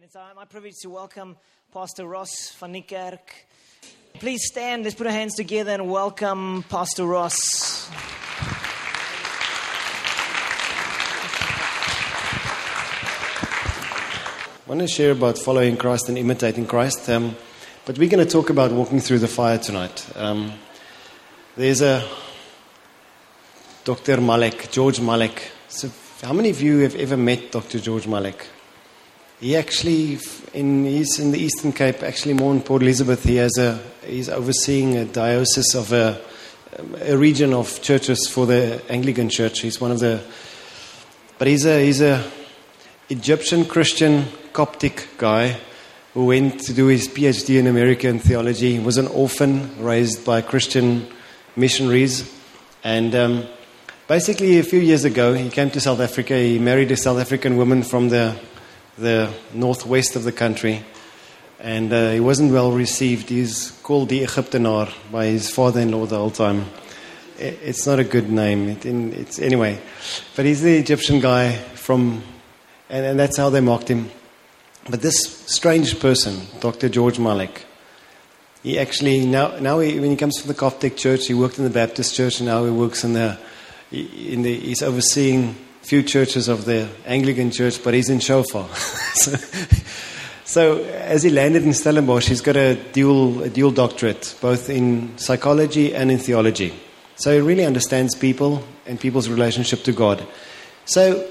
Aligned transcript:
It's 0.00 0.14
uh, 0.14 0.28
my 0.36 0.44
privilege 0.44 0.76
to 0.82 0.90
welcome 0.90 1.36
Pastor 1.72 2.06
Ross 2.06 2.54
van 2.60 2.72
Niekerk. 2.72 3.18
Please 4.20 4.46
stand, 4.46 4.84
let's 4.84 4.94
put 4.94 5.08
our 5.08 5.12
hands 5.12 5.34
together 5.34 5.72
and 5.72 5.90
welcome 5.90 6.64
Pastor 6.68 7.04
Ross. 7.04 7.90
I 14.64 14.68
want 14.68 14.82
to 14.82 14.86
share 14.86 15.10
about 15.10 15.36
following 15.36 15.76
Christ 15.76 16.08
and 16.08 16.16
imitating 16.16 16.66
Christ, 16.66 17.08
um, 17.10 17.34
but 17.84 17.98
we're 17.98 18.08
going 18.08 18.24
to 18.24 18.30
talk 18.30 18.50
about 18.50 18.70
walking 18.70 19.00
through 19.00 19.18
the 19.18 19.26
fire 19.26 19.58
tonight. 19.58 20.08
Um, 20.14 20.52
there's 21.56 21.80
a 21.80 22.08
Dr. 23.82 24.20
Malek, 24.20 24.70
George 24.70 25.00
Malek. 25.00 25.50
So, 25.66 25.90
how 26.22 26.32
many 26.32 26.50
of 26.50 26.62
you 26.62 26.78
have 26.78 26.94
ever 26.94 27.16
met 27.16 27.50
Dr. 27.50 27.80
George 27.80 28.06
Malek? 28.06 28.46
He 29.40 29.56
actually, 29.56 30.18
in, 30.52 30.84
he's 30.84 31.20
in 31.20 31.30
the 31.30 31.38
Eastern 31.38 31.72
Cape, 31.72 32.02
actually 32.02 32.34
more 32.34 32.52
in 32.52 32.60
Port 32.60 32.82
Elizabeth. 32.82 33.22
He 33.22 33.36
has 33.36 33.56
a, 33.56 33.80
he's 34.04 34.28
overseeing 34.28 34.96
a 34.96 35.04
diocese 35.04 35.76
of 35.76 35.92
a, 35.92 36.20
a 37.02 37.16
region 37.16 37.52
of 37.52 37.80
churches 37.80 38.28
for 38.28 38.46
the 38.46 38.82
Anglican 38.88 39.28
Church. 39.28 39.60
He's 39.60 39.80
one 39.80 39.92
of 39.92 40.00
the, 40.00 40.20
but 41.38 41.46
he's 41.46 41.64
a, 41.66 41.84
he's 41.84 42.00
a 42.00 42.28
Egyptian 43.10 43.64
Christian 43.64 44.24
Coptic 44.52 45.06
guy 45.18 45.56
who 46.14 46.26
went 46.26 46.58
to 46.62 46.72
do 46.72 46.86
his 46.86 47.06
PhD 47.06 47.60
in 47.60 47.68
American 47.68 48.18
theology. 48.18 48.72
He 48.72 48.80
was 48.80 48.98
an 48.98 49.06
orphan 49.06 49.70
raised 49.78 50.24
by 50.24 50.40
Christian 50.40 51.06
missionaries. 51.54 52.28
And 52.82 53.14
um, 53.14 53.46
basically, 54.08 54.58
a 54.58 54.64
few 54.64 54.80
years 54.80 55.04
ago, 55.04 55.34
he 55.34 55.48
came 55.48 55.70
to 55.70 55.80
South 55.80 56.00
Africa. 56.00 56.36
He 56.36 56.58
married 56.58 56.90
a 56.90 56.96
South 56.96 57.18
African 57.18 57.56
woman 57.56 57.84
from 57.84 58.08
the, 58.08 58.36
the 58.98 59.32
northwest 59.54 60.16
of 60.16 60.24
the 60.24 60.32
country. 60.32 60.84
And 61.60 61.92
uh, 61.92 62.12
he 62.12 62.20
wasn't 62.20 62.52
well 62.52 62.72
received. 62.72 63.30
He's 63.30 63.72
called 63.82 64.08
the 64.08 64.22
Egyptenaar 64.22 64.92
by 65.10 65.26
his 65.26 65.50
father 65.50 65.80
in 65.80 65.90
law 65.90 66.06
the 66.06 66.16
whole 66.16 66.30
time. 66.30 66.66
It's 67.38 67.86
not 67.86 68.00
a 68.00 68.04
good 68.04 68.30
name. 68.30 68.68
It, 68.68 68.84
it's, 68.84 69.38
anyway, 69.38 69.80
but 70.34 70.44
he's 70.44 70.62
the 70.62 70.76
Egyptian 70.76 71.20
guy 71.20 71.52
from, 71.52 72.22
and, 72.90 73.06
and 73.06 73.18
that's 73.18 73.36
how 73.36 73.50
they 73.50 73.60
mocked 73.60 73.88
him. 73.88 74.10
But 74.90 75.02
this 75.02 75.18
strange 75.46 76.00
person, 76.00 76.40
Dr. 76.60 76.88
George 76.88 77.18
Malek, 77.18 77.64
he 78.62 78.78
actually, 78.78 79.24
now, 79.24 79.58
now 79.58 79.78
he, 79.78 80.00
when 80.00 80.10
he 80.10 80.16
comes 80.16 80.40
from 80.40 80.48
the 80.48 80.54
Coptic 80.54 80.96
church, 80.96 81.26
he 81.26 81.34
worked 81.34 81.58
in 81.58 81.64
the 81.64 81.70
Baptist 81.70 82.14
church, 82.14 82.40
and 82.40 82.48
now 82.48 82.64
he 82.64 82.70
works 82.70 83.04
in 83.04 83.12
the, 83.12 83.38
in 83.92 84.42
the 84.42 84.54
he's 84.58 84.82
overseeing 84.82 85.56
few 85.88 86.02
churches 86.02 86.48
of 86.48 86.66
the 86.66 86.86
Anglican 87.06 87.50
church, 87.50 87.82
but 87.82 87.94
he's 87.94 88.10
in 88.10 88.20
Shofar. 88.20 88.68
so, 88.74 89.36
so, 90.44 90.84
as 90.84 91.22
he 91.22 91.30
landed 91.30 91.62
in 91.62 91.72
Stellenbosch, 91.72 92.28
he's 92.28 92.42
got 92.42 92.56
a 92.56 92.74
dual, 92.92 93.42
a 93.42 93.48
dual 93.48 93.70
doctorate, 93.70 94.36
both 94.42 94.68
in 94.68 95.16
psychology 95.16 95.94
and 95.94 96.10
in 96.10 96.18
theology. 96.18 96.74
So 97.16 97.32
he 97.32 97.40
really 97.40 97.64
understands 97.64 98.14
people 98.14 98.62
and 98.84 99.00
people's 99.00 99.30
relationship 99.30 99.82
to 99.84 99.92
God. 99.92 100.26
So 100.84 101.26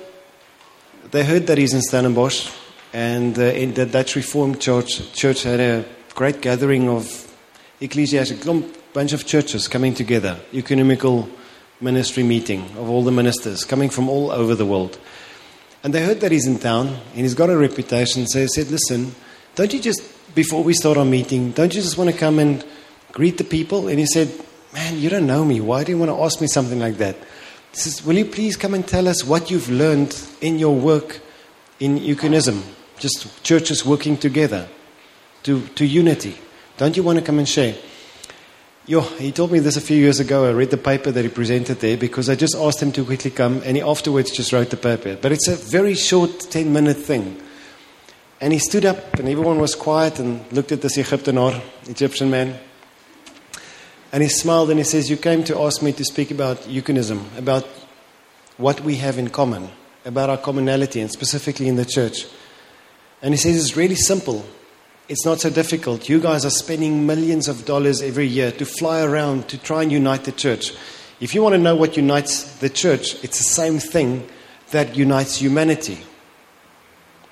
they 1.11 1.23
heard 1.23 1.45
that 1.45 1.59
he's 1.59 1.75
in 1.75 1.83
Stellenbosch 1.83 2.52
and 2.94 3.38
uh, 3.38 3.44
in 3.44 3.75
the 3.75 3.86
Dutch 3.86 4.16
Reformed 4.16 4.59
Church, 4.59 5.14
church 5.14 5.44
had 5.44 5.59
a 5.59 5.86
great 6.16 6.42
gathering 6.42 6.89
of 6.89 7.31
ecclesiastics, 7.80 8.44
a 8.47 8.64
bunch 8.92 9.14
of 9.14 9.23
churches 9.23 9.67
coming 9.67 9.94
together, 9.94 10.39
ecumenical 10.52 11.30
ministry 11.81 12.23
meeting 12.23 12.61
of 12.78 12.89
all 12.89 13.03
the 13.03 13.11
ministers 13.11 13.64
coming 13.64 13.89
from 13.89 14.09
all 14.09 14.31
over 14.31 14.56
the 14.56 14.66
world. 14.66 15.00
And 15.83 15.94
they 15.94 16.03
heard 16.03 16.22
that 16.22 16.31
he's 16.31 16.47
in 16.47 16.59
town 16.59 16.88
and 16.88 17.22
he's 17.22 17.33
got 17.33 17.50
a 17.50 17.58
reputation, 17.58 18.28
so 18.28 18.39
they 18.39 18.47
said, 18.47 18.70
Listen, 18.70 19.14
don't 19.56 19.73
you 19.73 19.80
just, 19.80 20.02
before 20.36 20.64
we 20.64 20.73
start 20.73 20.98
our 20.98 21.05
meeting, 21.05 21.52
don't 21.52 21.73
you 21.73 21.81
just 21.81 21.98
want 21.98 22.09
to 22.09 22.17
come 22.17 22.39
and 22.39 22.66
greet 23.11 23.38
the 23.38 23.44
people? 23.44 23.88
And 23.88 24.00
he 24.00 24.05
said, 24.05 24.30
Man, 24.73 24.98
you 24.98 25.09
don't 25.09 25.28
know 25.28 25.45
me. 25.45 25.61
Why 25.61 25.83
do 25.83 25.92
you 25.92 25.98
want 25.98 26.11
to 26.11 26.22
ask 26.22 26.42
me 26.42 26.48
something 26.48 26.80
like 26.80 26.98
that? 26.98 27.15
He 27.71 27.77
says, 27.77 28.04
Will 28.05 28.17
you 28.17 28.26
please 28.26 28.58
come 28.58 28.73
and 28.73 28.88
tell 28.88 29.08
us 29.08 29.23
what 29.23 29.52
you've 29.52 29.70
learned 29.70 30.20
in 30.42 30.59
your 30.59 30.76
work 30.76 31.20
in 31.80 31.99
ecumenism? 31.99 32.64
just 32.99 33.44
churches 33.44 33.86
working 33.86 34.17
together 34.17 34.67
to, 35.44 35.65
to 35.70 35.86
unity. 35.86 36.38
Don't 36.77 36.98
you 36.98 37.04
want 37.04 37.20
to 37.20 37.26
come 37.26 37.39
and 37.39 37.48
share? 37.48 37.76
Yo, 38.89 39.02
he 39.02 39.33
told 39.33 39.52
me 39.52 39.59
this 39.59 39.75
a 39.75 39.81
few 39.81 39.98
years 39.98 40.21
ago. 40.21 40.45
I 40.45 40.53
read 40.53 40.71
the 40.71 40.77
paper 40.77 41.11
that 41.11 41.21
he 41.21 41.27
presented 41.30 41.81
there 41.81 41.98
because 41.98 42.30
I 42.30 42.36
just 42.36 42.55
asked 42.55 42.81
him 42.81 42.93
to 42.93 43.03
quickly 43.03 43.31
come 43.31 43.61
and 43.65 43.75
he 43.75 43.83
afterwards 43.83 44.31
just 44.31 44.53
wrote 44.53 44.70
the 44.70 44.77
paper. 44.77 45.17
But 45.21 45.33
it's 45.33 45.49
a 45.49 45.58
very 45.58 45.93
short 45.93 46.39
10 46.39 46.71
minute 46.71 46.95
thing. 46.95 47.37
And 48.39 48.53
he 48.53 48.59
stood 48.59 48.86
up 48.86 49.15
and 49.15 49.27
everyone 49.27 49.59
was 49.59 49.76
quiet 49.76 50.20
and 50.20 50.49
looked 50.53 50.71
at 50.71 50.81
this 50.81 50.95
Egyptenaar, 50.95 51.61
Egyptian 51.89 52.30
man. 52.30 52.58
And 54.14 54.23
he 54.23 54.30
smiled 54.30 54.70
and 54.70 54.80
he 54.80 54.86
says, 54.86 55.09
You 55.09 55.17
came 55.17 55.43
to 55.43 55.59
ask 55.64 55.81
me 55.81 55.92
to 55.92 56.05
speak 56.05 56.31
about 56.31 56.59
ecumenism, 56.59 57.37
about 57.37 57.65
what 58.55 58.80
we 58.80 58.95
have 58.95 59.17
in 59.17 59.27
common, 59.27 59.67
about 60.05 60.30
our 60.30 60.37
commonality, 60.37 61.02
and 61.02 61.11
specifically 61.11 61.67
in 61.67 61.76
the 61.76 61.83
church. 61.83 62.26
And 63.21 63.33
he 63.33 63.37
says 63.37 63.58
it's 63.58 63.76
really 63.76 63.95
simple. 63.95 64.45
It's 65.10 65.26
not 65.26 65.40
so 65.40 65.50
difficult. 65.50 66.10
You 66.10 66.20
guys 66.20 66.44
are 66.44 66.50
spending 66.50 67.06
millions 67.06 67.48
of 67.48 67.64
dollars 67.64 68.02
every 68.02 68.28
year 68.28 68.52
to 68.52 68.66
fly 68.66 69.02
around 69.02 69.48
to 69.50 69.58
try 69.58 69.84
and 69.84 69.92
unite 69.92 70.26
the 70.26 70.34
church. 70.34 70.73
If 71.22 71.34
you 71.34 71.42
want 71.42 71.54
to 71.54 71.60
know 71.60 71.78
what 71.78 71.95
unites 71.95 72.58
the 72.58 72.70
church, 72.70 73.23
it's 73.23 73.38
the 73.38 73.45
same 73.45 73.80
thing 73.80 74.28
that 74.72 74.98
unites 74.98 75.38
humanity. 75.38 75.98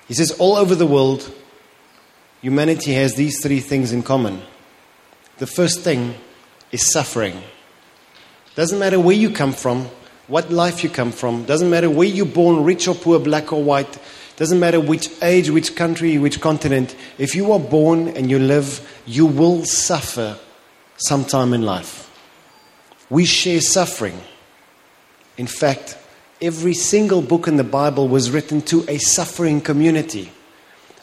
He 0.08 0.14
says 0.14 0.30
all 0.38 0.56
over 0.56 0.74
the 0.74 0.86
world, 0.86 1.30
humanity 2.40 2.94
has 2.94 3.14
these 3.14 3.42
three 3.42 3.60
things 3.60 3.92
in 3.92 4.02
common. 4.02 4.40
The 5.36 5.46
first 5.46 5.80
thing 5.80 6.14
is 6.72 6.90
suffering. 6.90 7.42
Doesn't 8.54 8.78
matter 8.78 8.98
where 8.98 9.16
you 9.16 9.30
come 9.30 9.52
from, 9.52 9.90
what 10.28 10.50
life 10.50 10.82
you 10.82 10.88
come 10.88 11.12
from, 11.12 11.44
doesn't 11.44 11.68
matter 11.68 11.90
where 11.90 12.08
you're 12.08 12.24
born, 12.24 12.64
rich 12.64 12.88
or 12.88 12.94
poor, 12.94 13.18
black 13.18 13.52
or 13.52 13.62
white, 13.62 13.98
doesn't 14.36 14.60
matter 14.60 14.80
which 14.80 15.10
age, 15.22 15.50
which 15.50 15.74
country, 15.74 16.18
which 16.18 16.40
continent. 16.40 16.94
If 17.18 17.34
you 17.34 17.52
are 17.52 17.60
born 17.60 18.08
and 18.08 18.30
you 18.30 18.38
live, 18.38 19.00
you 19.06 19.24
will 19.24 19.64
suffer 19.64 20.38
sometime 20.98 21.54
in 21.54 21.62
life. 21.62 22.10
We 23.08 23.24
share 23.24 23.60
suffering. 23.60 24.20
In 25.38 25.46
fact, 25.46 25.96
every 26.40 26.74
single 26.74 27.22
book 27.22 27.48
in 27.48 27.56
the 27.56 27.64
Bible 27.64 28.08
was 28.08 28.30
written 28.30 28.60
to 28.62 28.84
a 28.88 28.98
suffering 28.98 29.60
community. 29.60 30.32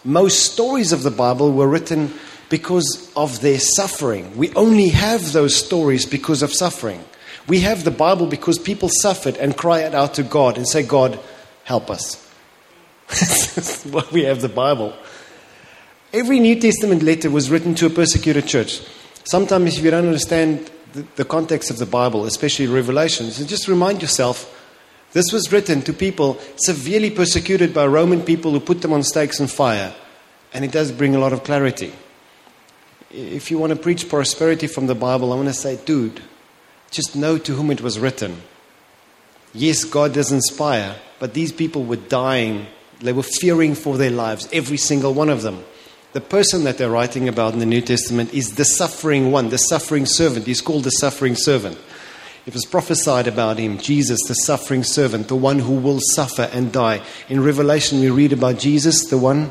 Most 0.04 0.52
stories 0.54 0.92
of 0.92 1.04
the 1.04 1.12
Bible 1.12 1.52
were 1.52 1.68
written 1.68 2.14
because 2.50 3.12
of 3.16 3.42
their 3.42 3.60
suffering. 3.60 4.36
We 4.38 4.54
only 4.54 4.90
have 4.90 5.32
those 5.32 5.56
stories 5.56 6.06
because 6.06 6.44
of 6.44 6.54
suffering. 6.54 7.04
We 7.48 7.62
have 7.62 7.84
the 7.84 7.92
Bible 7.92 8.28
because 8.28 8.60
people 8.60 8.90
suffered 8.90 9.38
and 9.38 9.58
cried 9.58 9.96
out 9.96 10.14
to 10.16 10.24
God 10.24 10.58
and 10.58 10.68
say, 10.68 10.84
God, 10.84 11.20
help 11.64 11.90
us. 11.90 12.23
why 13.92 14.06
we 14.12 14.24
have 14.24 14.42
the 14.42 14.50
Bible. 14.50 14.94
Every 16.12 16.40
New 16.40 16.60
Testament 16.60 17.02
letter 17.04 17.30
was 17.30 17.50
written 17.50 17.76
to 17.76 17.88
a 17.88 17.90
persecuted 17.90 18.48
church. 18.48 18.82
Sometimes, 19.24 19.78
if 19.78 19.84
you 19.84 19.92
don't 19.92 20.06
understand 20.06 20.70
the, 20.94 21.06
the 21.16 21.26
context 21.26 21.72
of 21.72 21.78
the 21.78 21.86
Bible, 21.86 22.26
especially 22.26 22.68
Revelations, 22.68 23.44
just 23.46 23.68
remind 23.68 24.02
yourself 24.02 24.50
this 25.14 25.32
was 25.32 25.52
written 25.52 25.82
to 25.84 25.94
people 25.94 26.40
severely 26.58 27.12
persecuted 27.12 27.74
by 27.74 27.86
Roman 27.86 28.22
people 28.22 28.52
who 28.52 28.60
put 28.60 28.82
them 28.82 28.94
on 28.94 29.04
stakes 29.04 29.40
and 29.40 29.50
fire. 29.50 29.94
And 30.54 30.66
it 30.66 30.72
does 30.72 30.92
bring 30.92 31.16
a 31.16 31.20
lot 31.20 31.34
of 31.34 31.44
clarity. 31.44 31.94
If 33.12 33.52
you 33.52 33.60
want 33.60 33.72
to 33.72 33.76
preach 33.76 34.10
prosperity 34.10 34.68
from 34.68 34.88
the 34.88 34.96
Bible, 34.96 35.32
I 35.32 35.36
want 35.36 35.48
to 35.48 35.54
say, 35.54 35.78
dude, 35.86 36.22
just 36.90 37.16
know 37.16 37.38
to 37.38 37.54
whom 37.54 37.72
it 37.72 37.82
was 37.82 38.00
written. 38.00 38.42
Yes, 39.54 39.84
God 39.84 40.14
does 40.14 40.32
inspire, 40.32 40.96
but 41.20 41.34
these 41.34 41.52
people 41.52 41.84
were 41.84 41.96
dying 41.96 42.66
they 43.04 43.14
were 43.14 43.24
fearing 43.24 43.76
for 43.76 43.98
their 43.98 44.12
lives, 44.12 44.48
every 44.54 44.78
single 44.78 45.14
one 45.14 45.30
of 45.30 45.42
them. 45.42 45.64
The 46.14 46.22
person 46.22 46.64
that 46.64 46.78
they're 46.78 46.90
writing 46.90 47.28
about 47.28 47.54
in 47.54 47.60
the 47.60 47.66
New 47.66 47.82
Testament 47.82 48.34
is 48.34 48.56
the 48.56 48.66
suffering 48.66 49.32
one, 49.32 49.50
the 49.50 49.58
suffering 49.58 50.06
servant. 50.06 50.46
He's 50.46 50.62
called 50.62 50.84
the 50.84 50.92
suffering 50.92 51.36
servant. 51.36 51.78
It 52.46 52.54
was 52.54 52.66
prophesied 52.66 53.28
about 53.28 53.58
him, 53.58 53.78
Jesus, 53.78 54.20
the 54.28 54.34
suffering 54.34 54.84
servant, 54.84 55.28
the 55.28 55.36
one 55.36 55.60
who 55.60 55.74
will 55.74 56.00
suffer 56.14 56.50
and 56.54 56.72
die. 56.72 57.02
In 57.30 57.44
Revelation, 57.44 58.00
we 58.00 58.10
read 58.10 58.34
about 58.34 58.60
Jesus, 58.60 59.06
the 59.06 59.18
one 59.18 59.50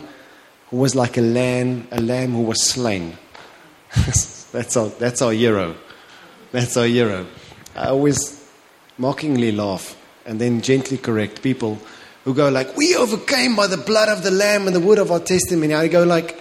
who 0.71 0.77
was 0.77 0.95
like 0.95 1.17
a 1.17 1.23
lamb, 1.23 1.89
a 1.91 2.01
lamb 2.01 2.33
who 2.33 2.43
was 2.43 2.63
slain. 2.63 3.17
that's, 3.97 4.77
our, 4.77 4.89
that's 4.89 5.21
our 5.21 5.33
hero. 5.33 5.75
That's 6.53 6.77
our 6.77 6.87
hero. 6.87 7.27
I 7.75 7.89
always 7.89 8.47
mockingly 8.99 9.53
laugh 9.53 9.97
and 10.27 10.41
then 10.41 10.61
gently 10.61 10.99
correct 10.99 11.43
people 11.43 11.79
who 12.25 12.35
go 12.35 12.49
like, 12.49 12.77
we 12.77 12.95
overcame 12.97 13.57
by 13.57 13.67
the 13.67 13.77
blood 13.77 14.09
of 14.09 14.23
the 14.23 14.31
Lamb 14.31 14.67
and 14.67 14.77
the 14.77 14.81
word 14.81 14.99
of 14.99 15.11
our 15.11 15.21
testimony. 15.21 15.75
I 15.75 15.89
go 15.89 16.05
like, 16.05 16.39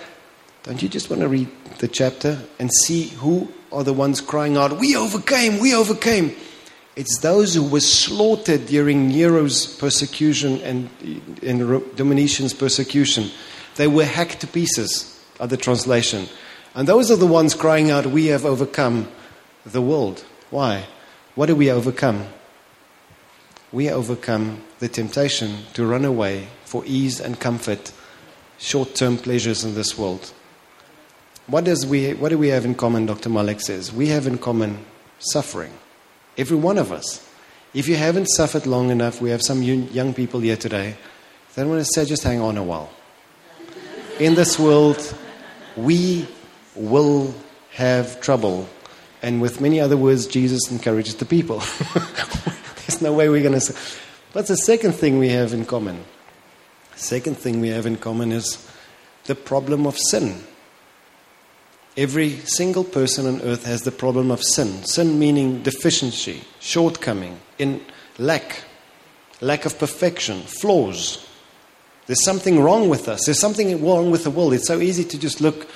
don't 0.63 0.81
you 0.81 0.89
just 0.89 1.09
want 1.09 1.21
to 1.21 1.27
read 1.27 1.49
the 1.79 1.87
chapter 1.87 2.39
and 2.59 2.71
see 2.71 3.07
who 3.07 3.51
are 3.71 3.83
the 3.83 3.93
ones 3.93 4.21
crying 4.21 4.57
out, 4.57 4.77
we 4.77 4.95
overcame, 4.95 5.59
we 5.59 5.73
overcame? 5.73 6.35
It's 6.95 7.19
those 7.19 7.55
who 7.55 7.67
were 7.67 7.79
slaughtered 7.79 8.67
during 8.67 9.07
Nero's 9.07 9.65
persecution 9.77 10.61
and, 10.61 10.89
and 11.41 11.61
Domitian's 11.95 12.53
persecution. 12.53 13.31
They 13.77 13.87
were 13.87 14.05
hacked 14.05 14.41
to 14.41 14.47
pieces, 14.47 15.19
other 15.39 15.55
translation. 15.55 16.27
And 16.75 16.87
those 16.87 17.09
are 17.09 17.15
the 17.15 17.27
ones 17.27 17.55
crying 17.55 17.91
out, 17.91 18.05
We 18.05 18.27
have 18.27 18.45
overcome 18.45 19.07
the 19.65 19.81
world. 19.81 20.23
Why? 20.49 20.85
What 21.35 21.45
do 21.45 21.55
we 21.55 21.71
overcome? 21.71 22.25
We 23.71 23.89
overcome 23.89 24.61
the 24.81 24.89
temptation 24.89 25.59
to 25.75 25.85
run 25.85 26.03
away 26.03 26.47
for 26.65 26.83
ease 26.87 27.21
and 27.21 27.39
comfort, 27.39 27.91
short 28.57 28.95
term 28.95 29.15
pleasures 29.15 29.63
in 29.63 29.75
this 29.75 29.95
world. 29.95 30.33
What, 31.45 31.65
does 31.65 31.85
we, 31.85 32.13
what 32.15 32.29
do 32.29 32.37
we 32.39 32.47
have 32.47 32.65
in 32.65 32.73
common, 32.73 33.05
Dr. 33.05 33.29
Malek 33.29 33.61
says? 33.61 33.93
We 33.93 34.07
have 34.07 34.25
in 34.25 34.39
common 34.39 34.83
suffering. 35.19 35.71
Every 36.35 36.57
one 36.57 36.79
of 36.79 36.91
us. 36.91 37.27
If 37.75 37.87
you 37.87 37.95
haven't 37.95 38.25
suffered 38.25 38.65
long 38.65 38.89
enough, 38.89 39.21
we 39.21 39.29
have 39.29 39.43
some 39.43 39.61
young 39.61 40.15
people 40.15 40.39
here 40.39 40.57
today. 40.57 40.95
Then 41.53 41.69
want 41.69 41.85
to 41.85 41.85
say, 41.85 42.03
just 42.05 42.23
hang 42.23 42.41
on 42.41 42.57
a 42.57 42.63
while. 42.63 42.91
In 44.19 44.33
this 44.33 44.57
world, 44.57 45.15
we 45.77 46.27
will 46.75 47.35
have 47.73 48.19
trouble. 48.19 48.67
And 49.21 49.41
with 49.41 49.61
many 49.61 49.79
other 49.79 49.95
words, 49.95 50.25
Jesus 50.25 50.71
encourages 50.71 51.15
the 51.15 51.25
people. 51.25 51.59
There's 52.87 53.01
no 53.01 53.13
way 53.13 53.29
we're 53.29 53.43
going 53.43 53.59
to. 53.59 53.75
What's 54.33 54.47
the 54.47 54.55
second 54.55 54.93
thing 54.93 55.19
we 55.19 55.27
have 55.29 55.51
in 55.51 55.65
common? 55.65 56.05
Second 56.95 57.37
thing 57.37 57.59
we 57.59 57.67
have 57.67 57.85
in 57.85 57.97
common 57.97 58.31
is 58.31 58.65
the 59.25 59.35
problem 59.35 59.85
of 59.85 59.97
sin. 59.97 60.41
Every 61.97 62.37
single 62.45 62.85
person 62.85 63.27
on 63.27 63.41
earth 63.41 63.65
has 63.65 63.81
the 63.81 63.91
problem 63.91 64.31
of 64.31 64.41
sin. 64.41 64.85
Sin 64.85 65.19
meaning 65.19 65.61
deficiency, 65.63 66.43
shortcoming, 66.61 67.41
in 67.59 67.81
lack, 68.17 68.63
lack 69.41 69.65
of 69.65 69.77
perfection, 69.77 70.43
flaws. 70.43 71.27
There's 72.05 72.23
something 72.23 72.61
wrong 72.61 72.87
with 72.87 73.09
us. 73.09 73.25
There's 73.25 73.39
something 73.39 73.83
wrong 73.85 74.11
with 74.11 74.23
the 74.23 74.31
world. 74.31 74.53
It's 74.53 74.67
so 74.67 74.79
easy 74.79 75.03
to 75.03 75.19
just 75.19 75.41
look, 75.41 75.67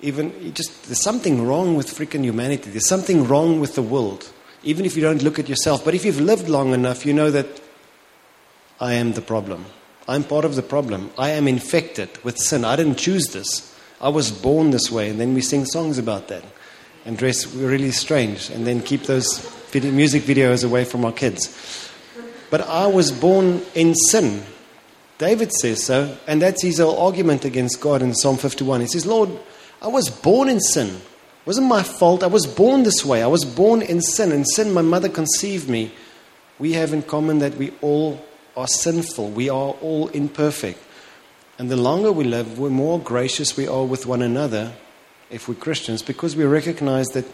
even 0.00 0.52
just 0.54 0.86
there's 0.86 1.04
something 1.04 1.46
wrong 1.46 1.76
with 1.76 1.86
freaking 1.86 2.24
humanity. 2.24 2.70
There's 2.70 2.88
something 2.88 3.28
wrong 3.28 3.60
with 3.60 3.76
the 3.76 3.82
world, 3.82 4.28
even 4.64 4.84
if 4.84 4.96
you 4.96 5.02
don't 5.02 5.22
look 5.22 5.38
at 5.38 5.48
yourself. 5.48 5.84
But 5.84 5.94
if 5.94 6.04
you've 6.04 6.20
lived 6.20 6.48
long 6.48 6.74
enough, 6.74 7.06
you 7.06 7.12
know 7.12 7.30
that 7.30 7.60
I 8.80 8.94
am 8.94 9.12
the 9.12 9.22
problem. 9.22 9.66
I'm 10.08 10.24
part 10.24 10.44
of 10.44 10.54
the 10.54 10.62
problem. 10.62 11.10
I 11.18 11.30
am 11.30 11.48
infected 11.48 12.10
with 12.22 12.38
sin. 12.38 12.64
I 12.64 12.76
didn't 12.76 12.98
choose 12.98 13.28
this. 13.28 13.74
I 14.00 14.08
was 14.08 14.30
born 14.30 14.70
this 14.70 14.90
way, 14.90 15.08
and 15.08 15.18
then 15.18 15.34
we 15.34 15.40
sing 15.40 15.64
songs 15.64 15.98
about 15.98 16.28
that 16.28 16.44
and 17.06 17.16
dress 17.16 17.46
really 17.54 17.92
strange, 17.92 18.50
and 18.50 18.66
then 18.66 18.82
keep 18.82 19.04
those 19.04 19.38
video, 19.70 19.92
music 19.92 20.24
videos 20.24 20.64
away 20.64 20.84
from 20.84 21.04
our 21.04 21.12
kids. 21.12 21.90
But 22.50 22.62
I 22.62 22.86
was 22.88 23.12
born 23.12 23.62
in 23.74 23.94
sin. 23.94 24.42
David 25.18 25.52
says 25.52 25.84
so, 25.84 26.16
and 26.26 26.42
that's 26.42 26.62
his 26.62 26.80
argument 26.80 27.44
against 27.44 27.80
God 27.80 28.02
in 28.02 28.14
Psalm 28.14 28.36
51. 28.36 28.82
He 28.82 28.86
says, 28.88 29.06
Lord, 29.06 29.30
I 29.80 29.86
was 29.86 30.10
born 30.10 30.48
in 30.48 30.60
sin. 30.60 30.88
It 30.88 31.46
wasn't 31.46 31.68
my 31.68 31.84
fault. 31.84 32.24
I 32.24 32.26
was 32.26 32.44
born 32.44 32.82
this 32.82 33.04
way. 33.04 33.22
I 33.22 33.28
was 33.28 33.44
born 33.44 33.82
in 33.82 34.02
sin. 34.02 34.32
In 34.32 34.44
sin, 34.44 34.72
my 34.72 34.82
mother 34.82 35.08
conceived 35.08 35.68
me. 35.68 35.92
We 36.58 36.72
have 36.72 36.92
in 36.92 37.02
common 37.02 37.38
that 37.38 37.56
we 37.56 37.72
all 37.80 38.20
are 38.56 38.66
sinful. 38.66 39.30
We 39.30 39.48
are 39.48 39.74
all 39.80 40.08
imperfect. 40.08 40.80
And 41.58 41.70
the 41.70 41.76
longer 41.76 42.12
we 42.12 42.24
live, 42.24 42.56
the 42.56 42.70
more 42.70 42.98
gracious 42.98 43.56
we 43.56 43.66
are 43.66 43.84
with 43.84 44.06
one 44.06 44.22
another, 44.22 44.72
if 45.30 45.48
we're 45.48 45.54
Christians, 45.54 46.02
because 46.02 46.36
we 46.36 46.44
recognize 46.44 47.06
that 47.08 47.26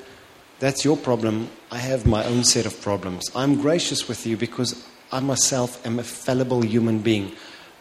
that's 0.59 0.85
your 0.85 0.97
problem. 0.97 1.51
I 1.71 1.79
have 1.79 2.07
my 2.07 2.25
own 2.25 2.45
set 2.45 2.67
of 2.67 2.81
problems. 2.81 3.31
I'm 3.35 3.61
gracious 3.61 4.09
with 4.09 4.27
you 4.27 4.37
because 4.37 4.87
I 5.11 5.21
myself 5.21 5.85
am 5.85 5.99
a 5.99 6.05
fallible 6.05 6.63
human 6.65 7.01
being. 7.01 7.33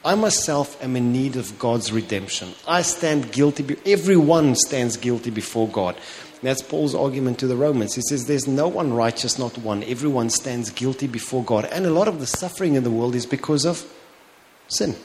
I 0.03 0.15
myself 0.15 0.83
am 0.83 0.95
in 0.95 1.13
need 1.13 1.35
of 1.35 1.59
God's 1.59 1.91
redemption. 1.91 2.55
I 2.67 2.81
stand 2.81 3.31
guilty. 3.31 3.77
Everyone 3.85 4.55
stands 4.55 4.97
guilty 4.97 5.29
before 5.29 5.67
God. 5.67 5.95
That's 6.41 6.63
Paul's 6.63 6.95
argument 6.95 7.37
to 7.39 7.47
the 7.47 7.55
Romans. 7.55 7.93
He 7.93 8.01
says, 8.01 8.25
There's 8.25 8.47
no 8.47 8.67
one 8.67 8.93
righteous, 8.93 9.37
not 9.37 9.57
one. 9.59 9.83
Everyone 9.83 10.29
stands 10.29 10.71
guilty 10.71 11.07
before 11.07 11.43
God. 11.43 11.65
And 11.65 11.85
a 11.85 11.91
lot 11.91 12.07
of 12.07 12.19
the 12.19 12.25
suffering 12.25 12.75
in 12.75 12.83
the 12.83 12.91
world 12.91 13.13
is 13.13 13.25
because 13.25 13.65
of 13.65 13.85
sin. 14.67 14.95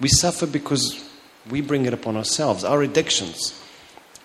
We 0.00 0.08
suffer 0.08 0.46
because 0.46 1.08
we 1.48 1.60
bring 1.60 1.86
it 1.86 1.94
upon 1.94 2.16
ourselves, 2.16 2.64
our 2.64 2.82
addictions, 2.82 3.58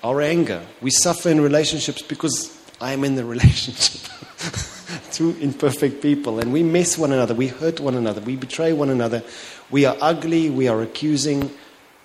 our 0.04 0.22
anger. 0.22 0.66
We 0.82 0.92
suffer 0.92 1.30
in 1.30 1.40
relationships 1.40 2.02
because 2.02 2.58
I 2.82 2.92
am 2.92 3.04
in 3.04 3.16
the 3.16 3.26
relationship. 3.36 4.12
Two 5.12 5.36
imperfect 5.40 6.02
people, 6.02 6.40
and 6.40 6.54
we 6.54 6.64
mess 6.64 6.98
one 6.98 7.12
another, 7.12 7.34
we 7.34 7.48
hurt 7.48 7.80
one 7.80 7.96
another, 7.96 8.22
we 8.22 8.36
betray 8.36 8.74
one 8.74 8.90
another, 8.90 9.24
we 9.70 9.86
are 9.86 9.98
ugly, 10.00 10.50
we 10.50 10.68
are 10.68 10.82
accusing 10.82 11.52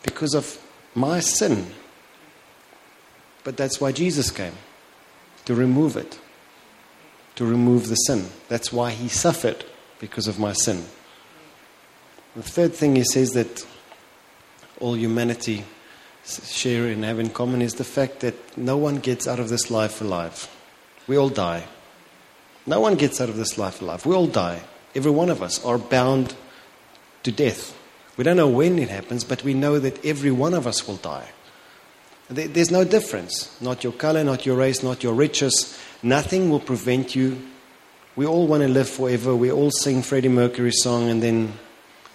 because 0.02 0.34
of 0.34 0.58
my 0.94 1.20
sin. 1.20 1.66
But 3.44 3.56
that's 3.56 3.80
why 3.80 3.92
Jesus 3.92 4.30
came 4.30 4.54
to 5.44 5.54
remove 5.54 5.96
it, 5.96 6.18
to 7.36 7.44
remove 7.44 7.88
the 7.88 7.94
sin. 7.94 8.26
That's 8.48 8.72
why 8.72 8.90
he 8.90 9.08
suffered 9.08 9.64
because 10.00 10.26
of 10.26 10.38
my 10.38 10.54
sin. 10.54 10.84
The 12.34 12.42
third 12.42 12.74
thing 12.74 12.96
he 12.96 13.04
says 13.04 13.32
that 13.32 13.64
all 14.80 14.96
humanity 14.96 15.64
share 16.24 16.88
and 16.88 17.04
have 17.04 17.20
in 17.20 17.30
common 17.30 17.62
is 17.62 17.74
the 17.74 17.84
fact 17.84 18.20
that 18.20 18.56
no 18.56 18.76
one 18.76 18.96
gets 18.96 19.28
out 19.28 19.38
of 19.38 19.50
this 19.50 19.70
life 19.70 20.00
alive. 20.00 20.48
We 21.06 21.16
all 21.16 21.28
die. 21.28 21.66
No 22.66 22.80
one 22.80 22.94
gets 22.94 23.20
out 23.20 23.28
of 23.28 23.36
this 23.36 23.58
life 23.58 23.82
alive. 23.82 24.06
We 24.06 24.14
all 24.14 24.26
die. 24.26 24.62
Every 24.94 25.10
one 25.10 25.28
of 25.28 25.42
us 25.42 25.62
are 25.64 25.76
bound 25.76 26.34
to 27.24 27.30
death. 27.30 27.76
We 28.16 28.24
don't 28.24 28.36
know 28.36 28.48
when 28.48 28.78
it 28.78 28.88
happens, 28.88 29.22
but 29.22 29.44
we 29.44 29.52
know 29.54 29.78
that 29.78 30.04
every 30.04 30.30
one 30.30 30.54
of 30.54 30.66
us 30.66 30.88
will 30.88 30.96
die. 30.96 31.28
There's 32.28 32.70
no 32.70 32.84
difference. 32.84 33.60
Not 33.60 33.84
your 33.84 33.92
color, 33.92 34.24
not 34.24 34.46
your 34.46 34.56
race, 34.56 34.82
not 34.82 35.02
your 35.02 35.14
riches. 35.14 35.78
Nothing 36.02 36.50
will 36.50 36.60
prevent 36.60 37.14
you. 37.14 37.40
We 38.16 38.26
all 38.26 38.46
want 38.46 38.62
to 38.62 38.68
live 38.68 38.88
forever. 38.88 39.34
We 39.34 39.52
all 39.52 39.70
sing 39.70 40.02
Freddie 40.02 40.28
Mercury's 40.28 40.82
song 40.82 41.10
and 41.10 41.22
then 41.22 41.52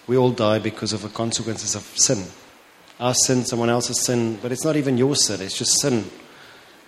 we 0.06 0.16
all 0.16 0.32
die 0.32 0.58
because 0.58 0.92
of 0.92 1.02
the 1.02 1.08
consequences 1.08 1.74
of 1.74 1.82
sin. 1.82 2.24
Our 2.98 3.14
sin, 3.14 3.44
someone 3.44 3.70
else's 3.70 4.00
sin, 4.00 4.38
but 4.42 4.50
it's 4.50 4.64
not 4.64 4.76
even 4.76 4.98
your 4.98 5.14
sin, 5.14 5.40
it's 5.40 5.56
just 5.56 5.80
sin. 5.80 6.04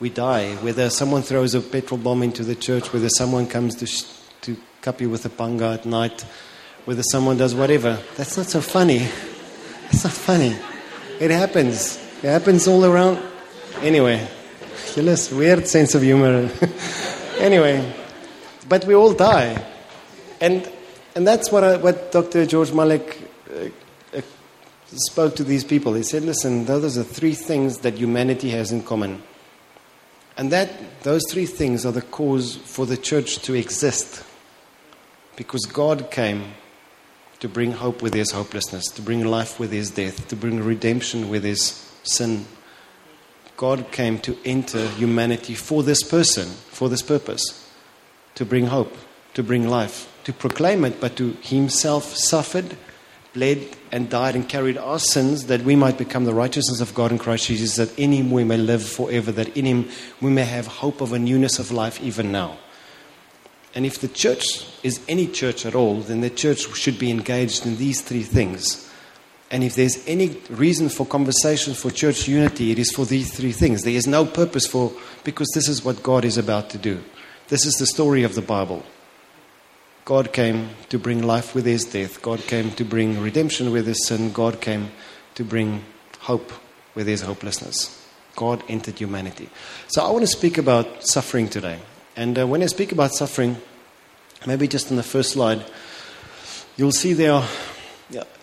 We 0.00 0.10
die. 0.10 0.56
Whether 0.56 0.90
someone 0.90 1.22
throws 1.22 1.54
a 1.54 1.60
petrol 1.60 1.98
bomb 1.98 2.22
into 2.22 2.42
the 2.42 2.56
church, 2.56 2.92
whether 2.92 3.08
someone 3.08 3.46
comes 3.46 3.76
to, 3.76 3.86
sh- 3.86 4.04
to 4.42 4.56
cup 4.80 5.00
you 5.00 5.08
with 5.08 5.24
a 5.24 5.28
panga 5.30 5.66
at 5.66 5.86
night, 5.86 6.22
whether 6.84 7.02
someone 7.04 7.36
does 7.36 7.54
whatever, 7.54 7.98
that's 8.16 8.36
not 8.36 8.46
so 8.46 8.60
funny. 8.60 9.06
That's 9.92 10.04
not 10.04 10.12
funny. 10.14 10.56
It 11.20 11.30
happens. 11.30 12.01
It 12.22 12.28
happens 12.28 12.68
all 12.68 12.84
around. 12.84 13.18
Anyway, 13.80 14.26
Gilles, 14.94 15.32
weird 15.32 15.66
sense 15.66 15.94
of 15.94 16.02
humor. 16.02 16.50
anyway, 17.38 17.94
but 18.68 18.84
we 18.84 18.94
all 18.94 19.12
die. 19.12 19.64
And 20.40 20.70
and 21.14 21.26
that's 21.26 21.52
what, 21.52 21.62
I, 21.62 21.76
what 21.76 22.10
Dr. 22.10 22.46
George 22.46 22.72
Malek 22.72 23.18
uh, 23.50 23.68
uh, 24.16 24.20
spoke 24.86 25.36
to 25.36 25.44
these 25.44 25.62
people. 25.62 25.92
He 25.92 26.02
said, 26.02 26.22
listen, 26.22 26.64
those 26.64 26.96
are 26.96 27.02
three 27.02 27.34
things 27.34 27.78
that 27.78 27.94
humanity 27.94 28.48
has 28.50 28.72
in 28.72 28.82
common. 28.82 29.22
And 30.38 30.50
that, 30.52 31.02
those 31.02 31.22
three 31.30 31.44
things 31.44 31.84
are 31.84 31.92
the 31.92 32.02
cause 32.02 32.56
for 32.56 32.86
the 32.86 32.96
church 32.96 33.40
to 33.40 33.54
exist. 33.54 34.24
Because 35.36 35.66
God 35.66 36.10
came 36.10 36.54
to 37.40 37.48
bring 37.48 37.72
hope 37.72 38.00
with 38.00 38.14
his 38.14 38.30
hopelessness, 38.30 38.86
to 38.86 39.02
bring 39.02 39.26
life 39.26 39.60
with 39.60 39.70
his 39.70 39.90
death, 39.90 40.28
to 40.28 40.36
bring 40.36 40.62
redemption 40.62 41.28
with 41.28 41.44
his 41.44 41.91
sin. 42.02 42.46
God 43.56 43.92
came 43.92 44.18
to 44.20 44.36
enter 44.44 44.88
humanity 44.88 45.54
for 45.54 45.82
this 45.82 46.02
person, 46.02 46.48
for 46.48 46.88
this 46.88 47.02
purpose, 47.02 47.70
to 48.34 48.44
bring 48.44 48.66
hope, 48.66 48.96
to 49.34 49.42
bring 49.42 49.68
life 49.68 50.08
to 50.24 50.32
proclaim 50.32 50.84
it, 50.84 51.00
but 51.00 51.16
to 51.16 51.36
himself 51.40 52.16
suffered, 52.16 52.76
bled, 53.34 53.76
and 53.90 54.08
died 54.08 54.34
and 54.34 54.48
carried 54.48 54.78
our 54.78 54.98
sins 54.98 55.46
that 55.46 55.62
we 55.62 55.76
might 55.76 55.98
become 55.98 56.24
the 56.24 56.34
righteousness 56.34 56.80
of 56.80 56.94
God 56.94 57.12
in 57.12 57.18
Christ 57.18 57.46
Jesus, 57.46 57.76
that 57.76 57.96
in 57.98 58.12
him 58.12 58.30
we 58.30 58.44
may 58.44 58.56
live 58.56 58.86
forever, 58.86 59.32
that 59.32 59.56
in 59.56 59.64
him 59.64 59.88
we 60.20 60.30
may 60.30 60.44
have 60.44 60.66
hope 60.66 61.00
of 61.00 61.12
a 61.12 61.18
newness 61.18 61.58
of 61.58 61.72
life 61.72 62.00
even 62.00 62.30
now. 62.30 62.58
And 63.74 63.86
if 63.86 64.00
the 64.00 64.08
church 64.08 64.66
is 64.82 65.00
any 65.08 65.26
church 65.26 65.64
at 65.64 65.74
all, 65.74 66.00
then 66.00 66.20
the 66.20 66.30
church 66.30 66.74
should 66.74 66.98
be 66.98 67.10
engaged 67.10 67.66
in 67.66 67.78
these 67.78 68.02
three 68.02 68.22
things. 68.22 68.90
And 69.52 69.62
if 69.62 69.74
there's 69.74 70.02
any 70.08 70.30
reason 70.48 70.88
for 70.88 71.04
conversation 71.04 71.74
for 71.74 71.90
church 71.90 72.26
unity, 72.26 72.70
it 72.70 72.78
is 72.78 72.90
for 72.90 73.04
these 73.04 73.36
three 73.36 73.52
things. 73.52 73.82
There 73.82 73.92
is 73.92 74.06
no 74.06 74.24
purpose 74.24 74.66
for, 74.66 74.90
because 75.24 75.50
this 75.54 75.68
is 75.68 75.84
what 75.84 76.02
God 76.02 76.24
is 76.24 76.38
about 76.38 76.70
to 76.70 76.78
do. 76.78 77.04
This 77.48 77.66
is 77.66 77.74
the 77.74 77.84
story 77.84 78.22
of 78.22 78.34
the 78.34 78.40
Bible. 78.40 78.82
God 80.06 80.32
came 80.32 80.70
to 80.88 80.98
bring 80.98 81.22
life 81.22 81.54
with 81.54 81.66
his 81.66 81.84
death. 81.84 82.22
God 82.22 82.40
came 82.40 82.70
to 82.72 82.84
bring 82.84 83.20
redemption 83.20 83.72
with 83.72 83.86
his 83.86 84.06
sin. 84.06 84.32
God 84.32 84.62
came 84.62 84.90
to 85.34 85.44
bring 85.44 85.84
hope 86.20 86.50
with 86.94 87.06
his 87.06 87.20
hopelessness. 87.20 88.08
God 88.34 88.64
entered 88.68 88.98
humanity. 88.98 89.50
So 89.88 90.02
I 90.02 90.10
want 90.10 90.22
to 90.22 90.28
speak 90.28 90.56
about 90.56 91.06
suffering 91.06 91.50
today. 91.50 91.78
And 92.16 92.38
uh, 92.38 92.46
when 92.46 92.62
I 92.62 92.66
speak 92.66 92.90
about 92.90 93.12
suffering, 93.12 93.58
maybe 94.46 94.66
just 94.66 94.90
on 94.90 94.96
the 94.96 95.02
first 95.02 95.32
slide, 95.32 95.62
you'll 96.78 96.90
see 96.90 97.12
there 97.12 97.32
are 97.34 97.48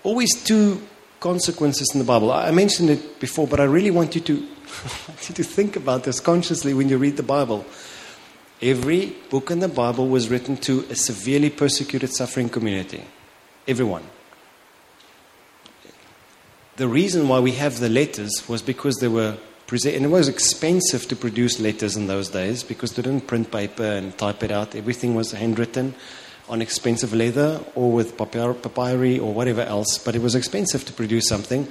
always 0.04 0.30
two 0.44 0.84
consequences 1.20 1.90
in 1.94 2.00
the 2.00 2.06
Bible. 2.06 2.32
I 2.32 2.52
mentioned 2.52 2.90
it 2.90 3.20
before, 3.20 3.48
but 3.48 3.60
I 3.60 3.66
really 3.66 3.92
want 3.92 4.16
you 4.16 4.22
to, 4.22 4.38
to 5.34 5.44
think 5.44 5.76
about 5.76 6.04
this 6.04 6.20
consciously 6.20 6.74
when 6.74 6.90
you 6.90 6.98
read 6.98 7.18
the 7.18 7.24
Bible. 7.24 7.66
Every 8.62 9.16
book 9.30 9.52
in 9.52 9.60
the 9.60 9.68
Bible 9.68 10.08
was 10.08 10.30
written 10.30 10.58
to 10.58 10.86
a 10.90 10.96
severely 10.96 11.50
persecuted, 11.50 12.14
suffering 12.14 12.50
community. 12.50 13.04
Everyone. 13.68 14.04
The 16.76 16.88
reason 16.88 17.28
why 17.28 17.40
we 17.40 17.54
have 17.54 17.80
the 17.80 17.90
letters 17.90 18.48
was 18.48 18.62
because 18.62 18.96
they 18.98 19.08
were 19.08 19.38
present, 19.68 19.96
and 19.96 20.06
it 20.06 20.10
was 20.10 20.28
expensive 20.28 21.08
to 21.10 21.16
produce 21.16 21.60
letters 21.60 21.96
in 21.96 22.08
those 22.08 22.30
days 22.30 22.64
because 22.64 22.94
they 22.94 23.02
didn't 23.02 23.28
print 23.28 23.52
paper 23.52 23.84
and 23.84 24.18
type 24.18 24.44
it 24.44 24.52
out. 24.52 24.76
Everything 24.76 25.14
was 25.14 25.32
handwritten 25.32 25.94
on 26.50 26.62
expensive 26.62 27.14
leather 27.14 27.62
or 27.76 27.92
with 27.92 28.18
papyri 28.18 29.20
or 29.20 29.34
whatever 29.34 29.62
else, 29.62 29.98
but 29.98 30.16
it 30.16 30.22
was 30.22 30.36
expensive 30.36 30.84
to 30.86 30.94
produce 30.94 31.28
something, 31.28 31.68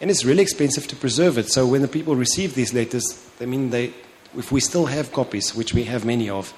and 0.00 0.10
it's 0.10 0.24
really 0.24 0.42
expensive 0.42 0.86
to 0.88 0.96
preserve 0.96 1.36
it. 1.36 1.50
So 1.50 1.66
when 1.66 1.82
the 1.82 1.88
people 1.88 2.16
receive 2.16 2.54
these 2.54 2.72
letters, 2.72 3.04
I 3.40 3.46
mean, 3.46 3.70
they, 3.70 3.92
if 4.36 4.50
we 4.50 4.60
still 4.60 4.86
have 4.86 5.12
copies, 5.12 5.54
which 5.54 5.74
we 5.74 5.84
have 5.84 6.04
many 6.04 6.30
of, 6.30 6.54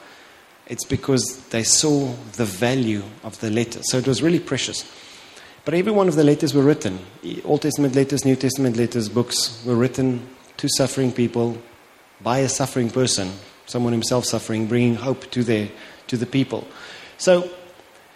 it's 0.67 0.85
because 0.85 1.39
they 1.49 1.65
saw 1.65 2.13
the 2.37 2.45
value 2.45 3.03
of 3.25 3.41
the 3.41 3.51
letter. 3.51 3.81
So 3.83 3.99
it 3.99 4.07
was 4.07 4.23
really 4.23 4.39
precious. 4.39 4.91
But 5.65 5.75
every 5.75 5.93
one 5.93 6.09
of 6.09 6.17
the 6.17 6.25
letters 6.25 6.55
were 6.55 6.63
written. 6.63 6.99
Old 7.45 7.63
Testament 7.63 7.95
letters, 7.95 8.25
New 8.25 8.37
Testament 8.37 8.77
letters, 8.77 9.09
books 9.09 9.63
were 9.65 9.77
written 9.77 10.27
to 10.57 10.69
suffering 10.69 11.13
people 11.13 11.57
by 12.21 12.39
a 12.39 12.49
suffering 12.49 12.91
person, 12.91 13.33
someone 13.67 13.93
himself 13.93 14.25
suffering, 14.25 14.67
bringing 14.67 14.95
hope 14.95 15.31
to, 15.33 15.43
their, 15.43 15.69
to 16.09 16.17
the 16.17 16.27
people. 16.27 16.67
So, 17.19 17.49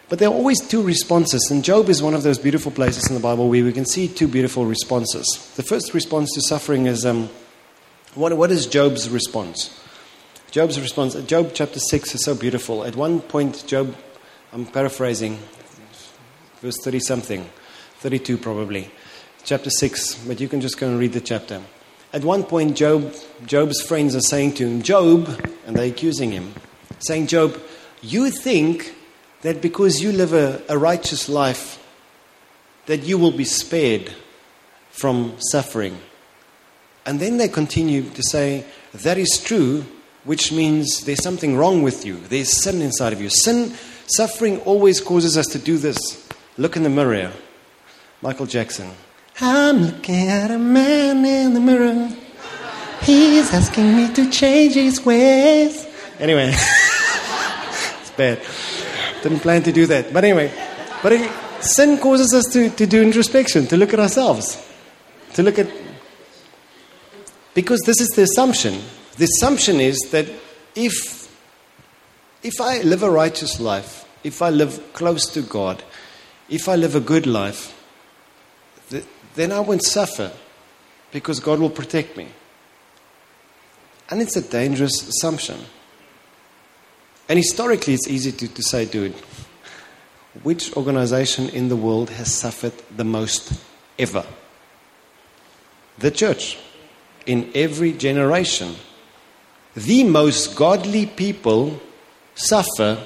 but 0.09 0.19
there 0.21 0.29
are 0.29 0.35
always 0.35 0.61
two 0.61 0.83
responses, 0.83 1.49
and 1.51 1.65
Job 1.65 1.89
is 1.89 2.03
one 2.03 2.15
of 2.15 2.23
those 2.23 2.39
beautiful 2.39 2.71
places 2.71 3.09
in 3.09 3.15
the 3.15 3.21
Bible 3.21 3.49
where 3.49 3.65
we 3.65 3.73
can 3.73 3.87
see 3.87 4.07
two 4.07 4.29
beautiful 4.29 4.65
responses. 4.65 5.27
The 5.57 5.65
first 5.65 5.95
response 5.95 6.33
to 6.35 6.43
suffering 6.43 6.87
is 6.87 7.05
um, 7.05 7.29
what, 8.15 8.37
what 8.37 8.53
is 8.53 8.67
Job's 8.67 9.11
response? 9.11 9.79
Job's 10.53 10.81
response, 10.81 11.15
Job 11.27 11.51
chapter 11.55 11.81
6 11.81 12.15
is 12.15 12.25
so 12.25 12.35
beautiful. 12.35 12.85
At 12.85 12.95
one 12.95 13.21
point, 13.21 13.67
Job, 13.67 13.95
I'm 14.53 14.65
paraphrasing, 14.65 15.39
verse 16.61 16.79
30 16.83 17.01
something, 17.01 17.51
32 17.99 18.39
probably, 18.39 18.91
chapter 19.45 19.71
6, 19.71 20.25
but 20.27 20.41
you 20.41 20.49
can 20.49 20.61
just 20.61 20.79
go 20.79 20.89
and 20.89 20.99
read 20.99 21.13
the 21.13 21.21
chapter. 21.21 21.61
At 22.13 22.25
one 22.25 22.45
point, 22.45 22.77
Job, 22.77 23.13
Job's 23.45 23.83
friends 23.83 24.15
are 24.15 24.21
saying 24.21 24.55
to 24.55 24.67
him, 24.67 24.83
Job, 24.83 25.29
and 25.67 25.77
they're 25.77 25.91
accusing 25.91 26.31
him, 26.31 26.55
saying, 27.01 27.27
Job, 27.27 27.61
you 28.01 28.31
think 28.31 28.95
that 29.47 29.62
because 29.62 30.03
you 30.03 30.11
live 30.11 30.33
a, 30.33 30.61
a 30.69 30.76
righteous 30.76 31.29
life, 31.29 31.81
that 32.87 33.05
you 33.05 33.17
will 33.17 33.31
be 33.31 33.45
spared 33.45 34.12
from 34.91 35.37
suffering. 35.38 35.97
And 37.07 37.21
then 37.21 37.37
they 37.37 37.47
continue 37.47 38.11
to 38.11 38.23
say, 38.25 38.65
that 38.93 39.19
is 39.19 39.41
true, 39.45 39.85
which 40.25 40.50
means 40.50 41.05
there's 41.05 41.23
something 41.23 41.57
wrong 41.57 41.83
with 41.83 42.05
you. 42.05 42.17
There's 42.29 42.61
sin 42.61 42.83
inside 42.83 43.12
of 43.12 43.21
you. 43.21 43.29
Sin, 43.31 43.73
suffering 44.09 44.59
always 44.62 45.00
causes 45.00 45.37
us 45.37 45.47
to 45.53 45.61
do 45.61 45.79
this. 45.79 46.29
Look 46.59 46.76
in 46.76 46.83
the 46.83 46.91
mirror. 46.91 47.31
Michael 48.23 48.47
Jackson. 48.47 48.91
I'm 49.41 49.76
looking 49.76 50.26
at 50.26 50.50
a 50.50 50.59
man 50.59 51.25
in 51.25 51.55
the 51.55 51.61
mirror. 51.61 52.09
He's 53.03 53.55
asking 53.55 53.95
me 53.95 54.12
to 54.12 54.29
change 54.29 54.75
his 54.75 55.05
ways. 55.07 55.87
Anyway, 56.19 56.49
it's 56.50 58.11
bad. 58.17 58.41
Didn't 59.23 59.41
plan 59.41 59.63
to 59.65 59.73
do 59.73 59.87
that. 59.87 60.13
But 60.13 60.25
anyway, 60.25 60.53
but 61.03 61.13
it, 61.13 61.31
sin 61.61 61.99
causes 61.99 62.33
us 62.35 62.53
to, 62.53 62.71
to 62.71 62.87
do 62.87 63.03
introspection, 63.03 63.67
to 63.69 63.77
look 63.77 63.93
at 63.93 64.01
ourselves, 64.01 64.63
to 65.35 65.43
look 65.43 65.59
at. 65.59 65.69
Because 67.55 67.81
this 67.87 68.01
is 68.01 68.09
the 68.11 68.23
assumption. 68.23 68.81
The 69.17 69.25
assumption 69.25 69.81
is 69.81 69.97
that 70.11 70.27
if, 70.75 70.93
if 72.43 72.61
I 72.61 72.83
live 72.83 73.03
a 73.03 73.11
righteous 73.11 73.59
life, 73.59 74.07
if 74.23 74.43
I 74.43 74.51
live 74.51 74.93
close 74.93 75.27
to 75.33 75.43
God, 75.43 75.83
if 76.49 76.69
I 76.69 76.77
live 76.77 76.95
a 76.95 77.01
good 77.01 77.27
life, 77.27 77.73
then 79.35 79.53
I 79.53 79.61
won't 79.61 79.85
suffer 79.85 80.33
because 81.13 81.41
God 81.41 81.61
will 81.61 81.71
protect 81.71 82.17
me. 82.17 82.29
And 84.11 84.21
it's 84.21 84.37
a 84.37 84.43
dangerous 84.43 85.09
assumption. 85.09 85.59
And 87.28 87.38
historically, 87.38 87.95
it's 87.95 88.09
easy 88.09 88.33
to, 88.33 88.49
to 88.49 88.62
say, 88.62 88.85
dude, 88.85 89.14
which 90.42 90.76
organization 90.76 91.49
in 91.49 91.68
the 91.68 91.76
world 91.76 92.11
has 92.11 92.33
suffered 92.33 92.75
the 92.97 93.04
most 93.04 93.52
ever? 93.99 94.25
The 95.99 96.11
church. 96.11 96.59
In 97.26 97.50
every 97.54 97.92
generation. 97.92 98.76
The 99.75 100.04
most 100.04 100.54
godly 100.56 101.06
people 101.06 101.80
suffer 102.35 103.04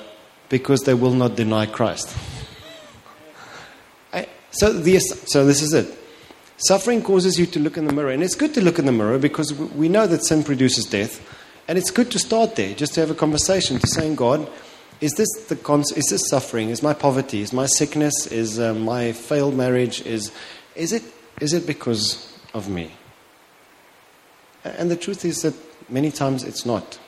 because 0.49 0.81
they 0.83 0.95
will 0.95 1.15
not 1.15 1.37
deny 1.37 1.67
Christ. 1.67 2.15
I, 4.13 4.29
so, 4.51 4.73
the, 4.73 4.99
so 4.99 5.47
this 5.47 5.63
is 5.63 5.73
it. 5.73 5.97
Suffering 6.59 7.03
causes 7.03 7.39
you 7.39 7.47
to 7.47 7.59
look 7.59 7.79
in 7.79 7.87
the 7.87 7.93
mirror. 7.93 8.11
And 8.11 8.23
it's 8.23 8.35
good 8.35 8.53
to 8.55 8.61
look 8.61 8.79
in 8.79 8.85
the 8.85 8.93
mirror 8.93 9.19
because 9.19 9.55
we 9.55 9.89
know 9.89 10.07
that 10.07 10.25
sin 10.25 10.45
produces 10.45 10.85
death. 10.85 11.27
And 11.71 11.79
it's 11.79 11.93
good 11.93 12.11
to 12.11 12.19
start 12.19 12.57
there, 12.57 12.75
just 12.75 12.95
to 12.95 13.01
have 13.01 13.13
a 13.13 13.15
conversation, 13.15 13.79
to 13.79 13.87
saying, 13.87 14.17
God, 14.17 14.51
is 15.01 15.13
this, 15.13 15.29
the 15.47 15.55
cons- 15.55 15.93
is 15.93 16.07
this 16.11 16.29
suffering? 16.29 16.69
Is 16.69 16.83
my 16.83 16.93
poverty? 16.93 17.43
Is 17.43 17.53
my 17.53 17.67
sickness? 17.67 18.27
Is 18.27 18.59
uh, 18.59 18.75
my 18.75 19.13
failed 19.13 19.55
marriage? 19.55 20.05
Is, 20.05 20.33
is, 20.75 20.93
it, 20.93 21.05
is 21.41 21.53
it 21.53 21.69
because 21.69 22.37
of 22.55 22.69
me? 22.69 22.91
And 24.65 24.91
the 24.91 24.97
truth 24.97 25.25
is 25.25 25.43
that 25.43 25.55
many 25.89 26.11
times 26.11 26.43
it's 26.43 26.67
not. 26.67 26.99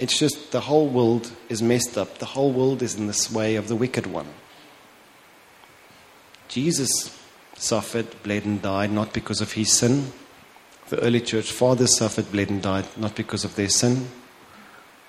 It's 0.00 0.18
just 0.18 0.50
the 0.50 0.62
whole 0.62 0.88
world 0.88 1.30
is 1.48 1.62
messed 1.62 1.96
up. 1.96 2.18
The 2.18 2.26
whole 2.26 2.50
world 2.50 2.82
is 2.82 2.96
in 2.96 3.06
the 3.06 3.12
sway 3.12 3.54
of 3.54 3.68
the 3.68 3.76
wicked 3.76 4.08
one. 4.08 4.26
Jesus 6.48 7.16
suffered, 7.54 8.08
bled, 8.24 8.44
and 8.44 8.60
died 8.60 8.90
not 8.90 9.12
because 9.12 9.40
of 9.40 9.52
his 9.52 9.72
sin. 9.72 10.12
The 10.92 11.00
early 11.00 11.22
church 11.22 11.50
fathers 11.50 11.96
suffered, 11.96 12.30
bled, 12.30 12.50
and 12.50 12.60
died 12.60 12.84
not 12.98 13.16
because 13.16 13.46
of 13.46 13.56
their 13.56 13.70
sin. 13.70 14.08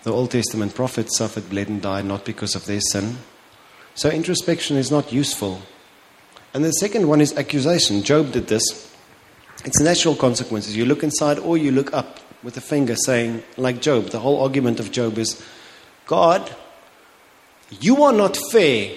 The 0.04 0.14
Old 0.14 0.32
Testament 0.32 0.74
prophets 0.74 1.18
suffered, 1.18 1.50
bled, 1.50 1.68
and 1.68 1.82
died 1.82 2.06
not 2.06 2.24
because 2.24 2.56
of 2.56 2.66
their 2.66 2.80
sin. 2.80 3.18
So 3.94 4.10
introspection 4.10 4.78
is 4.78 4.92
not 4.92 5.12
useful. 5.12 5.62
And 6.54 6.64
the 6.64 6.72
second 6.72 7.10
one 7.10 7.20
is 7.20 7.38
accusation. 7.38 8.02
Job 8.02 8.32
did 8.32 8.48
this. 8.48 8.96
It's 9.66 9.82
natural 9.82 10.16
consequences. 10.16 10.74
You 10.74 10.86
look 10.86 11.04
inside 11.04 11.38
or 11.38 11.58
you 11.58 11.74
look 11.74 11.94
up 11.94 12.22
with 12.44 12.56
a 12.56 12.62
finger 12.62 12.96
saying, 12.96 13.44
like 13.58 13.82
Job, 13.82 14.06
the 14.06 14.20
whole 14.20 14.42
argument 14.42 14.80
of 14.80 14.90
Job 14.90 15.18
is 15.18 15.44
God, 16.06 16.50
you 17.82 18.04
are 18.04 18.14
not 18.14 18.38
fair 18.54 18.96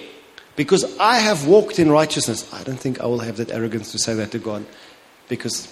because 0.55 0.97
I 0.99 1.17
have 1.17 1.47
walked 1.47 1.79
in 1.79 1.91
righteousness. 1.91 2.49
I 2.53 2.63
don't 2.63 2.79
think 2.79 3.01
I 3.01 3.07
will 3.07 3.19
have 3.19 3.35
that 3.35 3.51
arrogance 3.51 3.91
to 3.91 3.99
say 3.99 4.13
that 4.13 4.31
to 4.31 4.39
God 4.39 4.65
because 5.27 5.67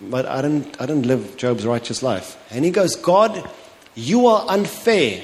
but 0.00 0.26
I 0.26 0.42
didn't 0.42 0.80
I 0.80 0.86
didn't 0.86 1.06
live 1.06 1.36
Job's 1.36 1.66
righteous 1.66 2.02
life. 2.02 2.36
And 2.50 2.64
he 2.64 2.70
goes, 2.70 2.96
God, 2.96 3.48
you 3.94 4.26
are 4.26 4.44
unfair 4.48 5.22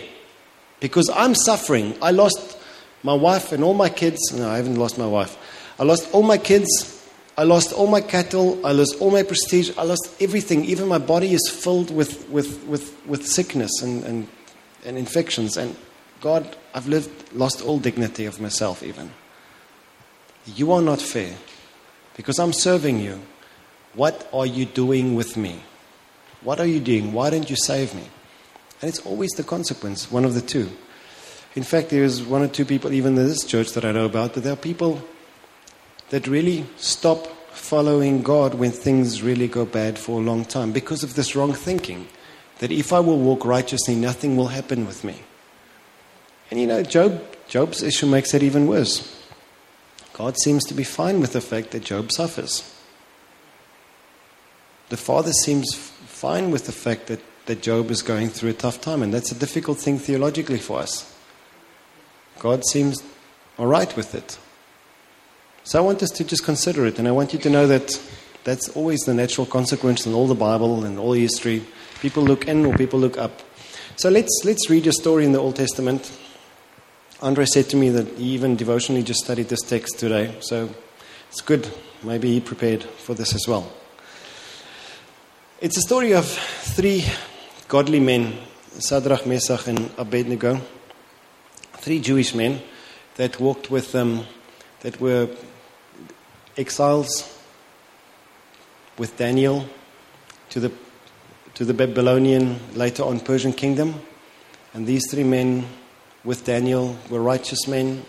because 0.80 1.10
I'm 1.10 1.34
suffering. 1.34 1.94
I 2.00 2.10
lost 2.10 2.58
my 3.02 3.14
wife 3.14 3.52
and 3.52 3.64
all 3.64 3.74
my 3.74 3.88
kids. 3.88 4.18
No, 4.32 4.48
I 4.48 4.56
haven't 4.56 4.76
lost 4.76 4.98
my 4.98 5.06
wife. 5.06 5.36
I 5.78 5.84
lost 5.84 6.12
all 6.12 6.22
my 6.22 6.38
kids. 6.38 6.96
I 7.36 7.44
lost 7.44 7.72
all 7.72 7.86
my 7.86 8.00
cattle. 8.00 8.64
I 8.66 8.72
lost 8.72 8.96
all 9.00 9.10
my 9.10 9.22
prestige. 9.22 9.70
I 9.78 9.84
lost 9.84 10.14
everything. 10.20 10.64
Even 10.66 10.88
my 10.88 10.98
body 10.98 11.32
is 11.32 11.48
filled 11.48 11.90
with, 11.90 12.28
with, 12.28 12.62
with, 12.66 12.94
with 13.06 13.26
sickness 13.26 13.70
and, 13.82 14.04
and, 14.04 14.28
and 14.84 14.98
infections. 14.98 15.56
And 15.56 15.74
God, 16.20 16.54
I've 16.74 16.86
lived, 16.86 17.32
lost 17.32 17.62
all 17.62 17.78
dignity 17.78 18.26
of 18.26 18.40
myself, 18.40 18.82
even. 18.82 19.10
You 20.44 20.72
are 20.72 20.82
not 20.82 21.00
fair 21.00 21.34
because 22.14 22.38
I'm 22.38 22.52
serving 22.52 23.00
you. 23.00 23.20
What 23.94 24.28
are 24.32 24.46
you 24.46 24.64
doing 24.66 25.14
with 25.14 25.36
me? 25.36 25.62
What 26.42 26.60
are 26.60 26.66
you 26.66 26.80
doing? 26.80 27.12
Why 27.12 27.30
don't 27.30 27.50
you 27.50 27.56
save 27.56 27.94
me? 27.94 28.04
And 28.80 28.88
it's 28.88 29.00
always 29.00 29.30
the 29.32 29.42
consequence, 29.42 30.10
one 30.10 30.24
of 30.24 30.34
the 30.34 30.40
two. 30.40 30.70
In 31.54 31.64
fact, 31.64 31.90
there's 31.90 32.22
one 32.22 32.42
or 32.42 32.48
two 32.48 32.64
people, 32.64 32.92
even 32.92 33.18
in 33.18 33.26
this 33.26 33.44
church, 33.44 33.72
that 33.72 33.84
I 33.84 33.92
know 33.92 34.06
about, 34.06 34.34
but 34.34 34.44
there 34.44 34.52
are 34.52 34.56
people 34.56 35.02
that 36.10 36.26
really 36.26 36.64
stop 36.76 37.26
following 37.50 38.22
God 38.22 38.54
when 38.54 38.70
things 38.70 39.22
really 39.22 39.48
go 39.48 39.64
bad 39.64 39.98
for 39.98 40.20
a 40.20 40.24
long 40.24 40.44
time 40.44 40.72
because 40.72 41.02
of 41.02 41.14
this 41.14 41.34
wrong 41.34 41.52
thinking 41.52 42.06
that 42.60 42.70
if 42.70 42.92
I 42.92 43.00
will 43.00 43.18
walk 43.18 43.44
righteously, 43.44 43.96
nothing 43.96 44.36
will 44.36 44.48
happen 44.48 44.86
with 44.86 45.02
me. 45.02 45.22
And 46.50 46.60
you 46.60 46.66
know, 46.66 46.82
Job, 46.82 47.22
Job's 47.48 47.82
issue 47.82 48.06
makes 48.06 48.32
it 48.34 48.42
even 48.42 48.66
worse. 48.66 49.16
God 50.12 50.36
seems 50.38 50.64
to 50.66 50.74
be 50.74 50.84
fine 50.84 51.20
with 51.20 51.32
the 51.32 51.40
fact 51.40 51.70
that 51.72 51.84
Job 51.84 52.12
suffers. 52.12 52.79
The 54.90 54.96
Father 54.96 55.32
seems 55.32 55.72
fine 55.74 56.50
with 56.50 56.66
the 56.66 56.72
fact 56.72 57.06
that, 57.06 57.20
that 57.46 57.62
Job 57.62 57.92
is 57.92 58.02
going 58.02 58.28
through 58.28 58.50
a 58.50 58.54
tough 58.54 58.80
time, 58.80 59.02
and 59.02 59.14
that's 59.14 59.30
a 59.30 59.36
difficult 59.36 59.78
thing 59.78 59.98
theologically 59.98 60.58
for 60.58 60.80
us. 60.80 61.16
God 62.40 62.64
seems 62.66 63.00
all 63.56 63.68
right 63.68 63.94
with 63.96 64.16
it. 64.16 64.36
So 65.62 65.78
I 65.78 65.82
want 65.82 66.02
us 66.02 66.10
to 66.10 66.24
just 66.24 66.44
consider 66.44 66.86
it, 66.86 66.98
and 66.98 67.06
I 67.06 67.12
want 67.12 67.32
you 67.32 67.38
to 67.38 67.50
know 67.50 67.68
that 67.68 68.02
that's 68.42 68.68
always 68.70 69.00
the 69.00 69.14
natural 69.14 69.46
consequence 69.46 70.06
in 70.06 70.12
all 70.12 70.26
the 70.26 70.34
Bible 70.34 70.84
and 70.84 70.98
all 70.98 71.12
history. 71.12 71.64
People 72.00 72.24
look 72.24 72.48
in 72.48 72.66
or 72.66 72.76
people 72.76 72.98
look 72.98 73.16
up. 73.16 73.42
So 73.94 74.08
let's, 74.08 74.40
let's 74.44 74.68
read 74.68 74.88
a 74.88 74.92
story 74.92 75.24
in 75.24 75.30
the 75.30 75.38
Old 75.38 75.54
Testament. 75.54 76.10
Andre 77.22 77.44
said 77.44 77.68
to 77.68 77.76
me 77.76 77.90
that 77.90 78.08
he 78.18 78.30
even 78.30 78.56
devotionally 78.56 79.04
just 79.04 79.22
studied 79.22 79.50
this 79.50 79.60
text 79.60 80.00
today, 80.00 80.34
so 80.40 80.68
it's 81.28 81.42
good. 81.42 81.68
Maybe 82.02 82.32
he 82.32 82.40
prepared 82.40 82.82
for 82.82 83.14
this 83.14 83.34
as 83.34 83.46
well. 83.46 83.70
It's 85.62 85.76
a 85.76 85.82
story 85.82 86.14
of 86.14 86.24
three 86.26 87.04
godly 87.68 88.00
men, 88.00 88.32
Sadrach, 88.78 89.24
Mesach, 89.24 89.68
and 89.68 89.90
Abednego, 89.98 90.58
three 91.74 92.00
Jewish 92.00 92.34
men 92.34 92.62
that 93.16 93.38
walked 93.38 93.70
with 93.70 93.92
them, 93.92 94.24
that 94.80 94.98
were 95.02 95.28
exiles 96.56 97.38
with 98.96 99.18
Daniel 99.18 99.66
to 100.48 100.60
the, 100.60 100.72
to 101.56 101.66
the 101.66 101.74
Babylonian, 101.74 102.58
later 102.74 103.02
on 103.02 103.20
Persian 103.20 103.52
kingdom. 103.52 104.00
And 104.72 104.86
these 104.86 105.10
three 105.10 105.24
men 105.24 105.66
with 106.24 106.46
Daniel 106.46 106.96
were 107.10 107.20
righteous 107.20 107.68
men 107.68 108.06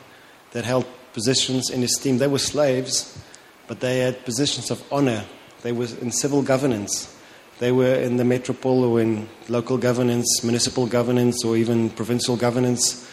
that 0.52 0.64
held 0.64 0.86
positions 1.12 1.70
in 1.70 1.84
esteem. 1.84 2.18
They 2.18 2.28
were 2.28 2.40
slaves, 2.40 3.22
but 3.68 3.82
they 3.82 4.00
had 4.00 4.24
positions 4.24 4.72
of 4.72 4.82
honor. 4.90 5.26
They 5.64 5.74
were 5.74 5.90
in 6.00 6.14
civil 6.14 6.44
governance. 6.44 7.18
They 7.62 7.72
were 7.72 7.94
in 7.94 8.18
the 8.18 8.24
metropole 8.24 8.84
or 8.84 9.02
in 9.02 9.30
local 9.48 9.78
governance, 9.78 10.44
municipal 10.44 10.88
governance, 10.88 11.46
or 11.46 11.56
even 11.56 11.92
provincial 11.92 12.36
governance, 12.36 13.08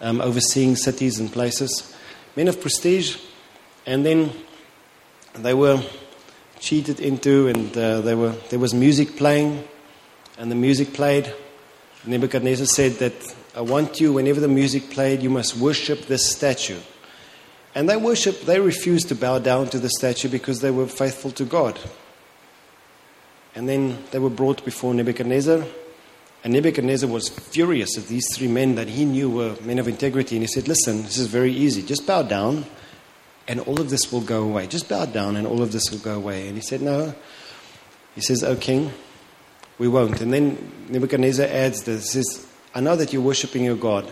um, 0.00 0.22
overseeing 0.22 0.76
cities 0.76 1.20
and 1.20 1.30
places. 1.30 1.94
Men 2.34 2.48
of 2.48 2.62
prestige. 2.62 3.18
And 3.84 4.06
then 4.06 4.32
they 5.34 5.52
were 5.52 5.82
cheated 6.60 6.98
into, 6.98 7.48
and 7.48 7.76
uh, 7.76 8.00
they 8.00 8.14
were, 8.14 8.30
there 8.48 8.58
was 8.58 8.72
music 8.72 9.18
playing, 9.18 9.64
and 10.38 10.50
the 10.50 10.54
music 10.54 10.94
played. 10.94 11.30
Nebuchadnezzar 12.06 12.64
said 12.64 12.92
that 13.00 13.12
I 13.54 13.60
want 13.60 14.00
you, 14.00 14.14
whenever 14.14 14.40
the 14.40 14.48
music 14.48 14.88
played, 14.88 15.22
you 15.22 15.28
must 15.28 15.58
worship 15.58 16.06
this 16.06 16.24
statue. 16.24 16.80
And 17.74 17.86
they 17.86 17.98
worshiped, 17.98 18.46
they 18.46 18.60
refused 18.60 19.08
to 19.08 19.14
bow 19.14 19.40
down 19.40 19.68
to 19.68 19.78
the 19.78 19.90
statue 19.90 20.30
because 20.30 20.60
they 20.60 20.70
were 20.70 20.86
faithful 20.86 21.32
to 21.32 21.44
God. 21.44 21.78
And 23.54 23.68
then 23.68 23.98
they 24.10 24.18
were 24.18 24.30
brought 24.30 24.64
before 24.64 24.94
Nebuchadnezzar. 24.94 25.64
And 26.42 26.52
Nebuchadnezzar 26.52 27.08
was 27.08 27.28
furious 27.28 27.98
at 27.98 28.06
these 28.06 28.26
three 28.34 28.48
men 28.48 28.76
that 28.76 28.88
he 28.88 29.04
knew 29.04 29.28
were 29.28 29.56
men 29.62 29.78
of 29.78 29.88
integrity. 29.88 30.36
And 30.36 30.42
he 30.42 30.46
said, 30.46 30.68
Listen, 30.68 31.02
this 31.02 31.18
is 31.18 31.26
very 31.26 31.52
easy. 31.52 31.82
Just 31.82 32.06
bow 32.06 32.22
down 32.22 32.64
and 33.50 33.60
all 33.60 33.80
of 33.80 33.90
this 33.90 34.12
will 34.12 34.20
go 34.20 34.44
away. 34.44 34.66
Just 34.66 34.88
bow 34.88 35.06
down 35.06 35.36
and 35.36 35.46
all 35.46 35.60
of 35.60 35.72
this 35.72 35.90
will 35.90 35.98
go 35.98 36.14
away. 36.14 36.46
And 36.46 36.56
he 36.56 36.62
said, 36.62 36.80
No. 36.80 37.14
He 38.14 38.20
says, 38.20 38.42
O 38.42 38.56
king, 38.56 38.92
we 39.78 39.88
won't. 39.88 40.20
And 40.20 40.32
then 40.32 40.72
Nebuchadnezzar 40.88 41.46
adds 41.46 41.82
this 41.82 42.12
says, 42.12 42.46
I 42.74 42.80
know 42.80 42.96
that 42.96 43.12
you're 43.12 43.22
worshipping 43.22 43.64
your 43.64 43.76
God, 43.76 44.10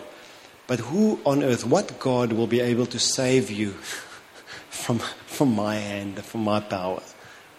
but 0.67 0.79
who 0.79 1.19
on 1.25 1.43
earth, 1.43 1.65
what 1.65 1.99
God 1.99 2.33
will 2.33 2.47
be 2.47 2.59
able 2.59 2.85
to 2.87 2.99
save 2.99 3.49
you 3.49 3.69
from, 4.69 4.99
from 4.99 5.55
my 5.55 5.75
hand, 5.75 6.23
from 6.23 6.43
my 6.43 6.59
power? 6.59 7.01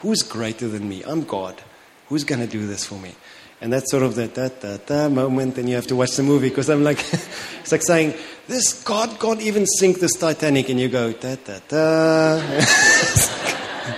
Who's 0.00 0.22
greater 0.22 0.68
than 0.68 0.88
me? 0.88 1.02
I'm 1.04 1.24
God. 1.24 1.62
Who's 2.10 2.24
going 2.24 2.40
to 2.40 2.46
do 2.46 2.66
this 2.66 2.84
for 2.84 2.96
me? 2.96 3.14
And 3.60 3.72
that's 3.72 3.90
sort 3.90 4.02
of 4.02 4.16
the 4.16 4.26
da, 4.26 4.48
da, 4.48 4.78
da 4.78 5.08
moment, 5.08 5.56
and 5.58 5.68
you 5.68 5.76
have 5.76 5.86
to 5.86 5.96
watch 5.96 6.16
the 6.16 6.24
movie 6.24 6.48
because 6.48 6.68
I'm 6.68 6.82
like, 6.82 6.98
it's 7.60 7.70
like 7.70 7.82
saying, 7.82 8.14
this 8.48 8.82
God 8.82 9.20
can't 9.20 9.40
even 9.40 9.64
sink 9.64 10.00
this 10.00 10.14
Titanic, 10.18 10.68
and 10.70 10.80
you 10.80 10.88
go, 10.88 11.12
da, 11.12 11.36
da, 11.36 11.60
da. 11.68 12.40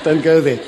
Don't 0.04 0.22
go 0.22 0.42
there. 0.42 0.62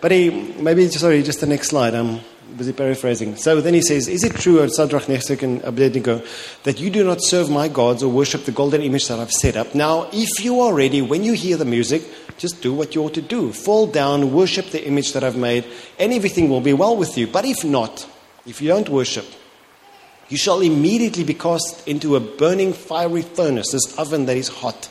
But 0.00 0.12
he, 0.12 0.30
maybe, 0.30 0.88
sorry, 0.88 1.22
just 1.22 1.40
the 1.40 1.46
next 1.46 1.68
slide. 1.68 1.94
I'm 1.94 2.20
busy 2.56 2.72
paraphrasing. 2.72 3.36
So 3.36 3.60
then 3.60 3.74
he 3.74 3.82
says, 3.82 4.08
Is 4.08 4.24
it 4.24 4.34
true, 4.34 4.60
O 4.60 4.66
Sadrach, 4.66 5.08
Meshach, 5.08 5.42
and 5.42 5.62
Abednego, 5.62 6.22
that 6.64 6.80
you 6.80 6.90
do 6.90 7.04
not 7.04 7.18
serve 7.20 7.50
my 7.50 7.68
gods 7.68 8.02
or 8.02 8.10
worship 8.10 8.44
the 8.44 8.52
golden 8.52 8.82
image 8.82 9.08
that 9.08 9.18
I've 9.18 9.30
set 9.30 9.56
up? 9.56 9.74
Now, 9.74 10.08
if 10.12 10.44
you 10.44 10.60
are 10.60 10.74
ready, 10.74 11.02
when 11.02 11.24
you 11.24 11.34
hear 11.34 11.56
the 11.56 11.64
music, 11.64 12.02
just 12.38 12.62
do 12.62 12.72
what 12.72 12.94
you 12.94 13.02
ought 13.02 13.14
to 13.14 13.22
do. 13.22 13.52
Fall 13.52 13.86
down, 13.86 14.32
worship 14.32 14.70
the 14.70 14.86
image 14.86 15.12
that 15.12 15.24
I've 15.24 15.36
made, 15.36 15.64
and 15.98 16.12
everything 16.12 16.48
will 16.48 16.60
be 16.60 16.72
well 16.72 16.96
with 16.96 17.18
you. 17.18 17.26
But 17.26 17.44
if 17.44 17.64
not, 17.64 18.08
if 18.46 18.62
you 18.62 18.68
don't 18.68 18.88
worship, 18.88 19.26
you 20.28 20.36
shall 20.36 20.60
immediately 20.60 21.24
be 21.24 21.34
cast 21.34 21.86
into 21.88 22.16
a 22.16 22.20
burning 22.20 22.72
fiery 22.72 23.22
furnace, 23.22 23.72
this 23.72 23.98
oven 23.98 24.26
that 24.26 24.36
is 24.36 24.48
hot. 24.48 24.88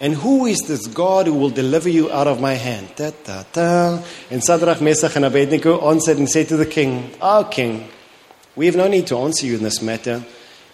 And 0.00 0.14
who 0.14 0.46
is 0.46 0.58
this 0.66 0.86
God 0.86 1.26
who 1.26 1.34
will 1.34 1.50
deliver 1.50 1.88
you 1.88 2.10
out 2.10 2.28
of 2.28 2.40
my 2.40 2.54
hand? 2.54 2.88
And 2.98 4.42
Sadrach, 4.42 4.76
Mesach, 4.76 5.16
and 5.16 5.24
Abednego 5.24 5.90
answered 5.90 6.18
and 6.18 6.28
said 6.28 6.48
to 6.48 6.56
the 6.56 6.66
king, 6.66 7.10
Our 7.20 7.44
king, 7.44 7.88
we 8.54 8.66
have 8.66 8.76
no 8.76 8.86
need 8.86 9.08
to 9.08 9.18
answer 9.18 9.46
you 9.46 9.56
in 9.56 9.64
this 9.64 9.82
matter. 9.82 10.24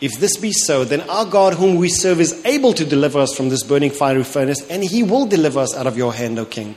If 0.00 0.20
this 0.20 0.36
be 0.36 0.52
so, 0.52 0.84
then 0.84 1.00
our 1.08 1.24
God, 1.24 1.54
whom 1.54 1.76
we 1.76 1.88
serve, 1.88 2.20
is 2.20 2.44
able 2.44 2.74
to 2.74 2.84
deliver 2.84 3.18
us 3.18 3.34
from 3.34 3.48
this 3.48 3.62
burning 3.62 3.90
fiery 3.90 4.24
furnace, 4.24 4.60
and 4.68 4.84
he 4.84 5.02
will 5.02 5.24
deliver 5.24 5.60
us 5.60 5.74
out 5.74 5.86
of 5.86 5.96
your 5.96 6.12
hand, 6.12 6.38
O 6.38 6.44
king. 6.44 6.76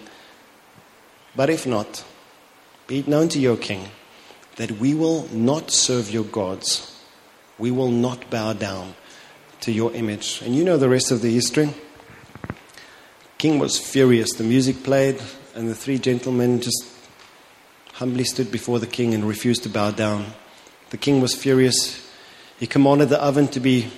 But 1.36 1.49
if 1.49 1.67
not, 1.67 2.05
be 2.88 2.99
it 2.99 3.07
known 3.07 3.27
to 3.29 3.39
your 3.39 3.57
king 3.57 3.89
that 4.55 4.71
we 4.71 4.93
will 4.93 5.27
not 5.33 5.71
serve 5.71 6.10
your 6.10 6.23
gods. 6.23 6.95
We 7.57 7.71
will 7.71 7.91
not 7.91 8.29
bow 8.29 8.53
down 8.53 8.95
to 9.62 9.71
your 9.71 9.93
image. 9.93 10.41
And 10.43 10.55
you 10.55 10.63
know 10.63 10.77
the 10.77 10.89
rest 10.89 11.12
of 11.12 11.21
the 11.21 11.33
history. 11.33 11.73
King 13.38 13.60
was 13.60 13.78
furious. 13.78 14.34
The 14.34 14.43
music 14.43 14.84
played, 14.84 15.21
and 15.54 15.69
the 15.69 15.76
three 15.76 16.00
gentlemen 16.00 16.60
just 16.60 16.86
humbly 17.93 18.23
stood 18.23 18.52
before 18.52 18.80
the 18.80 18.88
king 18.88 19.13
and 19.13 19.23
refused 19.23 19.63
to 19.63 19.69
bow 19.69 19.91
down. 19.91 20.26
The 20.89 20.97
king 20.97 21.21
was 21.21 21.36
furious. 21.36 22.04
He 22.60 22.65
commanded 22.65 23.10
the 23.10 23.21
oven 23.21 23.47
to 23.50 23.60
be 23.60 23.89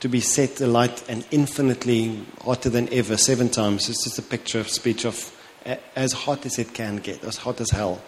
to 0.00 0.08
be 0.08 0.20
set 0.20 0.60
alight 0.60 1.02
and 1.08 1.26
infinitely 1.30 2.24
hotter 2.42 2.68
than 2.68 2.92
ever, 2.92 3.16
seven 3.16 3.48
times. 3.48 3.88
It's 3.88 4.04
just 4.04 4.18
a 4.18 4.22
picture 4.22 4.60
of 4.60 4.68
speech 4.68 5.04
of 5.06 5.30
as 5.96 6.12
hot 6.12 6.44
as 6.44 6.58
it 6.58 6.74
can 6.74 6.96
get, 6.96 7.24
as 7.24 7.38
hot 7.38 7.60
as 7.60 7.70
hell. 7.70 8.02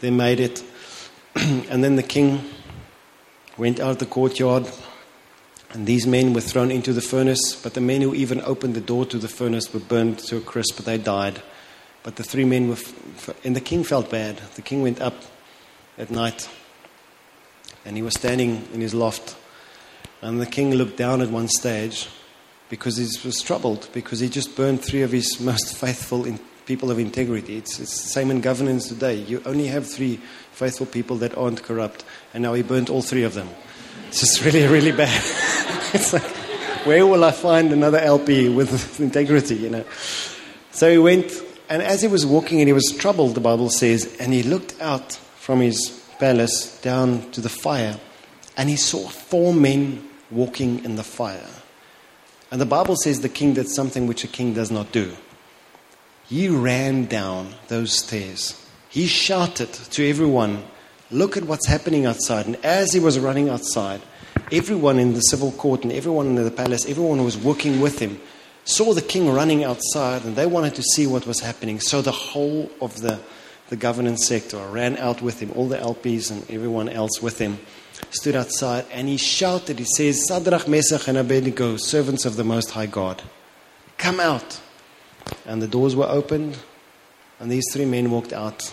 They 0.00 0.10
made 0.10 0.38
it 0.38 0.62
and 1.34 1.82
then 1.84 1.96
the 1.96 2.02
king 2.02 2.44
went 3.56 3.80
out 3.80 3.90
of 3.90 3.98
the 3.98 4.06
courtyard, 4.06 4.68
and 5.72 5.86
these 5.86 6.06
men 6.06 6.32
were 6.32 6.40
thrown 6.40 6.70
into 6.70 6.92
the 6.92 7.00
furnace. 7.00 7.54
But 7.54 7.74
the 7.74 7.80
men 7.80 8.00
who 8.00 8.14
even 8.14 8.40
opened 8.42 8.74
the 8.74 8.80
door 8.80 9.06
to 9.06 9.18
the 9.18 9.28
furnace 9.28 9.72
were 9.72 9.80
burned 9.80 10.18
to 10.20 10.38
a 10.38 10.40
crisp, 10.40 10.76
but 10.76 10.84
they 10.84 10.98
died. 10.98 11.40
But 12.02 12.16
the 12.16 12.24
three 12.24 12.44
men 12.44 12.68
were, 12.68 12.74
f- 12.74 13.44
and 13.44 13.54
the 13.54 13.60
king 13.60 13.84
felt 13.84 14.10
bad. 14.10 14.38
The 14.54 14.62
king 14.62 14.82
went 14.82 15.00
up 15.00 15.14
at 15.96 16.10
night, 16.10 16.48
and 17.84 17.96
he 17.96 18.02
was 18.02 18.14
standing 18.14 18.66
in 18.72 18.80
his 18.80 18.94
loft. 18.94 19.36
And 20.22 20.40
the 20.40 20.46
king 20.46 20.74
looked 20.74 20.96
down 20.96 21.20
at 21.20 21.30
one 21.30 21.48
stage 21.48 22.08
because 22.68 22.96
he 22.96 23.04
was 23.26 23.40
troubled, 23.40 23.88
because 23.92 24.20
he 24.20 24.28
just 24.28 24.56
burned 24.56 24.82
three 24.82 25.02
of 25.02 25.12
his 25.12 25.40
most 25.40 25.76
faithful 25.76 26.26
people 26.66 26.90
of 26.90 26.98
integrity. 26.98 27.56
It's, 27.56 27.78
it's 27.78 28.02
the 28.02 28.08
same 28.08 28.30
in 28.30 28.40
governance 28.40 28.88
today. 28.88 29.14
You 29.14 29.42
only 29.46 29.66
have 29.68 29.86
three 29.86 30.16
faithful 30.52 30.86
people 30.86 31.16
that 31.18 31.36
aren't 31.36 31.62
corrupt, 31.62 32.04
and 32.34 32.42
now 32.42 32.54
he 32.54 32.62
burnt 32.62 32.90
all 32.90 33.02
three 33.02 33.24
of 33.24 33.34
them. 33.34 33.48
It's 34.08 34.20
just 34.20 34.44
really, 34.44 34.66
really 34.66 34.92
bad. 34.92 35.22
it's 35.94 36.12
like, 36.12 36.22
where 36.86 37.06
will 37.06 37.24
I 37.24 37.32
find 37.32 37.72
another 37.72 37.98
LP 37.98 38.48
with 38.48 39.00
integrity, 39.00 39.56
you 39.56 39.70
know? 39.70 39.84
So 40.70 40.90
he 40.90 40.98
went, 40.98 41.32
and 41.68 41.82
as 41.82 42.00
he 42.00 42.08
was 42.08 42.24
walking 42.24 42.60
and 42.60 42.68
he 42.68 42.72
was 42.72 42.94
troubled, 42.96 43.34
the 43.34 43.40
Bible 43.40 43.70
says, 43.70 44.16
and 44.20 44.32
he 44.32 44.42
looked 44.42 44.80
out 44.80 45.12
from 45.12 45.60
his 45.60 46.00
palace 46.18 46.78
down 46.80 47.30
to 47.32 47.40
the 47.40 47.48
fire, 47.48 47.98
and 48.56 48.68
he 48.68 48.76
saw 48.76 49.08
four 49.08 49.52
men 49.52 50.08
walking 50.30 50.84
in 50.84 50.94
the 50.96 51.02
fire. 51.02 51.48
And 52.50 52.60
the 52.60 52.66
Bible 52.66 52.96
says 52.96 53.20
the 53.20 53.28
king 53.28 53.54
did 53.54 53.68
something 53.68 54.06
which 54.06 54.24
a 54.24 54.28
king 54.28 54.54
does 54.54 54.70
not 54.70 54.92
do. 54.92 55.12
He 56.28 56.48
ran 56.48 57.06
down 57.06 57.54
those 57.68 57.92
stairs. 57.92 58.64
He 58.88 59.06
shouted 59.06 59.72
to 59.72 60.08
everyone, 60.08 60.64
Look 61.12 61.36
at 61.36 61.42
what's 61.42 61.66
happening 61.66 62.06
outside. 62.06 62.46
And 62.46 62.56
as 62.64 62.92
he 62.92 63.00
was 63.00 63.18
running 63.18 63.48
outside, 63.48 64.00
everyone 64.52 64.98
in 64.98 65.14
the 65.14 65.20
civil 65.20 65.52
court 65.52 65.82
and 65.82 65.92
everyone 65.92 66.26
in 66.26 66.34
the 66.34 66.50
palace, 66.50 66.86
everyone 66.86 67.18
who 67.18 67.24
was 67.24 67.38
working 67.38 67.80
with 67.80 67.98
him, 67.98 68.20
saw 68.64 68.92
the 68.94 69.02
king 69.02 69.30
running 69.30 69.64
outside 69.64 70.24
and 70.24 70.36
they 70.36 70.46
wanted 70.46 70.74
to 70.74 70.82
see 70.82 71.06
what 71.06 71.26
was 71.26 71.40
happening. 71.40 71.80
So 71.80 72.02
the 72.02 72.12
whole 72.12 72.70
of 72.80 73.00
the, 73.00 73.18
the 73.68 73.76
governance 73.76 74.26
sector 74.26 74.58
ran 74.68 74.96
out 74.98 75.22
with 75.22 75.40
him, 75.40 75.52
all 75.54 75.68
the 75.68 75.78
LPs 75.78 76.30
and 76.30 76.48
everyone 76.50 76.88
else 76.88 77.22
with 77.22 77.38
him 77.38 77.58
stood 78.10 78.34
outside 78.34 78.86
and 78.92 79.08
he 79.08 79.16
shouted, 79.16 79.78
he 79.78 79.84
says, 79.84 80.26
Sadrach, 80.28 80.64
Mesach, 80.64 81.08
and 81.08 81.18
Abednego, 81.18 81.76
servants 81.76 82.24
of 82.24 82.36
the 82.36 82.44
Most 82.44 82.70
High 82.70 82.86
God, 82.86 83.22
come 83.98 84.20
out. 84.20 84.60
And 85.46 85.60
the 85.62 85.68
doors 85.68 85.94
were 85.94 86.08
opened, 86.08 86.58
and 87.38 87.52
these 87.52 87.64
three 87.72 87.84
men 87.84 88.10
walked 88.10 88.32
out. 88.32 88.72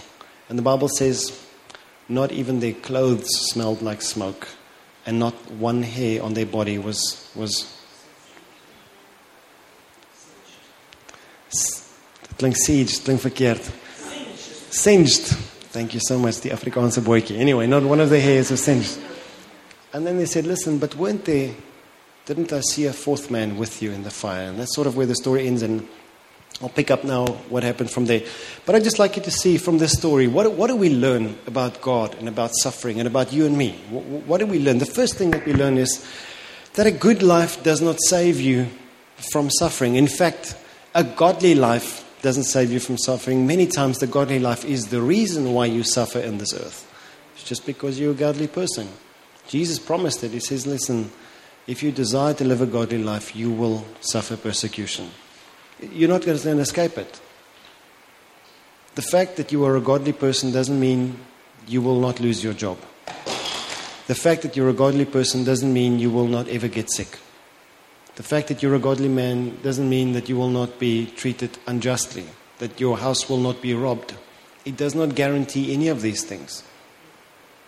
And 0.50 0.58
the 0.58 0.64
Bible 0.64 0.88
says, 0.90 1.44
not 2.10 2.32
even 2.32 2.60
their 2.60 2.74
clothes 2.74 3.28
smelled 3.50 3.82
like 3.82 4.02
smoke, 4.02 4.48
and 5.08 5.18
not 5.18 5.34
one 5.54 5.82
hair 5.82 6.22
on 6.22 6.36
their 6.36 6.46
body 6.46 6.78
was, 6.78 7.32
was 7.36 7.74
Klink 12.38 12.56
klink 12.56 13.22
verkeerd. 13.22 13.64
Singed. 14.72 15.24
Thank 15.72 15.96
you 15.96 16.00
so 16.00 16.20
much, 16.20 16.42
the 16.42 16.50
Afrikaanse 16.52 17.02
boykie. 17.02 17.38
Anyway, 17.38 17.66
not 17.66 17.82
one 17.82 18.00
of 18.00 18.12
the 18.12 18.20
hairs 18.20 18.52
was 18.52 18.64
singed. 18.64 19.00
And 19.92 20.06
then 20.06 20.18
they 20.18 20.28
said, 20.28 20.46
listen, 20.46 20.78
but 20.78 20.94
weren't 20.96 21.26
there, 21.26 21.56
didn't 22.26 22.54
I 22.54 22.60
see 22.60 22.86
a 22.86 22.94
fourth 22.94 23.32
man 23.32 23.58
with 23.58 23.82
you 23.82 23.92
in 23.92 24.04
the 24.04 24.12
fire? 24.12 24.50
And 24.50 24.60
that's 24.60 24.76
sort 24.76 24.86
of 24.86 24.96
where 24.96 25.08
the 25.08 25.16
story 25.16 25.48
ends. 25.48 25.64
And 25.64 25.88
I'll 26.62 26.70
pick 26.70 26.90
up 26.90 27.04
now 27.04 27.28
what 27.50 27.62
happened 27.62 27.92
from 27.92 28.06
there. 28.06 28.24
But 28.66 28.74
I'd 28.74 28.84
just 28.84 28.98
like 28.98 29.16
you 29.16 29.22
to 29.24 29.32
see 29.32 29.58
from 29.58 29.78
this 29.78 29.94
story 29.94 30.28
what, 30.28 30.52
what 30.54 30.68
do 30.68 30.76
we 30.76 30.90
learn 30.90 31.38
about 31.46 31.82
God 31.82 32.16
and 32.16 32.28
about 32.28 32.52
suffering 32.56 33.00
and 33.00 33.08
about 33.08 33.32
you 33.32 33.46
and 33.46 33.56
me? 33.56 33.74
What, 33.90 34.04
what 34.04 34.38
do 34.40 34.48
we 34.48 34.60
learn? 34.60 34.80
The 34.80 34.86
first 34.88 35.16
thing 35.16 35.32
that 35.32 35.46
we 35.46 35.54
learn 35.54 35.78
is 35.78 36.04
that 36.74 36.88
a 36.88 36.92
good 36.92 37.22
life 37.22 37.62
does 37.64 37.82
not 37.82 37.98
save 38.08 38.40
you 38.40 38.68
from 39.32 39.50
suffering. 39.52 39.96
In 39.96 40.08
fact, 40.08 40.56
a 40.96 41.04
godly 41.04 41.54
life 41.54 42.04
doesn't 42.24 42.46
save 42.46 42.72
you 42.72 42.80
from 42.80 42.98
suffering. 42.98 43.46
Many 43.46 43.68
times, 43.68 44.00
the 44.00 44.08
godly 44.08 44.40
life 44.40 44.66
is 44.66 44.88
the 44.88 45.02
reason 45.02 45.54
why 45.54 45.68
you 45.68 45.84
suffer 45.84 46.20
in 46.20 46.40
this 46.40 46.54
earth. 46.54 46.92
It's 47.36 47.44
just 47.44 47.66
because 47.66 48.00
you're 48.00 48.12
a 48.12 48.16
godly 48.16 48.48
person. 48.48 48.88
Jesus 49.48 49.78
promised 49.78 50.24
it. 50.24 50.32
He 50.32 50.40
says, 50.40 50.66
Listen, 50.66 51.12
if 51.68 51.84
you 51.84 51.92
desire 51.92 52.34
to 52.34 52.44
live 52.44 52.62
a 52.62 52.66
godly 52.66 53.04
life, 53.04 53.36
you 53.36 53.52
will 53.52 53.86
suffer 54.02 54.36
persecution. 54.36 55.12
You're 55.80 56.10
not 56.10 56.26
going 56.26 56.38
to 56.38 56.60
escape 56.60 56.98
it. 56.98 57.20
The 58.96 59.02
fact 59.04 59.36
that 59.38 59.52
you 59.52 59.64
are 59.66 59.78
a 59.78 59.82
godly 59.82 60.14
person 60.14 60.52
doesn't 60.52 60.80
mean 60.80 61.20
you 61.68 61.82
will 61.82 62.00
not 62.00 62.20
lose 62.20 62.44
your 62.44 62.54
job. 62.54 62.80
The 64.08 64.16
fact 64.16 64.42
that 64.42 64.56
you're 64.56 64.70
a 64.70 64.74
godly 64.74 65.06
person 65.06 65.44
doesn't 65.44 65.72
mean 65.72 66.00
you 66.00 66.10
will 66.10 66.28
not 66.28 66.48
ever 66.48 66.68
get 66.68 66.90
sick. 66.92 67.20
The 68.16 68.24
fact 68.24 68.48
that 68.48 68.64
you're 68.64 68.74
a 68.74 68.80
godly 68.80 69.10
man 69.10 69.60
doesn't 69.62 69.88
mean 69.88 70.14
that 70.14 70.28
you 70.28 70.38
will 70.38 70.50
not 70.50 70.80
be 70.80 71.06
treated 71.16 71.60
unjustly, 71.68 72.26
that 72.58 72.80
your 72.80 72.98
house 72.98 73.30
will 73.30 73.38
not 73.38 73.62
be 73.62 73.76
robbed. 73.76 74.16
It 74.66 74.78
does 74.78 74.96
not 74.96 75.14
guarantee 75.14 75.74
any 75.74 75.90
of 75.90 76.02
these 76.02 76.24
things. 76.24 76.64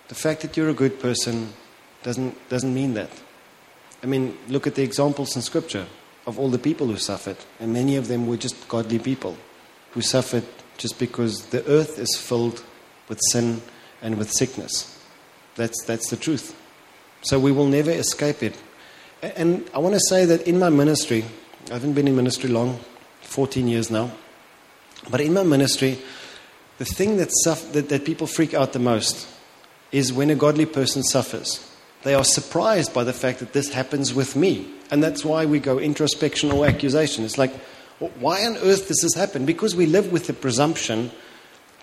The 0.07 0.15
fact 0.15 0.41
that 0.41 0.57
you're 0.57 0.69
a 0.69 0.73
good 0.73 0.99
person 0.99 1.53
doesn't, 2.01 2.49
doesn't 2.49 2.73
mean 2.73 2.95
that. 2.95 3.11
I 4.01 4.07
mean, 4.07 4.35
look 4.47 4.65
at 4.65 4.73
the 4.73 4.81
examples 4.81 5.35
in 5.35 5.43
Scripture 5.43 5.85
of 6.29 6.39
all 6.39 6.49
the 6.49 6.57
people 6.57 6.87
who 6.87 6.95
suffered, 6.97 7.37
and 7.59 7.73
many 7.73 7.97
of 7.97 8.07
them 8.07 8.27
were 8.27 8.37
just 8.37 8.67
godly 8.69 8.99
people 8.99 9.35
who 9.91 10.01
suffered 10.01 10.45
just 10.77 10.97
because 10.97 11.47
the 11.47 11.65
earth 11.67 11.99
is 11.99 12.15
filled 12.15 12.63
with 13.09 13.19
sin 13.31 13.61
and 14.01 14.17
with 14.17 14.31
sickness. 14.31 14.97
That's, 15.55 15.83
that's 15.83 16.09
the 16.09 16.15
truth. 16.15 16.55
So 17.21 17.37
we 17.37 17.51
will 17.51 17.67
never 17.67 17.91
escape 17.91 18.41
it 18.43 18.55
and 19.21 19.69
I 19.73 19.79
want 19.79 19.95
to 19.95 20.01
say 20.07 20.25
that 20.25 20.47
in 20.47 20.59
my 20.59 20.69
ministry, 20.69 21.25
I 21.69 21.73
haven't 21.73 21.93
been 21.93 22.07
in 22.07 22.15
ministry 22.15 22.49
long, 22.49 22.79
14 23.21 23.67
years 23.67 23.91
now, 23.91 24.11
but 25.09 25.19
in 25.19 25.33
my 25.33 25.43
ministry, 25.43 25.99
the 26.77 26.85
thing 26.85 27.17
that, 27.17 27.29
that, 27.73 27.89
that 27.89 28.05
people 28.05 28.27
freak 28.27 28.53
out 28.53 28.71
the 28.71 28.79
most 28.79 29.27
is 29.91 30.13
when 30.13 30.29
a 30.29 30.35
godly 30.35 30.65
person 30.65 31.03
suffers. 31.03 31.65
They 32.03 32.13
are 32.13 32.23
surprised 32.23 32.93
by 32.93 33.03
the 33.03 33.11
fact 33.11 33.39
that 33.39 33.51
this 33.51 33.73
happens 33.73 34.13
with 34.13 34.37
me. 34.37 34.71
And 34.91 35.03
that's 35.03 35.23
why 35.23 35.45
we 35.45 35.59
go 35.59 35.79
introspection 35.79 36.51
or 36.51 36.65
accusation. 36.65 37.23
It's 37.23 37.37
like, 37.37 37.53
why 38.19 38.45
on 38.45 38.57
earth 38.57 38.87
does 38.87 38.99
this 39.01 39.13
happen? 39.13 39.45
Because 39.45 39.75
we 39.75 39.85
live 39.85 40.11
with 40.11 40.27
the 40.27 40.33
presumption 40.33 41.11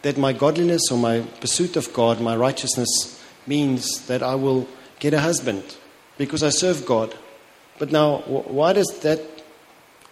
that 0.03 0.17
my 0.17 0.33
godliness 0.33 0.91
or 0.91 0.99
my 0.99 1.21
pursuit 1.41 1.77
of 1.77 1.93
God, 1.93 2.21
my 2.21 2.37
righteousness, 2.37 3.23
means 3.47 4.07
that 4.07 4.23
I 4.23 4.35
will 4.35 4.67
get 4.99 5.15
a 5.15 5.21
husband 5.21 5.77
because 6.19 6.43
I 6.43 6.49
serve 6.49 6.87
God. 6.87 7.15
But 7.79 7.93
now, 7.93 8.19
why 8.27 8.73
does 8.73 8.89
that 9.03 9.21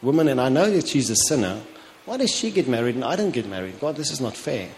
woman, 0.02 0.28
and 0.28 0.40
I 0.40 0.48
know 0.50 0.70
that 0.70 0.88
she's 0.88 1.10
a 1.10 1.16
sinner, 1.16 1.62
why 2.04 2.18
does 2.18 2.30
she 2.30 2.50
get 2.50 2.68
married 2.68 2.94
and 2.94 3.04
I 3.04 3.16
don't 3.16 3.30
get 3.30 3.48
married? 3.48 3.80
God, 3.80 3.96
this 3.96 4.10
is 4.10 4.20
not 4.20 4.36
fair. 4.36 4.68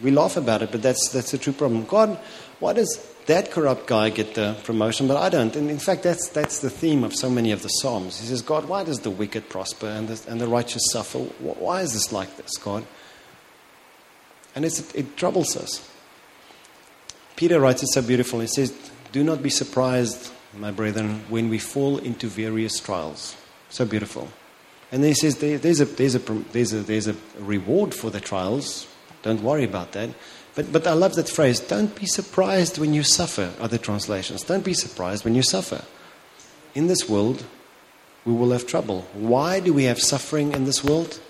We 0.00 0.10
laugh 0.10 0.36
about 0.36 0.62
it, 0.62 0.70
but 0.70 0.82
that's, 0.82 1.08
that's 1.10 1.32
a 1.32 1.38
true 1.38 1.54
problem. 1.54 1.84
God, 1.86 2.18
why 2.60 2.74
does 2.74 2.98
that 3.28 3.50
corrupt 3.50 3.86
guy 3.86 4.10
get 4.10 4.34
the 4.34 4.56
promotion, 4.64 5.08
but 5.08 5.16
I 5.16 5.28
don't? 5.28 5.54
And 5.56 5.70
in 5.70 5.78
fact, 5.78 6.02
that's, 6.02 6.28
that's 6.28 6.58
the 6.58 6.68
theme 6.68 7.04
of 7.04 7.14
so 7.14 7.30
many 7.30 7.52
of 7.52 7.62
the 7.62 7.68
Psalms. 7.68 8.20
He 8.20 8.26
says, 8.26 8.42
God, 8.42 8.68
why 8.68 8.84
does 8.84 9.00
the 9.00 9.10
wicked 9.10 9.48
prosper 9.48 9.86
and 9.86 10.08
the, 10.08 10.30
and 10.30 10.40
the 10.40 10.48
righteous 10.48 10.82
suffer? 10.92 11.18
Why 11.18 11.82
is 11.82 11.92
this 11.92 12.12
like 12.12 12.36
this, 12.36 12.56
God? 12.58 12.84
And 14.54 14.64
it 14.64 15.16
troubles 15.16 15.56
us. 15.56 15.88
Peter 17.36 17.60
writes 17.60 17.82
it 17.82 17.88
so 17.92 18.02
beautifully. 18.02 18.46
He 18.46 18.48
says, 18.48 18.74
Do 19.12 19.22
not 19.22 19.42
be 19.42 19.50
surprised 19.50 20.32
my 20.54 20.70
brethren, 20.70 21.22
when 21.28 21.48
we 21.48 21.58
fall 21.58 21.98
into 21.98 22.26
various 22.26 22.80
trials. 22.80 23.36
So 23.70 23.84
beautiful. 23.84 24.28
And 24.90 25.02
then 25.02 25.10
he 25.10 25.14
says 25.14 25.36
there, 25.36 25.58
there's, 25.58 25.80
a, 25.80 25.84
there's, 25.84 26.14
a, 26.14 26.18
there's, 26.18 26.72
a, 26.72 26.80
there's 26.80 27.08
a 27.08 27.16
reward 27.38 27.94
for 27.94 28.10
the 28.10 28.20
trials. 28.20 28.86
Don't 29.22 29.42
worry 29.42 29.64
about 29.64 29.92
that. 29.92 30.10
But, 30.58 30.72
but 30.72 30.88
I 30.88 30.92
love 30.94 31.14
that 31.14 31.28
phrase 31.28 31.60
don't 31.60 31.94
be 31.94 32.06
surprised 32.06 32.78
when 32.78 32.92
you 32.92 33.04
suffer, 33.04 33.52
other 33.60 33.78
translations. 33.78 34.42
Don't 34.42 34.64
be 34.64 34.74
surprised 34.74 35.24
when 35.24 35.36
you 35.36 35.42
suffer. 35.42 35.84
In 36.74 36.88
this 36.88 37.08
world, 37.08 37.44
we 38.24 38.32
will 38.32 38.50
have 38.50 38.66
trouble. 38.66 39.06
Why 39.12 39.60
do 39.60 39.72
we 39.72 39.84
have 39.84 40.00
suffering 40.00 40.54
in 40.54 40.64
this 40.64 40.82
world? 40.82 41.20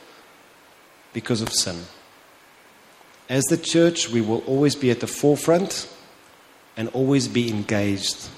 Because 1.13 1.43
of 1.43 1.53
sin. 1.53 1.77
As 3.29 3.45
the 3.51 3.59
church, 3.59 4.09
we 4.09 4.23
will 4.23 4.43
always 4.47 4.75
be 4.75 4.91
at 4.91 5.01
the 5.01 5.07
forefront 5.07 5.95
and 6.75 6.89
always 6.95 7.29
be 7.29 7.51
engaged 7.51 8.31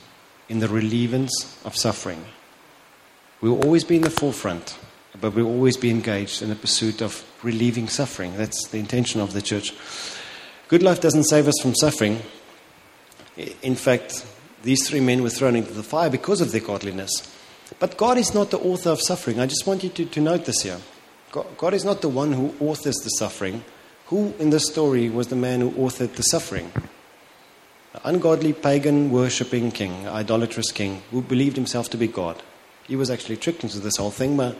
in 0.48 0.58
the 0.58 0.66
relievance 0.66 1.56
of 1.64 1.76
suffering. 1.76 2.24
We 3.40 3.48
will 3.48 3.62
always 3.62 3.84
be 3.84 3.94
in 3.94 4.02
the 4.02 4.10
forefront, 4.10 4.76
but 5.20 5.34
we 5.34 5.44
will 5.44 5.52
always 5.52 5.76
be 5.76 5.90
engaged 5.90 6.42
in 6.42 6.48
the 6.48 6.56
pursuit 6.56 7.00
of 7.00 7.24
relieving 7.44 7.86
suffering. 7.86 8.36
That's 8.36 8.66
the 8.66 8.78
intention 8.78 9.20
of 9.20 9.34
the 9.34 9.40
church. 9.40 9.72
Good 10.70 10.84
life 10.84 11.00
doesn't 11.00 11.24
save 11.24 11.48
us 11.48 11.60
from 11.60 11.74
suffering. 11.74 12.22
In 13.60 13.74
fact, 13.74 14.24
these 14.62 14.88
three 14.88 15.00
men 15.00 15.20
were 15.24 15.28
thrown 15.28 15.56
into 15.56 15.72
the 15.72 15.82
fire 15.82 16.08
because 16.08 16.40
of 16.40 16.52
their 16.52 16.60
godliness. 16.60 17.10
But 17.80 17.96
God 17.96 18.18
is 18.18 18.32
not 18.34 18.52
the 18.52 18.60
author 18.60 18.90
of 18.90 19.00
suffering. 19.00 19.40
I 19.40 19.46
just 19.46 19.66
want 19.66 19.82
you 19.82 19.90
to, 19.90 20.04
to 20.04 20.20
note 20.20 20.44
this 20.44 20.62
here. 20.62 20.78
God, 21.32 21.46
God 21.56 21.74
is 21.74 21.84
not 21.84 22.02
the 22.02 22.08
one 22.08 22.32
who 22.34 22.54
authors 22.60 22.94
the 23.02 23.08
suffering. 23.08 23.64
Who 24.06 24.32
in 24.38 24.50
this 24.50 24.68
story 24.68 25.08
was 25.08 25.26
the 25.26 25.34
man 25.34 25.60
who 25.60 25.72
authored 25.72 26.14
the 26.14 26.22
suffering? 26.22 26.70
ungodly, 28.04 28.52
pagan, 28.52 29.10
worshipping 29.10 29.72
king, 29.72 30.06
idolatrous 30.06 30.70
king, 30.70 31.02
who 31.10 31.20
believed 31.20 31.56
himself 31.56 31.90
to 31.90 31.96
be 31.96 32.06
God. 32.06 32.40
He 32.86 32.94
was 32.94 33.10
actually 33.10 33.38
tricked 33.38 33.64
into 33.64 33.80
this 33.80 33.96
whole 33.96 34.12
thing, 34.12 34.36
but, 34.36 34.56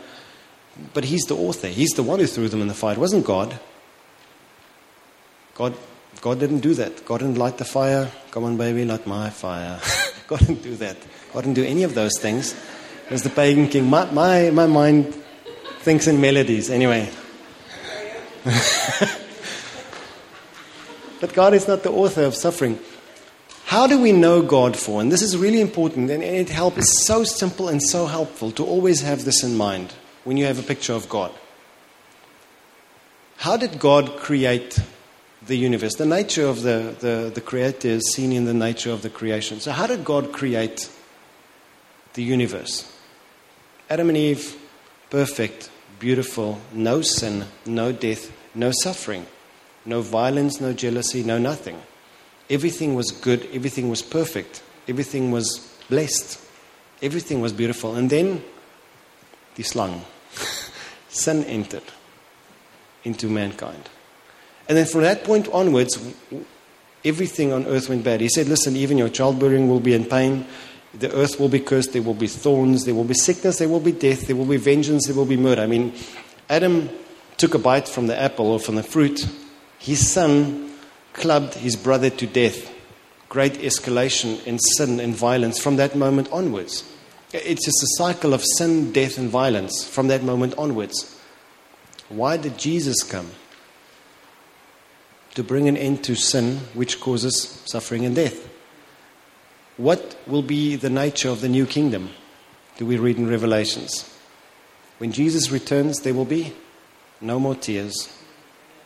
but 0.93 1.05
he's 1.05 1.23
the 1.27 1.37
author. 1.37 1.69
He's 1.69 1.91
the 1.91 2.03
one 2.03 2.19
who 2.19 2.27
threw 2.27 2.49
them 2.49 2.63
in 2.63 2.67
the 2.67 2.75
fire. 2.75 2.95
It 2.95 2.99
wasn't 2.99 3.25
God. 3.25 3.61
God, 5.55 5.77
God 6.21 6.39
didn't 6.39 6.61
do 6.61 6.75
that. 6.75 7.05
God 7.07 7.21
didn't 7.21 7.39
light 7.39 7.57
the 7.57 7.65
fire. 7.65 8.11
Come 8.31 8.45
on, 8.45 8.57
baby, 8.57 8.85
light 8.85 9.07
my 9.07 9.31
fire. 9.31 9.81
God 10.27 10.41
didn't 10.41 10.63
do 10.63 10.77
that. 10.77 10.97
God 11.33 11.41
didn't 11.43 11.55
do 11.55 11.65
any 11.65 11.83
of 11.83 11.95
those 11.95 12.13
things. 12.19 12.53
It 13.07 13.11
was 13.11 13.23
the 13.23 13.31
pagan 13.31 13.69
king. 13.69 13.89
My, 13.89 14.05
my, 14.11 14.51
my 14.51 14.67
mind 14.67 15.15
thinks 15.81 16.07
in 16.07 16.21
melodies, 16.21 16.69
anyway. 16.71 17.11
but 21.21 21.33
God 21.33 21.55
is 21.55 21.67
not 21.67 21.83
the 21.83 21.91
author 21.91 22.23
of 22.23 22.35
suffering. 22.35 22.79
How 23.65 23.87
do 23.87 24.01
we 24.01 24.13
know 24.13 24.43
God 24.43 24.77
for? 24.77 25.01
And 25.01 25.11
this 25.11 25.23
is 25.23 25.37
really 25.37 25.61
important, 25.61 26.11
and 26.11 26.23
it 26.23 26.51
helps. 26.51 26.79
It's 26.79 27.07
so 27.07 27.25
simple 27.25 27.69
and 27.69 27.83
so 27.83 28.07
helpful 28.07 28.51
to 28.53 28.65
always 28.65 29.01
have 29.01 29.25
this 29.25 29.43
in 29.43 29.57
mind 29.57 29.95
when 30.25 30.37
you 30.37 30.45
have 30.45 30.59
a 30.59 30.63
picture 30.63 30.93
of 30.93 31.09
God. 31.09 31.33
How 33.39 33.57
did 33.57 33.79
God 33.79 34.19
create 34.19 34.81
the 35.47 35.57
universe? 35.57 35.95
The 35.95 36.07
nature 36.07 36.47
of 36.47 36.63
the, 36.63 36.95
the, 37.01 37.31
the 37.35 37.41
creator 37.41 37.89
is 37.89 38.13
seen 38.13 38.33
in 38.33 38.45
the 38.45 38.55
nature 38.55 38.91
of 38.91 39.03
the 39.03 39.11
creation. 39.11 39.61
So, 39.61 39.73
how 39.73 39.87
did 39.87 40.05
God 40.05 40.33
create 40.33 40.91
the 42.15 42.23
universe? 42.23 42.91
Adam 43.89 44.09
and 44.09 44.19
Eve, 44.19 44.57
perfect, 45.11 45.71
beautiful, 45.99 46.61
no 46.73 47.03
sin, 47.03 47.45
no 47.67 47.93
death, 47.93 48.33
no 48.55 48.71
suffering, 48.83 49.27
no 49.85 50.01
violence, 50.01 50.61
no 50.61 50.73
jealousy, 50.73 51.23
no 51.23 51.39
nothing. 51.39 51.81
Everything 52.49 52.95
was 52.95 53.11
good, 53.11 53.49
everything 53.53 53.89
was 53.89 54.03
perfect, 54.03 54.63
everything 54.89 55.31
was 55.31 55.77
blessed, 55.89 56.41
everything 57.03 57.41
was 57.41 57.53
beautiful. 57.53 57.95
And 57.95 58.11
then 58.11 58.43
the 59.55 59.63
slang, 59.63 60.05
sin 61.09 61.45
entered 61.45 61.85
into 63.05 63.29
mankind. 63.29 63.89
And 64.71 64.79
then 64.79 64.87
from 64.87 65.01
that 65.01 65.25
point 65.25 65.49
onwards, 65.49 65.99
everything 67.05 67.53
on 67.53 67.67
earth 67.67 67.89
went 67.89 68.05
bad. 68.05 68.21
He 68.21 68.29
said, 68.29 68.47
Listen, 68.47 68.77
even 68.77 68.99
your 68.99 69.09
childbearing 69.09 69.69
will 69.69 69.81
be 69.81 69.95
in 69.95 70.05
pain. 70.05 70.47
The 70.95 71.13
earth 71.13 71.41
will 71.41 71.49
be 71.49 71.59
cursed. 71.59 71.93
There 71.93 72.03
will 72.03 72.15
be 72.15 72.29
thorns. 72.29 72.85
There 72.85 72.95
will 72.95 73.03
be 73.03 73.15
sickness. 73.15 73.59
There 73.59 73.69
will 73.69 73.81
be 73.81 73.91
death. 73.91 74.29
There 74.29 74.37
will 74.37 74.47
be 74.47 74.59
vengeance. 74.59 75.09
There 75.09 75.17
will 75.17 75.27
be 75.27 75.37
murder. 75.37 75.63
I 75.63 75.67
mean, 75.67 75.93
Adam 76.49 76.89
took 77.37 77.55
a 77.55 77.59
bite 77.59 77.89
from 77.89 78.07
the 78.07 78.17
apple 78.17 78.47
or 78.47 78.61
from 78.61 78.77
the 78.77 78.85
fruit. 78.85 79.29
His 79.81 80.09
son 80.09 80.73
clubbed 81.15 81.55
his 81.55 81.75
brother 81.75 82.09
to 82.09 82.27
death. 82.29 82.73
Great 83.29 83.55
escalation 83.55 84.41
in 84.47 84.61
sin 84.61 85.01
and 85.01 85.17
violence 85.17 85.61
from 85.61 85.79
that 85.79 85.97
moment 85.97 86.31
onwards. 86.31 86.85
It's 87.33 87.65
just 87.65 87.83
a 87.83 87.97
cycle 87.97 88.33
of 88.33 88.45
sin, 88.57 88.93
death, 88.93 89.19
and 89.19 89.31
violence 89.31 89.85
from 89.85 90.07
that 90.09 90.23
moment 90.23 90.55
onwards. 90.57 91.21
Why 92.09 92.37
did 92.37 92.57
Jesus 92.57 93.03
come? 93.03 93.31
To 95.35 95.45
bring 95.45 95.69
an 95.69 95.77
end 95.77 96.03
to 96.05 96.15
sin, 96.15 96.59
which 96.75 97.01
causes 97.01 97.63
suffering 97.65 98.05
and 98.05 98.17
death. 98.17 98.49
What 99.77 100.17
will 100.27 100.43
be 100.43 100.77
the 100.77 100.91
nature 100.91 101.31
of 101.31 101.41
the 101.41 101.49
new 101.49 101.67
kingdom? 101.67 102.11
Do 102.77 102.85
we 102.87 102.99
read 102.99 103.17
in 103.17 103.29
Revelations? 103.29 104.13
When 104.99 105.13
Jesus 105.13 105.51
returns, 105.51 106.01
there 106.01 106.15
will 106.15 106.25
be 106.27 106.53
no 107.21 107.39
more 107.39 107.55
tears, 107.55 108.15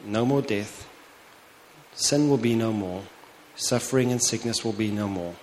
no 0.04 0.24
more 0.24 0.42
death, 0.42 0.88
sin 1.94 2.28
will 2.28 2.38
be 2.38 2.54
no 2.54 2.72
more, 2.72 3.02
suffering 3.56 4.12
and 4.12 4.22
sickness 4.22 4.64
will 4.64 4.72
be 4.72 4.90
no 4.90 5.08
more. 5.08 5.34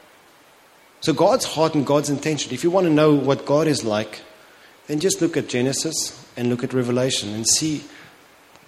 So, 1.01 1.13
God's 1.13 1.45
heart 1.45 1.75
and 1.75 1.85
God's 1.85 2.09
intention, 2.09 2.53
if 2.53 2.63
you 2.63 2.69
want 2.69 2.85
to 2.85 2.93
know 2.93 3.13
what 3.13 3.45
God 3.45 3.67
is 3.67 3.83
like, 3.83 4.21
then 4.87 4.99
just 4.99 5.21
look 5.21 5.35
at 5.35 5.49
Genesis 5.49 6.25
and 6.37 6.49
look 6.49 6.63
at 6.63 6.73
Revelation 6.73 7.33
and 7.33 7.47
see 7.47 7.83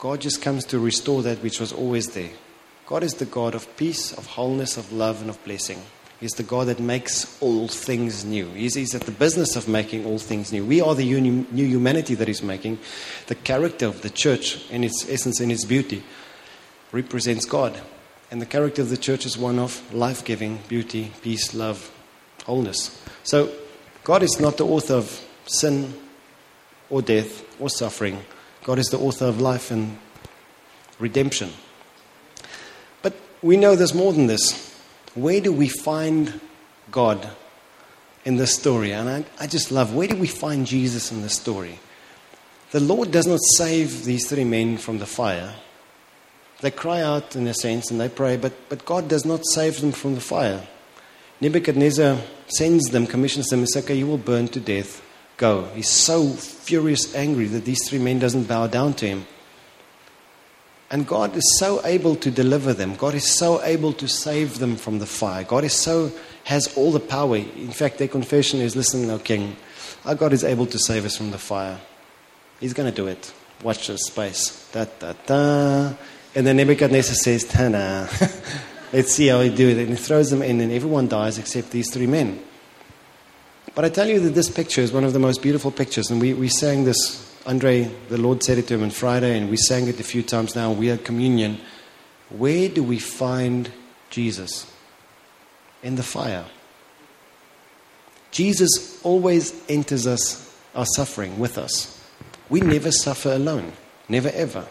God 0.04 0.20
just 0.20 0.42
comes 0.42 0.66
to 0.66 0.80
restore 0.80 1.22
that 1.22 1.42
which 1.42 1.62
was 1.62 1.72
always 1.72 2.08
there. 2.08 2.32
God 2.88 3.04
is 3.04 3.14
the 3.14 3.26
God 3.26 3.56
of 3.56 3.78
peace, 3.78 4.12
of 4.12 4.26
wholeness, 4.26 4.76
of 4.76 4.92
love, 4.92 5.22
and 5.22 5.30
of 5.30 5.42
blessing. 5.46 5.82
He's 6.20 6.34
the 6.34 6.44
God 6.44 6.68
that 6.68 6.82
makes 6.82 7.42
all 7.42 7.70
things 7.70 8.26
new. 8.26 8.50
He's, 8.50 8.76
he's, 8.76 8.94
at 8.94 9.04
the 9.04 9.12
business 9.12 9.56
of 9.56 9.70
making 9.70 10.06
all 10.06 10.18
things 10.18 10.52
new. 10.52 10.66
We 10.66 10.82
are 10.82 10.94
the 10.94 11.06
new, 11.22 11.48
new 11.50 11.66
humanity 11.66 12.16
that 12.16 12.28
He's 12.28 12.44
making. 12.44 12.80
The 13.28 13.36
character 13.36 13.86
of 13.86 14.02
the 14.02 14.10
church, 14.10 14.70
in 14.70 14.84
its 14.84 15.08
essence, 15.10 15.40
in 15.40 15.50
its 15.50 15.64
beauty, 15.64 16.04
represents 16.92 17.46
God. 17.46 17.80
And 18.30 18.42
the 18.42 18.46
character 18.46 18.82
of 18.82 18.90
the 18.90 18.98
church 18.98 19.26
is 19.26 19.38
one 19.38 19.58
of 19.58 19.94
life 19.94 20.26
giving, 20.26 20.60
beauty, 20.68 21.14
peace, 21.22 21.54
love, 21.54 21.90
wholeness. 22.44 23.02
So, 23.24 23.54
God 24.04 24.22
is 24.22 24.38
not 24.38 24.58
the 24.58 24.66
author 24.66 24.96
of 24.96 25.26
sin 25.46 25.94
or 26.90 27.02
death 27.02 27.42
or 27.58 27.70
suffering. 27.70 28.20
God 28.64 28.80
is 28.80 28.88
the 28.88 28.98
author 28.98 29.26
of 29.26 29.42
life 29.42 29.72
and 29.72 29.98
redemption. 30.98 31.52
But 33.02 33.14
we 33.42 33.58
know 33.58 33.76
there's 33.76 33.94
more 33.94 34.14
than 34.14 34.28
this. 34.28 34.74
Where 35.16 35.42
do 35.42 35.52
we 35.52 35.68
find 35.68 36.40
God 36.90 37.30
in 38.24 38.38
this 38.38 38.56
story? 38.56 38.94
And 38.94 39.10
I, 39.10 39.26
I 39.40 39.48
just 39.48 39.72
love 39.72 39.94
where 39.94 40.08
do 40.08 40.16
we 40.16 40.28
find 40.28 40.66
Jesus 40.66 41.12
in 41.12 41.22
this 41.22 41.36
story? 41.36 41.80
The 42.72 42.80
Lord 42.80 43.12
does 43.12 43.28
not 43.28 43.40
save 43.58 44.06
these 44.06 44.28
three 44.28 44.46
men 44.46 44.78
from 44.78 44.98
the 44.98 45.06
fire. 45.06 45.54
They 46.62 46.72
cry 46.72 47.02
out 47.02 47.36
in 47.36 47.46
a 47.48 47.54
sense 47.54 47.92
and 47.92 48.00
they 48.00 48.10
pray, 48.10 48.38
but, 48.38 48.54
but 48.70 48.86
God 48.86 49.10
does 49.10 49.26
not 49.26 49.46
save 49.46 49.82
them 49.82 49.92
from 49.92 50.16
the 50.16 50.22
fire. 50.22 50.66
Nebuchadnezzar 51.42 52.18
sends 52.48 52.90
them, 52.90 53.06
commissions 53.06 53.48
them, 53.48 53.60
and 53.60 53.70
says, 53.70 53.84
Okay, 53.84 53.96
you 53.96 54.08
will 54.08 54.18
burn 54.18 54.48
to 54.48 54.62
death. 54.62 55.03
Go. 55.38 55.66
He's 55.74 55.90
so 55.90 56.30
furious, 56.30 57.14
angry 57.16 57.48
that 57.48 57.66
these 57.66 57.88
three 57.88 58.00
men 58.00 58.20
doesn't 58.20 58.48
bow 58.48 58.68
down 58.68 58.94
to 58.96 59.08
him. 59.08 59.26
And 60.92 61.08
God 61.08 61.36
is 61.36 61.58
so 61.58 61.84
able 61.86 62.16
to 62.18 62.30
deliver 62.30 62.72
them. 62.72 62.96
God 62.96 63.16
is 63.16 63.28
so 63.28 63.64
able 63.64 63.94
to 63.94 64.08
save 64.08 64.60
them 64.60 64.76
from 64.76 65.00
the 65.00 65.08
fire. 65.08 65.44
God 65.44 65.64
is 65.64 65.74
so 65.74 66.12
has 66.44 66.76
all 66.78 66.92
the 66.92 67.00
power. 67.00 67.38
In 67.38 67.72
fact, 67.72 67.98
their 67.98 68.08
confession 68.08 68.60
is, 68.60 68.76
"Listen, 68.76 69.10
O 69.10 69.18
King, 69.18 69.56
our 70.06 70.14
God 70.14 70.34
is 70.34 70.44
able 70.44 70.68
to 70.68 70.78
save 70.78 71.06
us 71.06 71.18
from 71.18 71.32
the 71.32 71.40
fire. 71.40 71.80
He's 72.60 72.74
going 72.74 72.90
to 72.90 72.96
do 72.96 73.08
it. 73.08 73.32
Watch 73.64 73.88
this 73.88 74.06
space. 74.06 74.68
Da 74.72 74.86
da 75.00 75.14
da." 75.26 75.94
And 76.36 76.46
then 76.46 76.58
Nebuchadnezzar 76.58 77.16
says, 77.16 77.44
"Ta 77.44 77.70
Let's 78.94 79.14
see 79.14 79.28
how 79.28 79.42
he 79.42 79.50
do 79.50 79.70
it. 79.70 79.80
And 79.80 79.90
he 79.90 79.96
throws 79.96 80.30
them 80.30 80.44
in, 80.44 80.62
and 80.62 80.72
everyone 80.72 81.08
dies 81.08 81.40
except 81.40 81.72
these 81.72 81.92
three 81.92 82.06
men. 82.06 82.40
But 83.76 83.86
I 83.86 83.90
tell 83.90 84.08
you 84.08 84.20
that 84.20 84.32
this 84.32 84.50
picture 84.50 84.82
is 84.82 84.92
one 84.92 85.04
of 85.04 85.14
the 85.14 85.20
most 85.20 85.42
beautiful 85.42 85.72
pictures. 85.72 86.12
And 86.12 86.22
we, 86.22 86.34
we 86.34 86.48
sang 86.48 86.84
this, 86.84 87.36
Andre, 87.46 87.92
the 88.10 88.18
Lord 88.18 88.44
said 88.44 88.58
it 88.58 88.68
to 88.68 88.76
him 88.76 88.84
on 88.84 88.92
Friday, 88.92 89.38
and 89.38 89.50
we 89.50 89.58
sang 89.58 89.88
it 89.88 90.00
a 90.00 90.04
few 90.04 90.22
times 90.22 90.56
now. 90.56 90.72
We 90.72 90.88
had 90.88 91.04
communion. 91.04 91.60
Where 92.30 92.70
do 92.70 92.84
we 92.84 93.00
find 93.00 93.72
Jesus? 94.10 94.72
In 95.82 95.96
the 95.96 96.04
fire. 96.04 96.46
Jesus 98.32 99.04
always 99.04 99.54
enters 99.70 100.08
us, 100.08 100.56
our 100.76 100.86
suffering, 100.96 101.40
with 101.40 101.58
us. 101.58 102.00
We 102.50 102.62
never 102.62 102.92
suffer 102.92 103.32
alone. 103.34 103.74
Never 104.08 104.30
ever. 104.30 104.66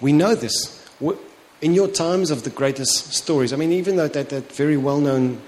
We 0.00 0.12
know 0.12 0.34
this 0.34 0.84
in 1.64 1.72
your 1.72 1.88
times 1.88 2.30
of 2.30 2.42
the 2.42 2.50
greatest 2.50 3.14
stories, 3.14 3.52
I 3.52 3.56
mean, 3.56 3.72
even 3.72 3.96
though 3.96 4.08
that, 4.08 4.28
that 4.28 4.52
very 4.52 4.76
well 4.76 5.00
known 5.00 5.40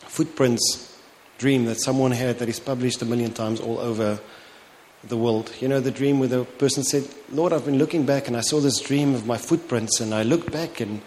footprints 0.00 0.91
dream 1.38 1.64
that 1.66 1.80
someone 1.80 2.12
had 2.12 2.38
that 2.38 2.48
is 2.48 2.60
published 2.60 3.02
a 3.02 3.04
million 3.04 3.32
times 3.32 3.60
all 3.60 3.78
over 3.78 4.20
the 5.04 5.16
world. 5.16 5.52
You 5.60 5.68
know, 5.68 5.80
the 5.80 5.90
dream 5.90 6.18
where 6.18 6.28
the 6.28 6.44
person 6.44 6.84
said, 6.84 7.08
Lord, 7.30 7.52
I've 7.52 7.64
been 7.64 7.78
looking 7.78 8.06
back 8.06 8.28
and 8.28 8.36
I 8.36 8.40
saw 8.40 8.60
this 8.60 8.80
dream 8.80 9.14
of 9.14 9.26
my 9.26 9.36
footprints, 9.36 10.00
and 10.00 10.14
I 10.14 10.22
looked 10.22 10.52
back 10.52 10.80
and 10.80 11.02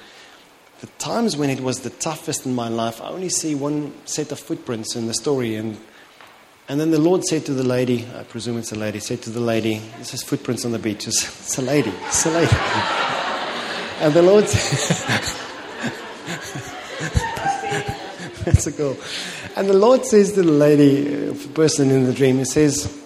the 0.82 0.88
times 1.00 1.38
when 1.38 1.50
it 1.50 1.62
was 1.62 1.80
the 1.80 1.90
toughest 1.90 2.46
in 2.46 2.54
my 2.54 2.68
life, 2.68 3.02
I 3.02 3.08
only 3.08 3.30
see 3.30 3.56
one 3.56 3.94
set 4.06 4.32
of 4.32 4.40
footprints 4.40 4.96
in 4.96 5.08
the 5.08 5.14
story. 5.14 5.56
And, 5.56 5.78
and 6.68 6.80
then 6.80 6.92
the 6.92 7.00
Lord 7.00 7.24
said 7.24 7.46
to 7.46 7.54
the 7.54 7.64
lady, 7.64 8.06
I 8.16 8.24
presume 8.24 8.58
it's 8.58 8.72
a 8.72 8.78
lady, 8.78 9.00
said 9.00 9.22
to 9.24 9.30
the 9.30 9.40
lady, 9.40 9.82
This 9.98 10.14
is 10.14 10.22
footprints 10.22 10.66
on 10.66 10.74
the 10.74 10.80
beach. 10.80 11.08
It's 11.08 11.58
a 11.58 11.62
lady. 11.62 11.94
It's 12.08 12.26
a 12.26 12.32
lady. 12.32 12.52
And 13.98 14.14
the 14.14 14.22
Lord 14.22 14.46
That's 18.54 18.68
a 18.68 18.72
goal. 18.72 18.96
And 19.56 19.68
the 19.68 19.74
Lord 19.74 20.06
says 20.06 20.34
to 20.34 20.44
the 20.44 20.52
lady, 20.52 21.30
uh, 21.30 21.34
person 21.56 21.90
in 21.90 22.06
the 22.06 22.14
dream, 22.14 22.38
He 22.38 22.46
says, 22.46 23.04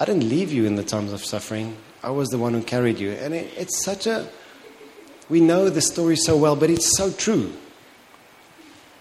I 0.00 0.04
didn't 0.04 0.28
leave 0.28 0.50
you 0.50 0.64
in 0.64 0.74
the 0.74 0.82
times 0.82 1.12
of 1.12 1.24
suffering. 1.24 1.76
I 2.02 2.10
was 2.10 2.28
the 2.30 2.38
one 2.38 2.52
who 2.52 2.60
carried 2.60 2.98
you. 2.98 3.12
And 3.12 3.34
it, 3.34 3.52
it's 3.56 3.84
such 3.84 4.08
a, 4.08 4.28
we 5.28 5.38
know 5.38 5.70
the 5.70 5.80
story 5.80 6.16
so 6.16 6.36
well, 6.36 6.56
but 6.56 6.70
it's 6.70 6.96
so 6.96 7.12
true. 7.12 7.52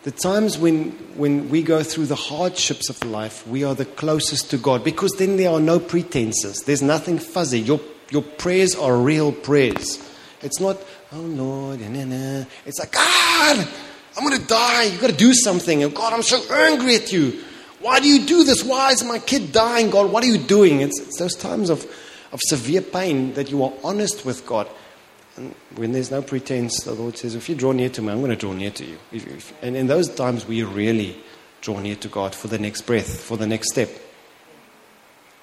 The 0.03 0.11
times 0.11 0.59
when, 0.59 0.91
when 1.15 1.49
we 1.49 1.63
go 1.63 1.81
through 1.81 2.05
the 2.05 2.15
hardships 2.15 2.89
of 2.91 3.03
life, 3.03 3.47
we 3.47 3.63
are 3.63 3.73
the 3.73 3.85
closest 3.85 4.51
to 4.51 4.57
God 4.57 4.83
because 4.83 5.11
then 5.17 5.37
there 5.37 5.49
are 5.49 5.59
no 5.59 5.79
pretenses. 5.79 6.61
There's 6.61 6.83
nothing 6.83 7.17
fuzzy. 7.17 7.61
Your, 7.61 7.79
your 8.11 8.21
prayers 8.21 8.75
are 8.75 8.95
real 8.95 9.31
prayers. 9.31 10.07
It's 10.43 10.59
not, 10.59 10.77
oh 11.11 11.17
Lord, 11.17 11.81
nah, 11.81 12.05
nah. 12.05 12.45
it's 12.63 12.77
like, 12.77 12.91
God, 12.91 13.67
I'm 14.17 14.27
going 14.27 14.39
to 14.39 14.47
die. 14.47 14.83
You've 14.83 15.01
got 15.01 15.09
to 15.09 15.15
do 15.15 15.33
something. 15.33 15.83
And 15.83 15.95
God, 15.95 16.13
I'm 16.13 16.23
so 16.23 16.41
angry 16.53 16.95
at 16.95 17.11
you. 17.11 17.43
Why 17.79 17.99
do 17.99 18.07
you 18.07 18.25
do 18.25 18.43
this? 18.43 18.63
Why 18.63 18.91
is 18.91 19.03
my 19.03 19.19
kid 19.19 19.51
dying? 19.51 19.89
God, 19.89 20.11
what 20.11 20.23
are 20.23 20.27
you 20.27 20.37
doing? 20.37 20.81
It's, 20.81 20.99
it's 20.99 21.17
those 21.17 21.35
times 21.35 21.69
of, 21.69 21.83
of 22.31 22.39
severe 22.43 22.81
pain 22.81 23.33
that 23.33 23.49
you 23.49 23.63
are 23.63 23.73
honest 23.83 24.25
with 24.25 24.45
God. 24.45 24.67
And 25.37 25.55
when 25.75 25.93
there's 25.93 26.11
no 26.11 26.21
pretense, 26.21 26.83
the 26.83 26.93
Lord 26.93 27.17
says, 27.17 27.35
if 27.35 27.47
you 27.49 27.55
draw 27.55 27.71
near 27.71 27.89
to 27.89 28.01
me, 28.01 28.11
I'm 28.11 28.19
going 28.19 28.31
to 28.31 28.35
draw 28.35 28.53
near 28.53 28.71
to 28.71 28.85
you. 28.85 28.97
If, 29.11 29.27
if, 29.27 29.63
and 29.63 29.75
in 29.75 29.87
those 29.87 30.13
times, 30.13 30.45
we 30.45 30.61
really 30.63 31.17
draw 31.61 31.79
near 31.79 31.95
to 31.95 32.07
God 32.07 32.35
for 32.35 32.47
the 32.47 32.59
next 32.59 32.81
breath, 32.81 33.21
for 33.21 33.37
the 33.37 33.47
next 33.47 33.71
step. 33.71 33.89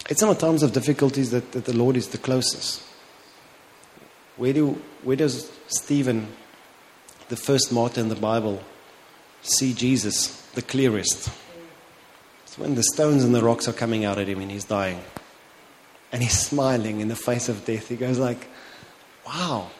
It's 0.09 0.23
in 0.23 0.29
the 0.29 0.35
times 0.35 0.63
of 0.63 0.73
difficulties 0.73 1.31
that, 1.31 1.53
that 1.53 1.65
the 1.65 1.77
Lord 1.77 1.97
is 1.97 2.09
the 2.09 2.19
closest. 2.19 2.83
Where, 4.37 4.53
do, 4.53 4.81
where 5.03 5.17
does 5.17 5.51
Stephen, 5.67 6.29
the 7.29 7.37
first 7.37 7.73
martyr 7.73 8.01
in 8.01 8.09
the 8.09 8.17
Bible, 8.17 8.63
see 9.43 9.73
Jesus 9.73 10.41
the 10.53 10.63
clearest? 10.63 11.31
It's 12.45 12.59
when 12.59 12.75
the 12.75 12.83
stones 12.83 13.25
and 13.25 13.35
the 13.35 13.43
rocks 13.43 13.69
are 13.69 13.73
coming 13.73 14.05
out 14.05 14.19
at 14.19 14.29
him 14.29 14.41
and 14.41 14.51
he's 14.51 14.65
dying. 14.65 15.01
And 16.11 16.23
he's 16.23 16.39
smiling 16.39 17.01
in 17.01 17.09
the 17.09 17.17
face 17.17 17.49
of 17.49 17.65
death. 17.65 17.89
He 17.89 17.97
goes 17.97 18.19
like, 18.19 18.49
wow, 19.27 19.71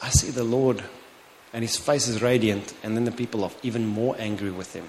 I 0.00 0.10
see 0.10 0.30
the 0.30 0.44
Lord. 0.44 0.84
And 1.52 1.62
his 1.62 1.76
face 1.76 2.08
is 2.08 2.20
radiant. 2.20 2.74
And 2.82 2.96
then 2.96 3.04
the 3.04 3.12
people 3.12 3.44
are 3.44 3.50
even 3.62 3.86
more 3.86 4.16
angry 4.18 4.50
with 4.50 4.74
him 4.74 4.88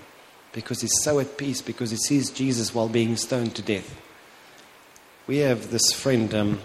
because 0.56 0.82
he's 0.82 1.04
so 1.04 1.20
at 1.20 1.38
peace 1.38 1.62
because 1.62 1.92
he 1.92 1.98
sees 1.98 2.30
Jesus 2.30 2.74
while 2.74 2.90
being 2.90 3.18
stoned 3.18 3.56
to 3.56 3.62
death. 3.62 4.02
We 5.28 5.38
have 5.40 5.70
this 5.70 5.92
friend, 5.94 6.34
um, 6.34 6.60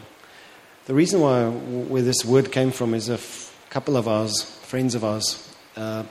the 0.87 0.95
reason 0.95 1.21
why 1.21 1.49
where 1.49 2.03
this 2.03 2.25
word 2.25 2.53
came 2.53 2.71
from 2.71 2.95
is 2.95 3.09
a 3.09 3.15
f- 3.15 3.53
couple 3.69 3.97
of 3.97 4.07
ours, 4.07 4.60
friends 4.71 4.95
of 4.95 5.03
ours. 5.03 5.53
Uh, 5.77 6.05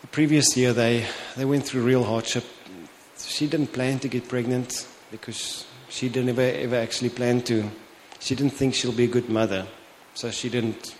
the 0.00 0.06
previous 0.08 0.56
year, 0.56 0.72
they 0.72 1.06
they 1.36 1.44
went 1.44 1.64
through 1.64 1.82
real 1.82 2.02
hardship. 2.02 2.44
She 3.18 3.46
didn't 3.46 3.72
plan 3.72 4.00
to 4.00 4.08
get 4.08 4.28
pregnant 4.28 4.88
because 5.12 5.64
she 5.88 6.08
didn't 6.08 6.30
ever 6.30 6.42
ever 6.42 6.74
actually 6.74 7.10
plan 7.10 7.40
to. 7.42 7.70
She 8.18 8.34
didn't 8.34 8.54
think 8.54 8.74
she'll 8.74 8.96
be 8.96 9.04
a 9.04 9.14
good 9.14 9.28
mother, 9.28 9.68
so 10.14 10.32
she 10.32 10.48
didn't. 10.48 10.96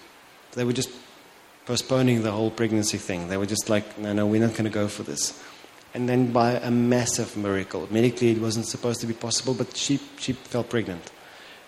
They 0.52 0.64
were 0.64 0.72
just 0.72 0.90
postponing 1.66 2.22
the 2.22 2.30
whole 2.30 2.52
pregnancy 2.52 2.98
thing. 2.98 3.28
They 3.28 3.36
were 3.36 3.50
just 3.50 3.68
like, 3.68 3.98
no, 3.98 4.12
no, 4.12 4.24
we're 4.26 4.40
not 4.40 4.52
going 4.52 4.70
to 4.70 4.78
go 4.82 4.86
for 4.86 5.02
this. 5.02 5.42
And 5.94 6.08
then 6.08 6.32
by 6.32 6.52
a 6.52 6.70
massive 6.70 7.36
miracle, 7.36 7.88
medically 7.90 8.30
it 8.30 8.40
wasn't 8.40 8.66
supposed 8.66 9.00
to 9.00 9.08
be 9.08 9.14
possible, 9.14 9.54
but 9.54 9.76
she 9.76 9.98
she 10.18 10.34
fell 10.34 10.62
pregnant. 10.62 11.10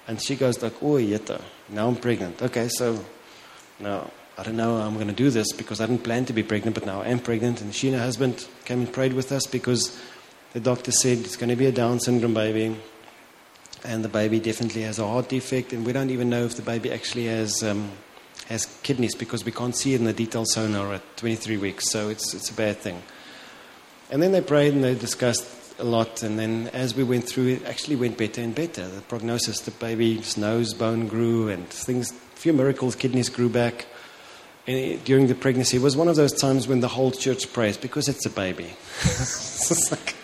And 0.06 0.22
she 0.22 0.36
goes 0.36 0.62
like, 0.62 0.80
oh, 0.82 0.98
yeta, 0.98 1.40
now 1.68 1.88
I'm 1.88 1.96
pregnant. 1.96 2.42
Okay, 2.42 2.68
so 2.68 3.04
now 3.80 4.10
I 4.38 4.42
don't 4.42 4.56
know 4.56 4.76
I'm 4.76 4.94
going 4.94 5.08
to 5.08 5.12
do 5.12 5.30
this 5.30 5.52
because 5.52 5.80
I 5.80 5.86
didn't 5.86 6.04
plan 6.04 6.24
to 6.26 6.32
be 6.32 6.42
pregnant, 6.42 6.74
but 6.74 6.86
now 6.86 7.02
I 7.02 7.08
am 7.08 7.18
pregnant. 7.18 7.60
And 7.60 7.74
she 7.74 7.88
and 7.88 7.96
her 7.96 8.02
husband 8.02 8.46
came 8.64 8.80
and 8.80 8.92
prayed 8.92 9.12
with 9.12 9.30
us 9.30 9.46
because 9.46 9.98
the 10.52 10.60
doctor 10.60 10.90
said 10.90 11.18
it's 11.18 11.36
going 11.36 11.50
to 11.50 11.56
be 11.56 11.66
a 11.66 11.72
Down 11.72 12.00
syndrome 12.00 12.34
baby. 12.34 12.76
and 13.84 14.04
the 14.04 14.08
baby 14.08 14.38
definitely 14.38 14.82
has 14.82 14.98
a 14.98 15.06
heart 15.06 15.28
defect, 15.28 15.72
and 15.72 15.84
we 15.84 15.92
don't 15.92 16.10
even 16.10 16.30
know 16.30 16.44
if 16.44 16.54
the 16.54 16.62
baby 16.62 16.92
actually 16.92 17.26
has 17.26 17.62
um, 17.62 17.90
has 18.48 18.66
kidneys 18.82 19.14
because 19.14 19.44
we 19.44 19.52
can't 19.52 19.76
see 19.76 19.94
it 19.94 20.00
in 20.00 20.04
the 20.04 20.12
detailed 20.12 20.48
sonar 20.48 20.92
at 20.94 21.16
23 21.16 21.56
weeks. 21.56 21.90
So 21.90 22.08
it's 22.08 22.34
it's 22.34 22.50
a 22.50 22.54
bad 22.54 22.78
thing. 22.78 23.02
And 24.10 24.22
then 24.22 24.32
they 24.32 24.40
prayed 24.40 24.74
and 24.74 24.84
they 24.84 24.94
discussed 24.94 25.46
a 25.78 25.84
lot, 25.84 26.22
and 26.22 26.38
then 26.38 26.68
as 26.72 26.94
we 26.94 27.02
went 27.02 27.28
through, 27.28 27.48
it 27.48 27.64
actually 27.66 27.96
went 27.96 28.18
better 28.18 28.40
and 28.40 28.54
better. 28.54 28.86
The 28.86 29.00
prognosis, 29.02 29.60
the 29.60 29.70
baby's 29.72 30.36
nose 30.36 30.74
bone 30.74 31.08
grew, 31.08 31.48
and 31.48 31.68
things, 31.68 32.10
a 32.10 32.14
few 32.36 32.52
miracles, 32.52 32.94
kidneys 32.94 33.30
grew 33.30 33.48
back. 33.48 33.86
During 34.64 35.26
the 35.26 35.34
pregnancy, 35.34 35.78
was 35.78 35.96
one 35.96 36.06
of 36.06 36.14
those 36.14 36.32
times 36.32 36.68
when 36.68 36.80
the 36.80 36.88
whole 36.88 37.10
church 37.10 37.52
prays 37.52 37.76
because 37.76 38.08
it's 38.08 38.24
a 38.26 38.30
baby. 38.30 38.76
it's 39.02 39.90
like, 39.90 40.14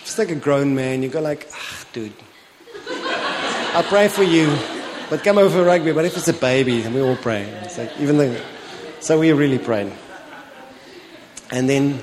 it's 0.00 0.16
like 0.16 0.30
a 0.30 0.34
grown 0.34 0.74
man. 0.74 1.02
You 1.02 1.10
go 1.10 1.20
like, 1.20 1.48
ah, 1.52 1.84
dude, 1.92 2.14
I'll 3.74 3.82
pray 3.82 4.08
for 4.08 4.22
you, 4.22 4.54
but 5.10 5.22
come 5.22 5.36
over 5.36 5.58
for 5.58 5.64
rugby. 5.64 5.92
But 5.92 6.06
if 6.06 6.16
it's 6.16 6.28
a 6.28 6.32
baby, 6.32 6.80
then 6.80 6.94
we 6.94 7.02
all 7.02 7.16
pray. 7.16 7.42
It's 7.62 7.76
like 7.76 7.90
even 8.00 8.16
though, 8.16 8.40
so 9.00 9.18
we 9.18 9.32
really 9.32 9.58
prayed. 9.58 9.92
And 11.50 11.68
then, 11.68 12.02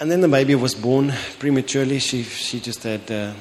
and 0.00 0.10
then 0.10 0.22
the 0.22 0.28
baby 0.28 0.54
was 0.54 0.74
born 0.74 1.12
prematurely. 1.38 1.98
She 1.98 2.22
she 2.22 2.60
just 2.60 2.82
had 2.82 3.10
uh, 3.10 3.34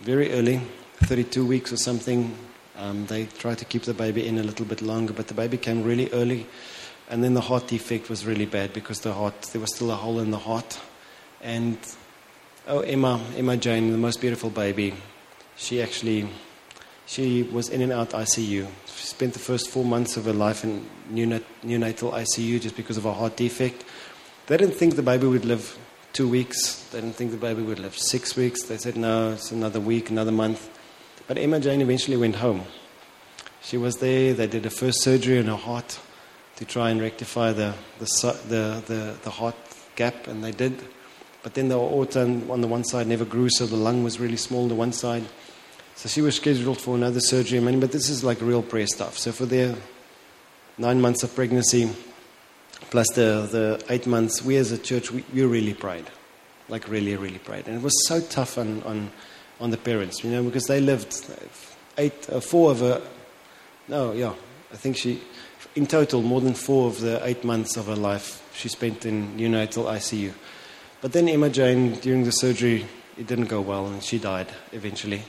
very 0.00 0.32
early, 0.32 0.62
32 1.00 1.46
weeks 1.46 1.70
or 1.70 1.76
something. 1.76 2.34
Um, 2.82 3.06
they 3.06 3.26
tried 3.26 3.58
to 3.58 3.64
keep 3.64 3.82
the 3.82 3.94
baby 3.94 4.26
in 4.26 4.38
a 4.38 4.42
little 4.42 4.66
bit 4.66 4.82
longer, 4.82 5.12
but 5.12 5.28
the 5.28 5.34
baby 5.34 5.56
came 5.56 5.84
really 5.84 6.10
early. 6.10 6.48
And 7.08 7.22
then 7.22 7.34
the 7.34 7.40
heart 7.40 7.68
defect 7.68 8.10
was 8.10 8.26
really 8.26 8.46
bad 8.46 8.72
because 8.72 9.02
the 9.02 9.12
heart, 9.12 9.40
there 9.52 9.60
was 9.60 9.72
still 9.72 9.92
a 9.92 9.94
hole 9.94 10.18
in 10.18 10.32
the 10.32 10.38
heart. 10.38 10.80
And 11.40 11.78
oh, 12.66 12.80
Emma, 12.80 13.20
Emma 13.36 13.56
Jane, 13.56 13.92
the 13.92 13.98
most 13.98 14.20
beautiful 14.20 14.50
baby, 14.50 14.94
she 15.54 15.80
actually, 15.80 16.28
she 17.06 17.44
was 17.44 17.68
in 17.68 17.82
and 17.82 17.92
out 17.92 18.10
ICU. 18.10 18.66
She 18.86 19.06
spent 19.06 19.34
the 19.34 19.38
first 19.38 19.70
four 19.70 19.84
months 19.84 20.16
of 20.16 20.24
her 20.24 20.32
life 20.32 20.64
in 20.64 20.84
neonat- 21.12 21.44
neonatal 21.64 22.12
ICU 22.12 22.60
just 22.60 22.76
because 22.76 22.96
of 22.96 23.04
a 23.04 23.12
heart 23.12 23.36
defect. 23.36 23.84
They 24.48 24.56
didn't 24.56 24.74
think 24.74 24.96
the 24.96 25.02
baby 25.02 25.28
would 25.28 25.44
live 25.44 25.78
two 26.12 26.28
weeks. 26.28 26.82
They 26.90 27.00
didn't 27.00 27.14
think 27.14 27.30
the 27.30 27.36
baby 27.36 27.62
would 27.62 27.78
live 27.78 27.96
six 27.96 28.34
weeks. 28.34 28.64
They 28.64 28.76
said, 28.76 28.96
no, 28.96 29.34
it's 29.34 29.52
another 29.52 29.78
week, 29.78 30.10
another 30.10 30.32
month. 30.32 30.68
But 31.26 31.38
Emma 31.38 31.60
Jane 31.60 31.80
eventually 31.80 32.16
went 32.16 32.36
home. 32.36 32.62
She 33.62 33.76
was 33.76 33.96
there. 33.96 34.34
They 34.34 34.46
did 34.46 34.66
a 34.66 34.70
first 34.70 35.02
surgery 35.02 35.38
on 35.38 35.46
her 35.46 35.56
heart 35.56 36.00
to 36.56 36.64
try 36.64 36.90
and 36.90 37.00
rectify 37.00 37.52
the, 37.52 37.74
the, 37.98 38.06
the, 38.48 38.82
the, 38.86 39.16
the 39.22 39.30
heart 39.30 39.54
gap, 39.96 40.26
and 40.26 40.42
they 40.42 40.50
did. 40.50 40.82
But 41.42 41.54
then 41.54 41.68
the 41.68 41.76
aorta 41.76 42.22
on 42.22 42.60
the 42.60 42.68
one 42.68 42.84
side 42.84 43.06
never 43.06 43.24
grew, 43.24 43.48
so 43.50 43.66
the 43.66 43.76
lung 43.76 44.04
was 44.04 44.20
really 44.20 44.36
small 44.36 44.62
on 44.62 44.68
the 44.68 44.74
one 44.74 44.92
side. 44.92 45.24
So 45.94 46.08
she 46.08 46.22
was 46.22 46.36
scheduled 46.36 46.80
for 46.80 46.94
another 46.94 47.20
surgery. 47.20 47.58
I 47.58 47.62
mean, 47.62 47.80
but 47.80 47.92
this 47.92 48.08
is 48.08 48.24
like 48.24 48.40
real 48.40 48.62
prayer 48.62 48.86
stuff. 48.86 49.18
So 49.18 49.32
for 49.32 49.46
their 49.46 49.74
nine 50.78 51.00
months 51.00 51.22
of 51.22 51.34
pregnancy, 51.34 51.90
plus 52.90 53.08
the, 53.14 53.48
the 53.50 53.84
eight 53.88 54.06
months, 54.06 54.42
we 54.42 54.56
as 54.56 54.72
a 54.72 54.78
church, 54.78 55.10
we, 55.10 55.24
we 55.32 55.42
really 55.44 55.74
prayed. 55.74 56.06
Like 56.68 56.88
really, 56.88 57.16
really 57.16 57.38
prayed. 57.38 57.66
And 57.66 57.76
it 57.76 57.82
was 57.82 58.06
so 58.06 58.20
tough 58.20 58.56
on, 58.56 58.82
on, 58.84 59.10
on 59.62 59.70
the 59.70 59.78
parents, 59.78 60.24
you 60.24 60.30
know, 60.30 60.42
because 60.42 60.64
they 60.64 60.80
lived 60.80 61.24
eight, 61.96 62.28
uh, 62.28 62.40
four 62.40 62.72
of 62.72 62.80
her, 62.80 63.00
no, 63.86 64.12
yeah, 64.12 64.34
I 64.72 64.76
think 64.76 64.96
she, 64.96 65.20
in 65.76 65.86
total, 65.86 66.20
more 66.20 66.40
than 66.40 66.54
four 66.54 66.88
of 66.88 67.00
the 67.00 67.24
eight 67.24 67.44
months 67.44 67.76
of 67.76 67.86
her 67.86 67.96
life 67.96 68.42
she 68.54 68.68
spent 68.68 69.06
in 69.06 69.36
neonatal 69.36 69.84
ICU. 69.84 70.32
But 71.00 71.12
then 71.12 71.28
Emma 71.28 71.48
Jane, 71.48 71.94
during 72.00 72.24
the 72.24 72.32
surgery, 72.32 72.86
it 73.16 73.26
didn't 73.28 73.46
go 73.46 73.60
well 73.60 73.86
and 73.86 74.02
she 74.02 74.18
died 74.18 74.48
eventually. 74.72 75.22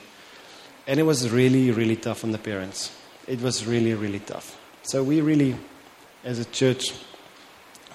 And 0.88 1.00
it 1.00 1.04
was 1.04 1.30
really, 1.30 1.70
really 1.72 1.96
tough 1.96 2.24
on 2.24 2.32
the 2.32 2.38
parents. 2.38 2.92
It 3.28 3.40
was 3.42 3.66
really, 3.66 3.94
really 3.94 4.20
tough. 4.20 4.60
So 4.82 5.04
we 5.04 5.22
really, 5.22 5.56
as 6.24 6.40
a 6.40 6.46
church, 6.46 6.92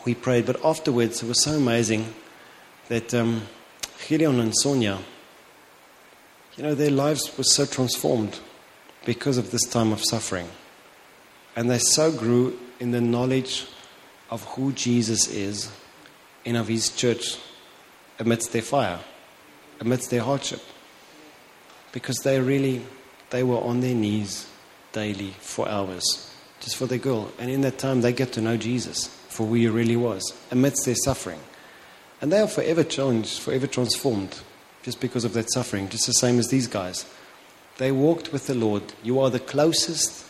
we 0.07 0.15
prayed. 0.15 0.47
But 0.47 0.65
afterwards, 0.65 1.23
it 1.23 1.29
was 1.29 1.43
so 1.43 1.53
amazing 1.53 2.15
that 2.89 3.13
um, 3.13 3.43
Gideon 4.07 4.41
and 4.41 4.55
Sonia, 4.57 4.99
you 6.59 6.65
know, 6.65 6.75
their 6.75 6.91
lives 6.91 7.39
were 7.39 7.45
so 7.45 7.65
transformed 7.65 8.41
because 9.05 9.39
of 9.39 9.53
this 9.53 9.65
time 9.69 9.93
of 9.93 10.03
suffering. 10.05 10.49
And 11.55 11.71
they 11.71 11.79
so 11.79 12.11
grew 12.11 12.59
in 12.81 12.91
the 12.91 13.01
knowledge 13.01 13.67
of 14.29 14.43
who 14.45 14.73
Jesus 14.73 15.29
is 15.29 15.71
and 16.45 16.57
of 16.57 16.67
his 16.67 16.91
church 16.91 17.39
amidst 18.19 18.53
their 18.53 18.63
fire, 18.63 18.99
amidst 19.79 20.11
their 20.11 20.23
hardship. 20.23 20.61
Because 21.93 22.19
they 22.19 22.41
really, 22.41 22.85
they 23.31 23.45
were 23.45 23.61
on 23.61 23.81
their 23.81 23.95
knees 23.95 24.49
daily 24.93 25.35
for 25.39 25.69
hours, 25.69 26.35
just 26.59 26.75
for 26.75 26.87
their 26.87 26.99
girl. 26.99 27.31
And 27.39 27.51
in 27.51 27.61
that 27.61 27.79
time, 27.79 28.01
they 28.01 28.13
get 28.13 28.33
to 28.33 28.41
know 28.41 28.57
Jesus 28.57 29.07
for 29.29 29.47
who 29.47 29.55
he 29.55 29.69
really 29.69 29.97
was, 29.97 30.35
amidst 30.51 30.85
their 30.87 30.97
suffering. 30.97 31.41
And 32.21 32.33
they 32.33 32.41
are 32.41 32.49
forever 32.49 32.83
changed, 32.83 33.39
forever 33.39 33.69
transformed, 33.69 34.41
just 34.89 35.01
because 35.01 35.27
of 35.27 35.35
that 35.35 35.53
suffering, 35.53 35.87
just 35.91 36.07
the 36.07 36.15
same 36.15 36.39
as 36.39 36.49
these 36.49 36.67
guys. 36.67 37.05
They 37.77 37.93
walked 37.93 38.33
with 38.33 38.47
the 38.47 38.55
Lord. 38.55 38.83
You 39.03 39.21
are 39.21 39.29
the 39.29 39.39
closest 39.39 40.25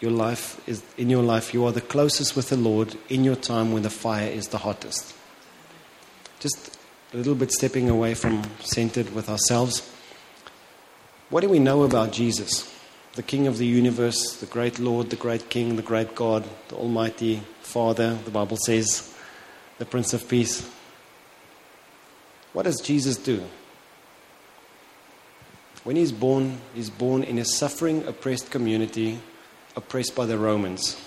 your 0.00 0.12
life 0.12 0.66
is 0.66 0.82
in 0.96 1.10
your 1.10 1.22
life 1.22 1.52
you 1.52 1.62
are 1.66 1.72
the 1.72 1.82
closest 1.82 2.34
with 2.34 2.48
the 2.48 2.56
Lord 2.56 2.96
in 3.10 3.22
your 3.22 3.36
time 3.36 3.72
when 3.74 3.82
the 3.82 3.90
fire 3.90 4.30
is 4.30 4.48
the 4.48 4.56
hottest. 4.56 5.14
Just 6.40 6.78
a 7.12 7.18
little 7.18 7.34
bit 7.34 7.52
stepping 7.52 7.90
away 7.90 8.14
from 8.14 8.44
centered 8.60 9.14
with 9.14 9.28
ourselves. 9.28 9.86
What 11.28 11.42
do 11.42 11.50
we 11.50 11.58
know 11.58 11.82
about 11.82 12.12
Jesus? 12.12 12.74
The 13.12 13.22
King 13.22 13.46
of 13.46 13.58
the 13.58 13.66
universe, 13.66 14.38
the 14.40 14.46
great 14.46 14.78
Lord, 14.78 15.10
the 15.10 15.16
great 15.16 15.50
King, 15.50 15.76
the 15.76 15.82
great 15.82 16.14
God, 16.14 16.44
the 16.68 16.76
Almighty 16.76 17.42
Father, 17.60 18.14
the 18.24 18.30
Bible 18.30 18.56
says, 18.56 19.14
the 19.76 19.84
Prince 19.84 20.14
of 20.14 20.26
Peace. 20.26 20.66
What 22.54 22.62
does 22.62 22.80
Jesus 22.80 23.18
do? 23.18 23.44
When 25.86 25.94
he's 25.94 26.10
born, 26.10 26.58
he's 26.74 26.90
born 26.90 27.22
in 27.22 27.38
a 27.38 27.44
suffering, 27.44 28.04
oppressed 28.08 28.50
community, 28.50 29.20
oppressed 29.76 30.16
by 30.16 30.26
the 30.26 30.36
Romans, 30.36 31.00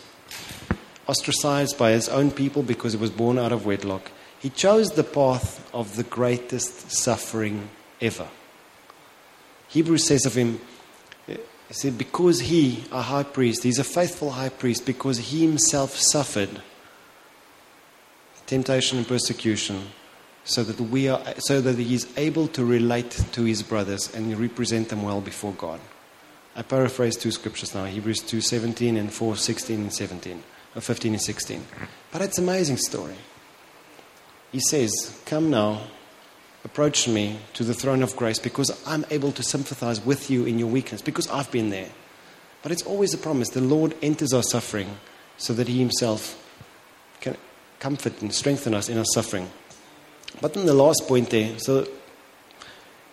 ostracized 1.06 1.78
by 1.78 1.92
his 1.92 2.08
own 2.08 2.32
people 2.32 2.64
because 2.64 2.94
he 2.94 2.98
was 2.98 3.10
born 3.10 3.38
out 3.38 3.52
of 3.52 3.66
wedlock. 3.66 4.10
He 4.40 4.50
chose 4.50 4.92
the 4.92 5.04
path 5.04 5.70
of 5.74 5.98
the 5.98 6.04
greatest 6.04 6.92
suffering 6.92 7.68
ever. 8.00 8.30
Hebrews 9.68 10.08
says 10.08 10.26
of 10.26 10.36
him, 10.36 10.62
he 11.28 11.38
said, 11.72 11.98
because 11.98 12.40
he, 12.40 12.86
a 12.90 13.02
high 13.02 13.24
priest, 13.24 13.64
he's 13.64 13.80
a 13.80 13.84
faithful 13.84 14.32
high 14.32 14.48
priest 14.48 14.86
because 14.86 15.18
he 15.18 15.46
himself 15.46 15.98
suffered 15.98 16.62
temptation 18.46 18.98
and 18.98 19.08
persecution 19.10 19.90
so 20.44 20.64
that 20.64 20.80
we 20.80 21.08
are 21.08 21.22
so 21.40 21.62
that 21.62 21.78
he 21.78 21.94
is 21.94 22.08
able 22.18 22.48
to 22.50 22.66
relate 22.66 23.12
to 23.32 23.44
his 23.44 23.62
brothers 23.62 24.14
and 24.14 24.36
represent 24.40 24.90
them 24.90 25.04
well 25.04 25.22
before 25.22 25.54
God. 25.54 25.80
I 26.56 26.62
paraphrase 26.62 27.16
two 27.16 27.32
scriptures 27.32 27.76
now, 27.76 27.86
Hebrews 27.86 28.22
2:17 28.22 28.98
and 28.98 29.12
4:16 29.14 29.76
and 29.76 29.94
17, 29.94 30.44
or 30.76 30.82
15 30.82 31.14
and 31.14 31.22
16. 31.22 31.66
But 32.12 32.22
it's 32.22 32.38
an 32.38 32.44
amazing 32.44 32.78
story. 32.78 33.16
He 34.52 34.60
says, 34.60 34.92
"Come 35.26 35.50
now, 35.50 35.84
approach 36.66 37.08
me 37.08 37.40
to 37.54 37.64
the 37.64 37.74
throne 37.74 38.04
of 38.04 38.16
grace 38.16 38.40
because 38.40 38.72
I'm 38.86 39.06
able 39.12 39.32
to 39.34 39.44
sympathize 39.44 40.02
with 40.04 40.30
you 40.30 40.46
in 40.46 40.60
your 40.60 40.68
weakness 40.68 41.02
because 41.02 41.28
I've 41.28 41.52
been 41.52 41.70
there." 41.70 41.92
But 42.62 42.72
it's 42.72 42.84
always 42.84 43.14
a 43.14 43.18
promise. 43.18 43.50
The 43.50 43.62
Lord 43.62 43.96
enters 44.02 44.34
our 44.34 44.44
suffering 44.44 44.98
so 45.38 45.54
that 45.54 45.68
he 45.68 45.80
himself 45.80 46.36
can 47.22 47.38
comfort 47.80 48.22
and 48.22 48.34
strengthen 48.34 48.74
us 48.74 48.90
in 48.90 48.98
our 48.98 49.06
suffering. 49.14 49.50
But 50.42 50.54
then 50.54 50.66
the 50.66 50.74
last 50.74 51.08
point 51.08 51.30
there, 51.30 51.58
so 51.60 51.88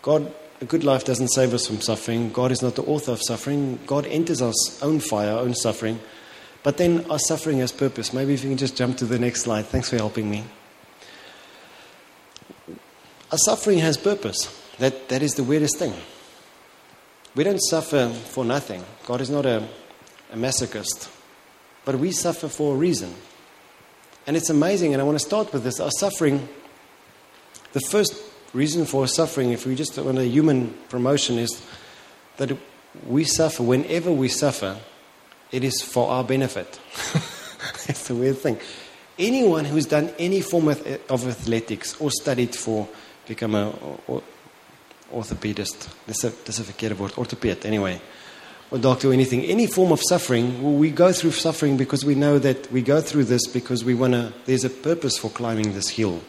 God, 0.03 0.33
a 0.61 0.65
good 0.65 0.85
life 0.85 1.05
doesn't 1.05 1.29
save 1.29 1.53
us 1.53 1.67
from 1.67 1.81
suffering. 1.81 2.31
God 2.31 2.53
is 2.53 2.63
not 2.63 2.77
the 2.77 2.85
author 2.85 3.13
of 3.13 3.21
suffering. 3.23 3.79
God 3.87 4.07
enters 4.07 4.41
our 4.41 4.53
own 4.83 5.01
fire, 5.01 5.33
our 5.33 5.41
own 5.41 5.55
suffering. 5.55 5.99
But 6.63 6.77
then 6.77 7.05
our 7.11 7.19
suffering 7.19 7.59
has 7.59 7.73
purpose. 7.73 8.13
Maybe 8.13 8.35
if 8.35 8.43
you 8.43 8.51
can 8.51 8.59
just 8.59 8.77
jump 8.77 8.99
to 8.99 9.05
the 9.05 9.19
next 9.19 9.43
slide. 9.43 9.67
Thanks 9.67 9.91
for 9.91 9.97
helping 9.97 10.31
me. 10.31 10.45
Our 13.33 13.39
suffering 13.39 13.79
has 13.79 13.97
purpose. 13.97 14.49
That, 14.79 15.09
that 15.09 15.23
is 15.23 15.33
the 15.35 15.43
weirdest 15.43 15.79
thing. 15.79 15.95
We 17.35 17.45
don't 17.45 17.59
suffer 17.59 18.09
for 18.09 18.45
nothing. 18.45 18.85
God 19.07 19.21
is 19.21 19.31
not 19.31 19.45
a, 19.47 19.69
a 20.33 20.37
masochist. 20.37 21.11
But 21.85 21.97
we 21.97 22.13
suffer 22.13 22.49
for 22.49 22.75
a 22.75 22.77
reason. 22.77 23.15
And 24.27 24.37
it's 24.37 24.51
amazing, 24.51 24.93
and 24.93 25.01
I 25.01 25.05
want 25.05 25.19
to 25.19 25.25
start 25.25 25.53
with 25.53 25.63
this. 25.63 25.79
Our 25.79 25.91
suffering 25.91 26.49
the 27.77 27.81
first 27.81 28.17
reason 28.55 28.87
for 28.87 29.07
suffering, 29.07 29.53
if 29.53 29.67
we 29.67 29.75
just 29.75 29.99
want 29.99 30.17
a 30.17 30.27
human 30.27 30.73
promotion, 30.89 31.39
is 31.39 31.61
that 32.39 32.57
we 33.07 33.23
suffer. 33.23 33.63
Whenever 33.63 34.11
we 34.11 34.29
suffer, 34.29 34.79
it 35.53 35.63
is 35.63 35.83
for 35.83 36.09
our 36.09 36.25
benefit. 36.25 36.81
It's 37.89 38.09
the 38.09 38.15
weird 38.15 38.39
thing. 38.39 38.59
Anyone 39.19 39.65
who's 39.65 39.87
done 39.87 40.11
any 40.19 40.41
form 40.41 40.69
of, 40.69 40.81
of 41.09 41.27
athletics 41.27 42.01
or 42.01 42.11
studied 42.11 42.55
for 42.55 42.89
become 43.27 43.55
a 43.55 43.71
or 44.07 44.23
orthopedist. 45.13 45.89
Dis 46.07 46.25
'n 46.25 46.33
dis 46.45 46.59
'n 46.59 46.65
verkeerde 46.65 47.19
orthoped 47.19 47.65
anyway. 47.65 48.01
Or 48.71 48.79
doctor 48.79 49.11
or 49.11 49.13
anything, 49.13 49.45
any 49.45 49.67
form 49.67 49.93
of 49.93 50.01
suffering, 50.03 50.63
well, 50.63 50.73
we 50.73 50.91
go 50.91 51.13
through 51.13 51.33
suffering 51.33 51.77
because 51.77 52.05
we 52.05 52.15
know 52.15 52.39
that 52.39 52.71
we 52.73 52.83
go 52.83 53.01
through 53.01 53.25
this 53.25 53.47
because 53.47 53.85
we 53.85 53.95
want 53.95 54.15
to 54.15 54.33
there's 54.47 54.65
a 54.65 54.71
purpose 54.71 55.19
for 55.19 55.31
climbing 55.31 55.75
this 55.75 55.91
hill. 55.91 56.21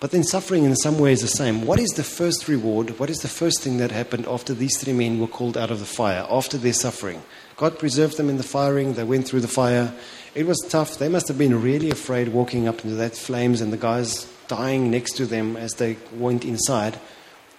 But 0.00 0.12
then 0.12 0.22
suffering 0.22 0.64
in 0.64 0.76
some 0.76 0.98
way 0.98 1.12
is 1.12 1.22
the 1.22 1.26
same. 1.26 1.66
What 1.66 1.80
is 1.80 1.90
the 1.90 2.04
first 2.04 2.46
reward? 2.46 2.98
What 3.00 3.10
is 3.10 3.18
the 3.18 3.28
first 3.28 3.62
thing 3.62 3.78
that 3.78 3.90
happened 3.90 4.26
after 4.26 4.54
these 4.54 4.78
three 4.78 4.92
men 4.92 5.18
were 5.18 5.26
called 5.26 5.56
out 5.56 5.72
of 5.72 5.80
the 5.80 5.86
fire, 5.86 6.24
after 6.30 6.56
their 6.56 6.72
suffering? 6.72 7.20
God 7.56 7.80
preserved 7.80 8.16
them 8.16 8.30
in 8.30 8.36
the 8.36 8.44
firing, 8.44 8.94
they 8.94 9.02
went 9.02 9.26
through 9.26 9.40
the 9.40 9.48
fire. 9.48 9.92
It 10.36 10.46
was 10.46 10.64
tough. 10.68 10.98
They 10.98 11.08
must 11.08 11.26
have 11.26 11.38
been 11.38 11.60
really 11.60 11.90
afraid 11.90 12.28
walking 12.28 12.68
up 12.68 12.84
into 12.84 12.94
that 12.96 13.16
flames 13.16 13.60
and 13.60 13.72
the 13.72 13.76
guys 13.76 14.32
dying 14.46 14.88
next 14.88 15.16
to 15.16 15.26
them 15.26 15.56
as 15.56 15.72
they 15.74 15.96
went 16.14 16.44
inside. 16.44 16.96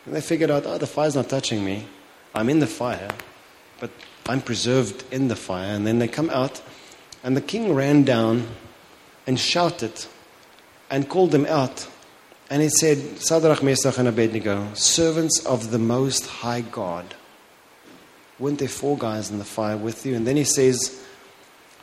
And 0.06 0.16
they 0.16 0.22
figured 0.22 0.50
out, 0.50 0.66
oh, 0.66 0.78
the 0.78 0.88
fire's 0.88 1.16
not 1.16 1.28
touching 1.28 1.66
me. 1.66 1.86
I'm 2.34 2.48
in 2.48 2.60
the 2.60 2.68
fire, 2.68 3.10
but 3.82 3.92
I'm 4.30 4.40
preserved 4.40 5.04
in 5.12 5.28
the 5.28 5.36
fire. 5.36 5.76
And 5.76 5.86
then 5.86 6.00
they 6.00 6.08
come 6.08 6.30
out, 6.30 6.62
and 7.22 7.36
the 7.36 7.42
king 7.42 7.74
ran 7.74 8.06
down 8.06 8.48
and 9.28 9.38
shouted 9.38 10.06
and 10.90 11.10
called 11.10 11.32
them 11.32 11.46
out 11.48 11.90
and 12.50 12.64
it 12.64 12.72
said, 12.72 13.22
Shadrach, 13.22 13.62
Meshach, 13.62 13.98
and 13.98 14.08
Abednego, 14.08 14.74
servants 14.74 15.46
of 15.46 15.72
the 15.72 15.80
Most 15.80 16.26
High 16.26 16.62
God. 16.62 17.14
Weren't 18.40 18.60
there 18.60 18.68
four 18.68 18.98
guys 18.98 19.30
in 19.30 19.38
the 19.38 19.46
fire 19.46 19.78
with 19.78 20.06
you? 20.06 20.16
And 20.16 20.26
then 20.26 20.38
he 20.38 20.46
says, 20.46 21.06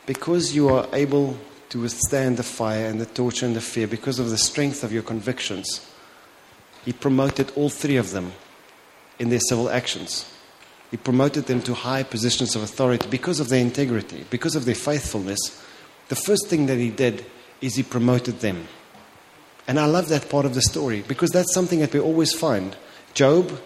because 0.05 0.55
you 0.55 0.69
are 0.69 0.87
able 0.91 1.37
to 1.69 1.81
withstand 1.81 2.37
the 2.37 2.43
fire 2.43 2.87
and 2.87 2.99
the 2.99 3.05
torture 3.05 3.45
and 3.45 3.55
the 3.55 3.61
fear, 3.61 3.87
because 3.87 4.19
of 4.19 4.29
the 4.29 4.37
strength 4.37 4.83
of 4.83 4.91
your 4.91 5.03
convictions, 5.03 5.85
he 6.83 6.93
promoted 6.93 7.51
all 7.55 7.69
three 7.69 7.97
of 7.97 8.11
them 8.11 8.33
in 9.19 9.29
their 9.29 9.39
civil 9.39 9.69
actions. 9.69 10.31
He 10.91 10.97
promoted 10.97 11.45
them 11.45 11.61
to 11.63 11.73
high 11.73 12.03
positions 12.03 12.55
of 12.55 12.63
authority 12.63 13.07
because 13.09 13.39
of 13.39 13.49
their 13.49 13.61
integrity, 13.61 14.25
because 14.29 14.55
of 14.55 14.65
their 14.65 14.75
faithfulness. 14.75 15.39
The 16.07 16.15
first 16.15 16.47
thing 16.47 16.65
that 16.67 16.77
he 16.77 16.89
did 16.89 17.25
is 17.59 17.75
he 17.75 17.83
promoted 17.83 18.39
them. 18.39 18.67
And 19.67 19.79
I 19.79 19.85
love 19.85 20.07
that 20.09 20.29
part 20.29 20.45
of 20.45 20.53
the 20.53 20.61
story 20.61 21.03
because 21.07 21.29
that's 21.31 21.53
something 21.53 21.79
that 21.79 21.93
we 21.93 21.99
always 21.99 22.33
find. 22.33 22.75
Job, 23.13 23.59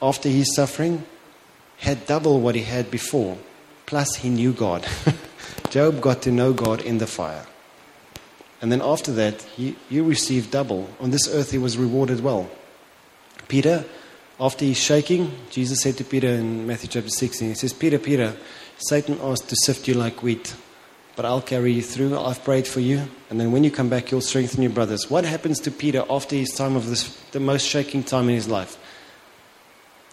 after 0.00 0.28
his 0.28 0.54
suffering, 0.54 1.04
had 1.78 2.06
double 2.06 2.40
what 2.40 2.54
he 2.54 2.62
had 2.62 2.90
before, 2.90 3.36
plus 3.86 4.14
he 4.16 4.28
knew 4.28 4.52
God. 4.52 4.86
Job 5.70 6.00
got 6.00 6.22
to 6.22 6.30
know 6.30 6.52
God 6.52 6.82
in 6.82 6.98
the 6.98 7.06
fire. 7.06 7.46
And 8.60 8.70
then 8.72 8.82
after 8.82 9.12
that, 9.12 9.46
you, 9.56 9.76
he 9.88 10.00
received 10.00 10.50
double. 10.50 10.88
On 11.00 11.10
this 11.10 11.28
earth, 11.32 11.50
he 11.50 11.58
was 11.58 11.76
rewarded 11.76 12.20
well. 12.20 12.50
Peter, 13.48 13.84
after 14.40 14.64
he's 14.64 14.78
shaking, 14.78 15.32
Jesus 15.50 15.80
said 15.80 15.96
to 15.96 16.04
Peter 16.04 16.28
in 16.28 16.66
Matthew 16.66 16.88
chapter 16.88 17.10
16, 17.10 17.48
He 17.48 17.54
says, 17.54 17.72
Peter, 17.72 17.98
Peter, 17.98 18.36
Satan 18.78 19.18
asked 19.22 19.48
to 19.48 19.56
sift 19.64 19.88
you 19.88 19.94
like 19.94 20.22
wheat 20.22 20.54
but 21.18 21.24
I'll 21.24 21.42
carry 21.42 21.72
you 21.72 21.82
through. 21.82 22.16
I've 22.16 22.44
prayed 22.44 22.68
for 22.68 22.78
you. 22.78 23.02
And 23.28 23.40
then 23.40 23.50
when 23.50 23.64
you 23.64 23.72
come 23.72 23.88
back, 23.88 24.12
you'll 24.12 24.20
strengthen 24.20 24.62
your 24.62 24.70
brothers. 24.70 25.10
What 25.10 25.24
happens 25.24 25.58
to 25.62 25.72
Peter 25.72 26.04
after 26.08 26.36
his 26.36 26.52
time 26.52 26.76
of 26.76 26.86
this, 26.86 27.12
the 27.32 27.40
most 27.40 27.66
shaking 27.66 28.04
time 28.04 28.28
in 28.28 28.36
his 28.36 28.46
life? 28.46 28.78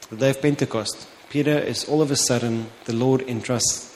The 0.10 0.16
day 0.16 0.32
of 0.32 0.42
Pentecost. 0.42 1.08
Peter 1.30 1.60
is 1.60 1.88
all 1.88 2.02
of 2.02 2.10
a 2.10 2.16
sudden, 2.16 2.72
the 2.86 2.94
Lord 2.94 3.22
entrusts 3.22 3.96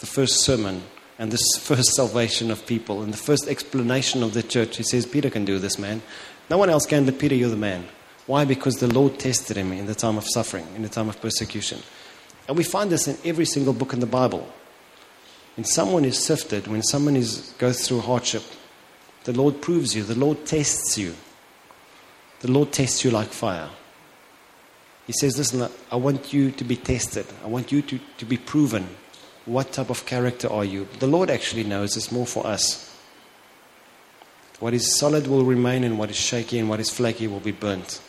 the 0.00 0.06
first 0.06 0.40
sermon 0.40 0.84
and 1.18 1.30
this 1.30 1.58
first 1.60 1.94
salvation 1.94 2.50
of 2.50 2.64
people 2.64 3.02
and 3.02 3.12
the 3.12 3.18
first 3.18 3.48
explanation 3.48 4.22
of 4.22 4.32
the 4.32 4.42
church. 4.42 4.78
He 4.78 4.82
says, 4.82 5.04
Peter 5.04 5.28
can 5.28 5.44
do 5.44 5.58
this, 5.58 5.78
man. 5.78 6.00
No 6.48 6.56
one 6.56 6.70
else 6.70 6.86
can, 6.86 7.04
but 7.04 7.18
Peter, 7.18 7.34
you're 7.34 7.50
the 7.50 7.56
man. 7.56 7.84
Why? 8.24 8.46
Because 8.46 8.76
the 8.76 8.88
Lord 8.88 9.18
tested 9.18 9.58
him 9.58 9.72
in 9.72 9.84
the 9.84 9.94
time 9.94 10.16
of 10.16 10.24
suffering, 10.26 10.66
in 10.74 10.80
the 10.80 10.88
time 10.88 11.10
of 11.10 11.20
persecution. 11.20 11.80
And 12.48 12.56
we 12.56 12.64
find 12.64 12.90
this 12.90 13.08
in 13.08 13.18
every 13.26 13.44
single 13.44 13.74
book 13.74 13.92
in 13.92 14.00
the 14.00 14.06
Bible. 14.06 14.50
When 15.56 15.64
someone 15.64 16.04
is 16.04 16.22
sifted, 16.22 16.66
when 16.66 16.82
someone 16.82 17.16
is, 17.16 17.54
goes 17.58 17.86
through 17.86 18.00
hardship, 18.00 18.42
the 19.24 19.32
Lord 19.32 19.60
proves 19.62 19.96
you, 19.96 20.02
the 20.02 20.14
Lord 20.14 20.44
tests 20.44 20.96
you. 20.98 21.14
The 22.40 22.50
Lord 22.50 22.72
tests 22.72 23.04
you 23.04 23.10
like 23.10 23.28
fire. 23.28 23.70
He 25.06 25.12
says, 25.14 25.38
Listen, 25.38 25.70
I 25.90 25.96
want 25.96 26.32
you 26.32 26.50
to 26.50 26.64
be 26.64 26.76
tested. 26.76 27.26
I 27.42 27.46
want 27.46 27.72
you 27.72 27.80
to, 27.82 27.98
to 28.18 28.24
be 28.24 28.36
proven. 28.36 28.86
What 29.46 29.72
type 29.72 29.90
of 29.90 30.04
character 30.04 30.50
are 30.50 30.64
you? 30.64 30.88
The 30.98 31.06
Lord 31.06 31.30
actually 31.30 31.64
knows 31.64 31.96
it's 31.96 32.12
more 32.12 32.26
for 32.26 32.46
us. 32.46 32.94
What 34.60 34.74
is 34.74 34.98
solid 34.98 35.26
will 35.26 35.44
remain, 35.44 35.84
and 35.84 35.98
what 35.98 36.10
is 36.10 36.16
shaky 36.16 36.58
and 36.58 36.68
what 36.68 36.80
is 36.80 36.90
flaky 36.90 37.28
will 37.28 37.40
be 37.40 37.52
burnt. 37.52 38.00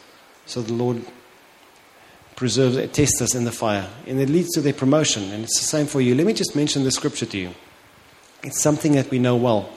So 0.45 0.61
the 0.61 0.73
Lord 0.73 1.03
preserves, 2.37 2.77
tests 2.91 3.19
us 3.19 3.35
in 3.35 3.43
the 3.43 3.51
fire, 3.51 3.89
and 4.05 4.21
it 4.21 4.29
leads 4.29 4.53
to 4.53 4.61
their 4.61 4.71
promotion. 4.71 5.23
And 5.33 5.43
it's 5.43 5.59
the 5.59 5.65
same 5.65 5.87
for 5.87 5.99
you. 5.99 6.15
Let 6.15 6.25
me 6.25 6.33
just 6.33 6.55
mention 6.55 6.85
the 6.85 6.91
scripture 6.91 7.25
to 7.25 7.37
you. 7.37 7.49
It's 8.43 8.61
something 8.61 8.93
that 8.93 9.09
we 9.09 9.19
know 9.19 9.35
well. 9.35 9.69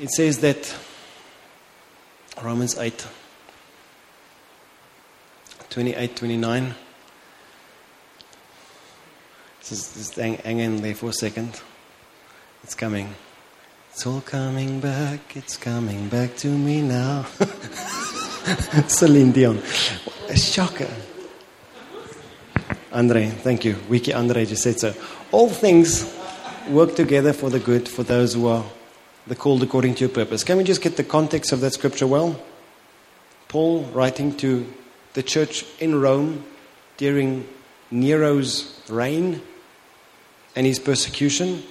It 0.00 0.10
says 0.10 0.38
that 0.38 0.74
Romans 2.42 2.76
8, 2.76 3.06
28, 5.68 6.16
29. 6.16 6.74
Just, 9.60 9.94
just 9.94 10.16
hang, 10.16 10.38
hang 10.38 10.58
in 10.58 10.76
there 10.82 10.94
for 10.94 11.10
a 11.10 11.12
second. 11.12 11.60
It's 12.64 12.74
coming. 12.74 13.14
It's 13.92 14.06
all 14.06 14.22
coming 14.22 14.80
back. 14.80 15.36
It's 15.36 15.58
coming 15.58 16.08
back 16.08 16.34
to 16.38 16.48
me 16.48 16.80
now. 16.80 17.26
Celine 18.88 19.32
Dion. 19.32 19.62
A 20.28 20.36
shocker. 20.36 20.88
Andre, 22.92 23.28
thank 23.28 23.64
you. 23.64 23.76
Wiki 23.88 24.12
Andre 24.12 24.44
just 24.44 24.62
said 24.62 24.78
so. 24.78 24.94
All 25.30 25.48
things 25.48 26.12
work 26.68 26.94
together 26.94 27.32
for 27.32 27.50
the 27.50 27.58
good 27.58 27.88
for 27.88 28.02
those 28.02 28.34
who 28.34 28.48
are 28.48 28.64
the 29.26 29.34
called 29.34 29.62
according 29.62 29.94
to 29.94 30.00
your 30.00 30.08
purpose. 30.08 30.44
Can 30.44 30.58
we 30.58 30.64
just 30.64 30.82
get 30.82 30.96
the 30.96 31.04
context 31.04 31.52
of 31.52 31.60
that 31.60 31.72
scripture 31.72 32.06
well? 32.06 32.40
Paul 33.48 33.84
writing 33.92 34.36
to 34.38 34.66
the 35.12 35.22
church 35.22 35.64
in 35.78 36.00
Rome 36.00 36.44
during 36.96 37.46
Nero's 37.90 38.80
reign 38.88 39.42
and 40.56 40.66
his 40.66 40.78
persecution, 40.78 41.62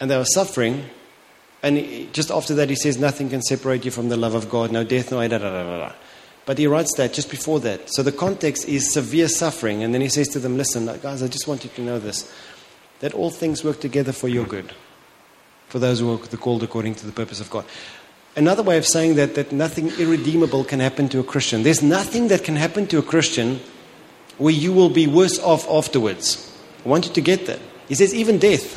and 0.00 0.10
they 0.10 0.16
were 0.16 0.24
suffering. 0.24 0.84
And 1.66 2.12
just 2.12 2.30
after 2.30 2.54
that, 2.54 2.70
he 2.70 2.76
says, 2.76 2.96
Nothing 2.96 3.28
can 3.28 3.42
separate 3.42 3.84
you 3.84 3.90
from 3.90 4.08
the 4.08 4.16
love 4.16 4.36
of 4.36 4.48
God, 4.48 4.70
no 4.70 4.84
death, 4.84 5.10
no. 5.10 5.18
Eh, 5.18 5.26
da, 5.26 5.38
da, 5.38 5.50
da, 5.50 5.78
da. 5.78 5.92
But 6.44 6.58
he 6.58 6.68
writes 6.68 6.94
that 6.96 7.12
just 7.12 7.28
before 7.28 7.58
that. 7.60 7.92
So 7.92 8.04
the 8.04 8.12
context 8.12 8.68
is 8.68 8.92
severe 8.92 9.26
suffering. 9.26 9.82
And 9.82 9.92
then 9.92 10.00
he 10.00 10.08
says 10.08 10.28
to 10.28 10.38
them, 10.38 10.56
Listen, 10.56 10.86
guys, 11.02 11.24
I 11.24 11.26
just 11.26 11.48
want 11.48 11.64
you 11.64 11.70
to 11.70 11.82
know 11.82 11.98
this 11.98 12.32
that 13.00 13.14
all 13.14 13.30
things 13.30 13.64
work 13.64 13.80
together 13.80 14.12
for 14.12 14.28
your 14.28 14.46
good, 14.46 14.72
for 15.66 15.80
those 15.80 15.98
who 15.98 16.14
are 16.14 16.18
called 16.18 16.62
according 16.62 16.94
to 16.94 17.04
the 17.04 17.12
purpose 17.12 17.40
of 17.40 17.50
God. 17.50 17.64
Another 18.36 18.62
way 18.62 18.78
of 18.78 18.86
saying 18.86 19.16
that, 19.16 19.34
that 19.34 19.50
nothing 19.50 19.88
irredeemable 19.98 20.62
can 20.64 20.78
happen 20.78 21.08
to 21.08 21.18
a 21.18 21.24
Christian. 21.24 21.64
There's 21.64 21.82
nothing 21.82 22.28
that 22.28 22.44
can 22.44 22.54
happen 22.54 22.86
to 22.86 22.98
a 22.98 23.02
Christian 23.02 23.60
where 24.38 24.54
you 24.54 24.72
will 24.72 24.88
be 24.88 25.06
worse 25.06 25.38
off 25.40 25.68
afterwards. 25.68 26.56
I 26.84 26.88
want 26.88 27.06
you 27.06 27.12
to 27.12 27.20
get 27.20 27.46
that. 27.46 27.60
He 27.88 27.94
says, 27.94 28.14
even 28.14 28.38
death. 28.38 28.74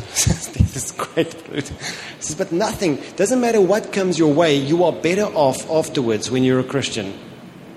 death 0.53 0.75
is 0.75 0.91
great. 0.91 1.33
He 1.33 1.61
says, 2.21 2.35
but 2.35 2.51
nothing. 2.51 3.01
Doesn't 3.15 3.41
matter 3.41 3.59
what 3.59 3.91
comes 3.91 4.19
your 4.19 4.33
way, 4.33 4.55
you 4.55 4.83
are 4.83 4.93
better 4.93 5.25
off 5.25 5.69
afterwards 5.69 6.29
when 6.29 6.43
you're 6.43 6.59
a 6.59 6.63
Christian 6.63 7.17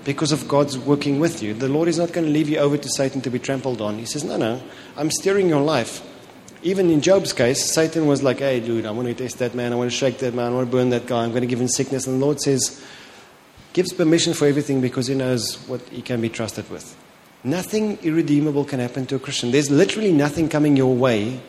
because 0.03 0.31
of 0.31 0.47
God's 0.47 0.77
working 0.77 1.19
with 1.19 1.41
you. 1.41 1.53
The 1.53 1.69
Lord 1.69 1.87
is 1.87 1.97
not 1.97 2.11
going 2.11 2.25
to 2.25 2.31
leave 2.31 2.49
you 2.49 2.57
over 2.57 2.77
to 2.77 2.89
Satan 2.89 3.21
to 3.21 3.29
be 3.29 3.39
trampled 3.39 3.81
on. 3.81 3.97
He 3.97 4.05
says, 4.05 4.23
No, 4.23 4.37
no, 4.37 4.61
I'm 4.97 5.09
steering 5.09 5.49
your 5.49 5.61
life. 5.61 6.01
Even 6.61 6.89
in 6.89 7.01
Job's 7.01 7.33
case, 7.33 7.73
Satan 7.73 8.07
was 8.07 8.21
like, 8.21 8.39
Hey, 8.39 8.59
dude, 8.59 8.85
I 8.85 8.91
want 8.91 9.07
to 9.07 9.13
test 9.13 9.39
that 9.39 9.55
man. 9.55 9.73
I 9.73 9.75
want 9.75 9.91
to 9.91 9.97
shake 9.97 10.19
that 10.19 10.33
man. 10.33 10.51
I 10.51 10.55
want 10.55 10.69
to 10.69 10.71
burn 10.71 10.89
that 10.89 11.05
guy. 11.05 11.23
I'm 11.23 11.31
going 11.31 11.41
to 11.41 11.47
give 11.47 11.59
him 11.59 11.67
sickness. 11.67 12.05
And 12.05 12.21
the 12.21 12.25
Lord 12.25 12.41
says, 12.41 12.83
gives 13.73 13.91
permission 13.91 14.33
for 14.33 14.47
everything 14.47 14.81
because 14.81 15.07
he 15.07 15.15
knows 15.15 15.55
what 15.67 15.81
he 15.89 16.01
can 16.01 16.21
be 16.21 16.29
trusted 16.29 16.69
with. 16.69 16.95
Nothing 17.43 17.97
irredeemable 18.03 18.63
can 18.63 18.79
happen 18.79 19.05
to 19.07 19.15
a 19.15 19.19
Christian. 19.19 19.51
There's 19.51 19.69
literally 19.69 20.13
nothing 20.13 20.47
coming 20.47 20.77
your 20.77 20.95
way. 20.95 21.41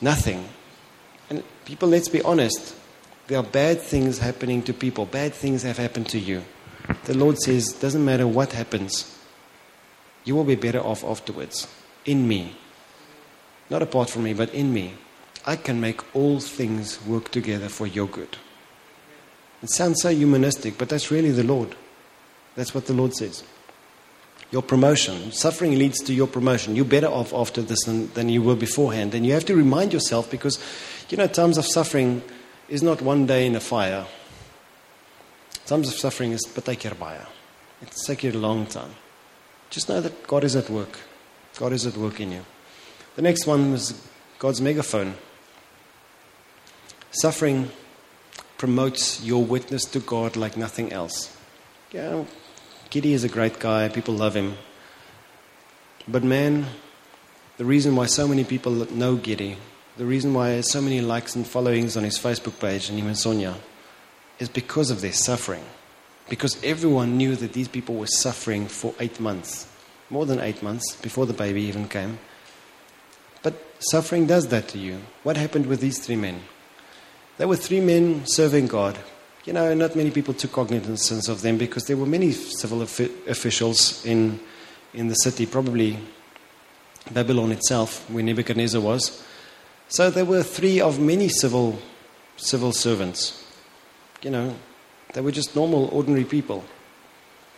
Nothing. 0.00 0.48
And 1.30 1.44
people, 1.64 1.88
let's 1.88 2.08
be 2.08 2.20
honest. 2.22 2.74
There 3.28 3.38
are 3.38 3.44
bad 3.44 3.80
things 3.80 4.18
happening 4.18 4.62
to 4.64 4.74
people. 4.74 5.06
Bad 5.06 5.32
things 5.32 5.62
have 5.62 5.78
happened 5.78 6.08
to 6.08 6.18
you. 6.18 6.42
The 7.04 7.16
Lord 7.16 7.38
says, 7.38 7.72
doesn't 7.72 8.04
matter 8.04 8.26
what 8.26 8.52
happens, 8.52 9.18
you 10.24 10.34
will 10.34 10.44
be 10.44 10.56
better 10.56 10.80
off 10.80 11.04
afterwards. 11.04 11.68
In 12.04 12.26
me. 12.26 12.56
Not 13.70 13.82
apart 13.82 14.10
from 14.10 14.24
me, 14.24 14.34
but 14.34 14.52
in 14.52 14.72
me. 14.74 14.94
I 15.46 15.56
can 15.56 15.80
make 15.80 16.14
all 16.14 16.40
things 16.40 17.04
work 17.06 17.30
together 17.30 17.68
for 17.68 17.86
your 17.86 18.06
good. 18.06 18.36
It 19.62 19.70
sounds 19.70 20.02
so 20.02 20.10
humanistic, 20.10 20.76
but 20.78 20.88
that's 20.88 21.10
really 21.10 21.30
the 21.30 21.44
Lord. 21.44 21.76
That's 22.56 22.74
what 22.74 22.86
the 22.86 22.92
Lord 22.92 23.14
says. 23.14 23.44
Your 24.52 24.62
promotion. 24.62 25.32
Suffering 25.32 25.78
leads 25.78 25.98
to 26.04 26.14
your 26.14 26.28
promotion. 26.28 26.76
You're 26.76 26.84
better 26.84 27.08
off 27.08 27.32
after 27.32 27.62
this 27.62 27.82
than, 27.84 28.12
than 28.12 28.28
you 28.28 28.42
were 28.42 28.54
beforehand. 28.54 29.14
And 29.14 29.26
you 29.26 29.32
have 29.32 29.46
to 29.46 29.56
remind 29.56 29.92
yourself 29.92 30.30
because, 30.30 30.58
you 31.08 31.16
know, 31.16 31.26
times 31.26 31.58
of 31.58 31.64
suffering 31.66 32.22
is 32.68 32.82
not 32.82 33.02
one 33.02 33.26
day 33.26 33.46
in 33.46 33.56
a 33.56 33.60
fire. 33.60 34.06
Times 35.66 35.88
of 35.88 35.94
suffering 35.94 36.32
is 36.32 36.46
partykeer 36.46 36.96
baie. 36.98 37.26
It's 37.80 38.08
you 38.22 38.30
a 38.30 38.32
long 38.32 38.66
time. 38.66 38.94
Just 39.70 39.88
know 39.88 40.00
that 40.00 40.26
God 40.26 40.44
is 40.44 40.54
at 40.54 40.68
work. 40.68 40.98
God 41.56 41.72
is 41.72 41.86
at 41.86 41.96
work 41.96 42.20
in 42.20 42.32
you. 42.32 42.44
The 43.16 43.22
next 43.22 43.46
one 43.46 43.72
was 43.72 44.06
God's 44.38 44.60
megaphone. 44.60 45.14
Suffering 47.10 47.70
promotes 48.58 49.22
your 49.22 49.44
witness 49.44 49.84
to 49.86 50.00
God 50.00 50.36
like 50.36 50.56
nothing 50.56 50.92
else. 50.92 51.36
Yeah, 51.90 52.24
Giddy 52.92 53.14
is 53.14 53.24
a 53.24 53.28
great 53.30 53.58
guy, 53.58 53.88
people 53.88 54.12
love 54.12 54.36
him. 54.36 54.58
But 56.06 56.22
man, 56.22 56.66
the 57.56 57.64
reason 57.64 57.96
why 57.96 58.04
so 58.04 58.28
many 58.28 58.44
people 58.44 58.70
know 58.92 59.16
Giddy, 59.16 59.56
the 59.96 60.04
reason 60.04 60.34
why 60.34 60.60
so 60.60 60.82
many 60.82 61.00
likes 61.00 61.34
and 61.34 61.46
followings 61.46 61.96
on 61.96 62.04
his 62.04 62.18
Facebook 62.18 62.60
page 62.60 62.90
and 62.90 62.98
even 62.98 63.14
Sonia, 63.14 63.54
is 64.38 64.50
because 64.50 64.90
of 64.90 65.00
their 65.00 65.14
suffering. 65.14 65.64
Because 66.28 66.62
everyone 66.62 67.16
knew 67.16 67.34
that 67.34 67.54
these 67.54 67.66
people 67.66 67.94
were 67.94 68.06
suffering 68.06 68.66
for 68.66 68.94
eight 69.00 69.18
months, 69.18 69.66
more 70.10 70.26
than 70.26 70.40
eight 70.40 70.62
months, 70.62 70.94
before 70.96 71.24
the 71.24 71.32
baby 71.32 71.62
even 71.62 71.88
came. 71.88 72.18
But 73.42 73.54
suffering 73.78 74.26
does 74.26 74.48
that 74.48 74.68
to 74.68 74.78
you. 74.78 75.00
What 75.22 75.38
happened 75.38 75.64
with 75.64 75.80
these 75.80 75.98
three 75.98 76.16
men? 76.16 76.42
There 77.38 77.48
were 77.48 77.56
three 77.56 77.80
men 77.80 78.26
serving 78.26 78.66
God. 78.66 78.98
You 79.44 79.52
know, 79.52 79.74
not 79.74 79.96
many 79.96 80.10
people 80.12 80.34
took 80.34 80.52
cognizance 80.52 81.28
of 81.28 81.42
them 81.42 81.58
because 81.58 81.84
there 81.84 81.96
were 81.96 82.06
many 82.06 82.30
civil 82.30 82.80
officials 82.82 84.04
in, 84.06 84.38
in 84.94 85.08
the 85.08 85.14
city, 85.14 85.46
probably 85.46 85.98
Babylon 87.10 87.50
itself, 87.50 88.08
where 88.08 88.22
Nebuchadnezzar 88.22 88.80
was. 88.80 89.24
So 89.88 90.10
there 90.10 90.24
were 90.24 90.44
three 90.44 90.80
of 90.80 91.00
many 91.00 91.28
civil, 91.28 91.78
civil 92.36 92.72
servants. 92.72 93.44
You 94.22 94.30
know, 94.30 94.54
they 95.12 95.20
were 95.20 95.32
just 95.32 95.56
normal, 95.56 95.86
ordinary 95.86 96.24
people. 96.24 96.64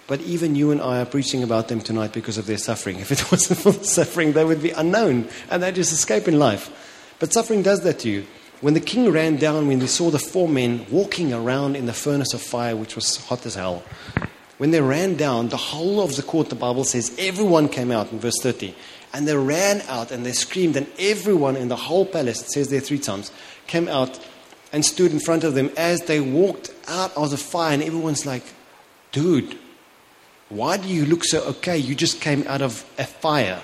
But 0.06 0.20
even 0.22 0.54
you 0.54 0.70
and 0.70 0.80
I 0.80 1.00
are 1.00 1.06
preaching 1.06 1.42
about 1.42 1.68
them 1.68 1.80
tonight 1.80 2.12
because 2.12 2.38
of 2.38 2.46
their 2.46 2.58
suffering. 2.58 2.98
If 3.00 3.12
it 3.12 3.30
wasn't 3.30 3.60
for 3.60 3.72
the 3.72 3.84
suffering, 3.84 4.32
they 4.32 4.44
would 4.44 4.62
be 4.62 4.70
unknown 4.70 5.28
and 5.50 5.62
they'd 5.62 5.74
just 5.74 5.92
escape 5.92 6.28
in 6.28 6.38
life. 6.38 6.70
But 7.18 7.32
suffering 7.32 7.62
does 7.62 7.82
that 7.82 8.00
to 8.00 8.10
you. 8.10 8.26
When 8.64 8.72
the 8.72 8.80
king 8.80 9.12
ran 9.12 9.36
down, 9.36 9.68
when 9.68 9.82
he 9.82 9.86
saw 9.86 10.08
the 10.08 10.18
four 10.18 10.48
men 10.48 10.86
walking 10.90 11.34
around 11.34 11.76
in 11.76 11.84
the 11.84 11.92
furnace 11.92 12.32
of 12.32 12.40
fire, 12.40 12.74
which 12.74 12.96
was 12.96 13.18
hot 13.26 13.44
as 13.44 13.56
hell, 13.56 13.82
when 14.56 14.70
they 14.70 14.80
ran 14.80 15.16
down, 15.16 15.50
the 15.50 15.58
whole 15.58 16.00
of 16.00 16.16
the 16.16 16.22
court, 16.22 16.48
the 16.48 16.54
Bible 16.54 16.84
says, 16.84 17.14
everyone 17.18 17.68
came 17.68 17.90
out 17.90 18.10
in 18.10 18.18
verse 18.18 18.40
30. 18.40 18.74
And 19.12 19.28
they 19.28 19.36
ran 19.36 19.82
out 19.82 20.10
and 20.10 20.24
they 20.24 20.32
screamed, 20.32 20.76
and 20.76 20.86
everyone 20.98 21.56
in 21.56 21.68
the 21.68 21.76
whole 21.76 22.06
palace, 22.06 22.40
it 22.40 22.52
says 22.52 22.68
there 22.70 22.80
three 22.80 22.98
times, 22.98 23.30
came 23.66 23.86
out 23.86 24.18
and 24.72 24.82
stood 24.82 25.12
in 25.12 25.20
front 25.20 25.44
of 25.44 25.52
them 25.52 25.70
as 25.76 26.00
they 26.00 26.20
walked 26.20 26.72
out 26.88 27.14
of 27.18 27.32
the 27.32 27.36
fire. 27.36 27.74
And 27.74 27.82
everyone's 27.82 28.24
like, 28.24 28.44
dude, 29.12 29.58
why 30.48 30.78
do 30.78 30.88
you 30.88 31.04
look 31.04 31.24
so 31.24 31.44
okay? 31.48 31.76
You 31.76 31.94
just 31.94 32.22
came 32.22 32.46
out 32.46 32.62
of 32.62 32.82
a 32.96 33.04
fire. 33.04 33.60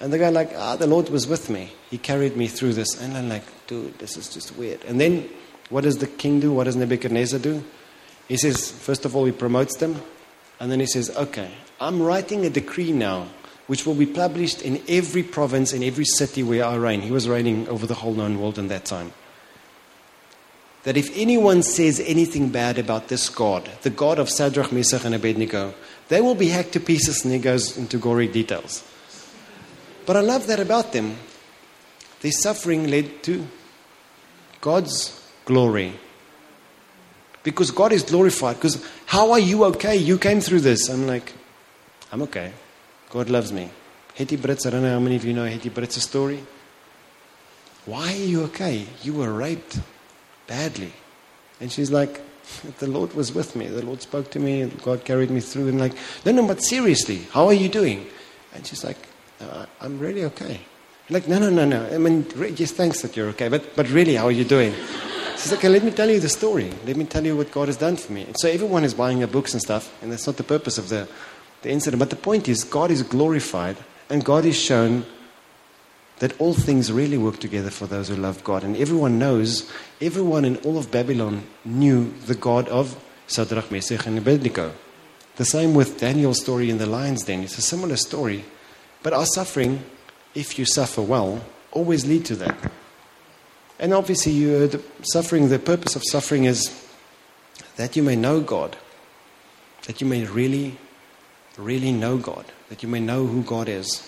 And 0.00 0.10
the 0.10 0.18
guy 0.18 0.30
like, 0.30 0.52
ah, 0.56 0.76
the 0.76 0.86
Lord 0.86 1.10
was 1.10 1.26
with 1.26 1.50
me. 1.50 1.72
He 1.90 1.98
carried 1.98 2.36
me 2.36 2.48
through 2.48 2.72
this. 2.72 2.98
And 3.00 3.16
I'm 3.16 3.28
like, 3.28 3.44
dude, 3.66 3.98
this 3.98 4.16
is 4.16 4.32
just 4.32 4.56
weird. 4.56 4.82
And 4.84 4.98
then 4.98 5.28
what 5.68 5.84
does 5.84 5.98
the 5.98 6.06
king 6.06 6.40
do? 6.40 6.52
What 6.52 6.64
does 6.64 6.76
Nebuchadnezzar 6.76 7.38
do? 7.38 7.62
He 8.26 8.38
says, 8.38 8.70
first 8.70 9.04
of 9.04 9.14
all, 9.14 9.26
he 9.26 9.32
promotes 9.32 9.76
them. 9.76 10.00
And 10.58 10.72
then 10.72 10.80
he 10.80 10.86
says, 10.86 11.14
okay, 11.16 11.50
I'm 11.80 12.00
writing 12.00 12.46
a 12.46 12.50
decree 12.50 12.92
now, 12.92 13.28
which 13.66 13.86
will 13.86 13.94
be 13.94 14.06
published 14.06 14.62
in 14.62 14.82
every 14.88 15.22
province, 15.22 15.72
in 15.72 15.82
every 15.82 16.04
city 16.04 16.42
where 16.42 16.64
I 16.64 16.76
reign. 16.76 17.02
He 17.02 17.10
was 17.10 17.28
reigning 17.28 17.68
over 17.68 17.86
the 17.86 17.94
whole 17.94 18.14
known 18.14 18.40
world 18.40 18.58
in 18.58 18.68
that 18.68 18.86
time. 18.86 19.12
That 20.84 20.96
if 20.96 21.14
anyone 21.14 21.62
says 21.62 22.00
anything 22.00 22.48
bad 22.48 22.78
about 22.78 23.08
this 23.08 23.28
God, 23.28 23.70
the 23.82 23.90
God 23.90 24.18
of 24.18 24.30
Shadrach, 24.30 24.72
Meshach, 24.72 25.04
and 25.04 25.14
Abednego, 25.14 25.74
they 26.08 26.22
will 26.22 26.34
be 26.34 26.48
hacked 26.48 26.72
to 26.72 26.80
pieces, 26.80 27.22
and 27.22 27.34
he 27.34 27.38
goes 27.38 27.76
into 27.76 27.98
gory 27.98 28.28
details. 28.28 28.82
But 30.10 30.16
I 30.16 30.22
love 30.22 30.48
that 30.48 30.58
about 30.58 30.92
them. 30.92 31.16
Their 32.20 32.32
suffering 32.32 32.88
led 32.88 33.22
to 33.22 33.46
God's 34.60 35.24
glory. 35.44 35.92
Because 37.44 37.70
God 37.70 37.92
is 37.92 38.02
glorified. 38.02 38.56
Because 38.56 38.84
how 39.06 39.30
are 39.30 39.38
you 39.38 39.62
okay? 39.66 39.94
You 39.94 40.18
came 40.18 40.40
through 40.40 40.62
this. 40.62 40.88
I'm 40.88 41.06
like, 41.06 41.32
I'm 42.10 42.22
okay. 42.22 42.52
God 43.10 43.30
loves 43.30 43.52
me. 43.52 43.70
Hetty 44.16 44.36
Brits, 44.36 44.66
I 44.66 44.70
don't 44.70 44.82
know 44.82 44.90
how 44.90 44.98
many 44.98 45.14
of 45.14 45.24
you 45.24 45.32
know 45.32 45.44
Hetty 45.44 45.70
Brits' 45.70 46.00
story. 46.00 46.42
Why 47.86 48.12
are 48.12 48.16
you 48.16 48.42
okay? 48.46 48.88
You 49.04 49.14
were 49.14 49.32
raped 49.32 49.78
badly. 50.48 50.92
And 51.60 51.70
she's 51.70 51.92
like, 51.92 52.20
the 52.80 52.88
Lord 52.88 53.14
was 53.14 53.32
with 53.32 53.54
me. 53.54 53.68
The 53.68 53.86
Lord 53.86 54.02
spoke 54.02 54.32
to 54.32 54.40
me. 54.40 54.62
And 54.62 54.82
God 54.82 55.04
carried 55.04 55.30
me 55.30 55.38
through. 55.38 55.68
And 55.68 55.78
like, 55.78 55.94
no, 56.26 56.32
no, 56.32 56.48
but 56.48 56.64
seriously, 56.64 57.28
how 57.30 57.46
are 57.46 57.54
you 57.54 57.68
doing? 57.68 58.08
And 58.52 58.66
she's 58.66 58.82
like, 58.82 58.96
uh, 59.40 59.66
I'm 59.80 59.98
really 59.98 60.24
okay. 60.24 60.60
Like, 61.08 61.26
no, 61.26 61.38
no, 61.38 61.50
no, 61.50 61.64
no. 61.64 61.86
I 61.92 61.98
mean, 61.98 62.26
just 62.54 62.76
thanks 62.76 63.02
that 63.02 63.16
you're 63.16 63.28
okay. 63.30 63.48
But, 63.48 63.74
but 63.74 63.88
really, 63.90 64.14
how 64.14 64.26
are 64.26 64.32
you 64.32 64.44
doing? 64.44 64.72
She's 65.36 65.50
like, 65.50 65.60
okay, 65.60 65.68
let 65.68 65.82
me 65.82 65.90
tell 65.90 66.08
you 66.08 66.20
the 66.20 66.28
story. 66.28 66.70
Let 66.86 66.96
me 66.96 67.04
tell 67.04 67.24
you 67.24 67.36
what 67.36 67.50
God 67.50 67.68
has 67.68 67.76
done 67.76 67.96
for 67.96 68.12
me. 68.12 68.22
And 68.22 68.38
so 68.38 68.48
everyone 68.48 68.84
is 68.84 68.94
buying 68.94 69.20
her 69.20 69.26
books 69.26 69.52
and 69.52 69.60
stuff, 69.60 69.92
and 70.02 70.12
that's 70.12 70.26
not 70.26 70.36
the 70.36 70.44
purpose 70.44 70.78
of 70.78 70.88
the, 70.88 71.08
the 71.62 71.70
incident. 71.70 71.98
But 71.98 72.10
the 72.10 72.16
point 72.16 72.48
is, 72.48 72.62
God 72.62 72.90
is 72.90 73.02
glorified, 73.02 73.76
and 74.08 74.24
God 74.24 74.44
is 74.44 74.56
shown 74.56 75.06
that 76.18 76.38
all 76.38 76.52
things 76.52 76.92
really 76.92 77.16
work 77.16 77.38
together 77.38 77.70
for 77.70 77.86
those 77.86 78.08
who 78.08 78.16
love 78.16 78.44
God. 78.44 78.62
And 78.62 78.76
everyone 78.76 79.18
knows, 79.18 79.72
everyone 80.00 80.44
in 80.44 80.58
all 80.58 80.76
of 80.76 80.90
Babylon 80.90 81.44
knew 81.64 82.12
the 82.26 82.34
God 82.34 82.68
of 82.68 83.02
Shadrach, 83.26 83.70
Meshach, 83.70 84.06
and 84.06 84.18
Abednego. 84.18 84.74
The 85.36 85.46
same 85.46 85.74
with 85.74 85.98
Daniel's 85.98 86.40
story 86.40 86.68
in 86.68 86.76
the 86.76 86.84
lion's 86.84 87.24
den. 87.24 87.42
It's 87.42 87.56
a 87.56 87.62
similar 87.62 87.96
story. 87.96 88.44
But 89.02 89.12
our 89.12 89.26
suffering, 89.26 89.82
if 90.34 90.58
you 90.58 90.64
suffer 90.64 91.02
well, 91.02 91.44
always 91.72 92.06
lead 92.06 92.24
to 92.26 92.36
that. 92.36 92.72
And 93.78 93.94
obviously, 93.94 94.32
you, 94.32 94.66
the 94.66 94.82
suffering, 95.02 95.48
the 95.48 95.58
purpose 95.58 95.96
of 95.96 96.02
suffering 96.04 96.44
is 96.44 96.86
that 97.76 97.96
you 97.96 98.02
may 98.02 98.16
know 98.16 98.40
God, 98.40 98.76
that 99.86 100.00
you 100.00 100.06
may 100.06 100.26
really, 100.26 100.76
really 101.56 101.92
know 101.92 102.18
God, 102.18 102.44
that 102.68 102.82
you 102.82 102.88
may 102.88 103.00
know 103.00 103.26
who 103.26 103.42
God 103.42 103.68
is. 103.68 104.06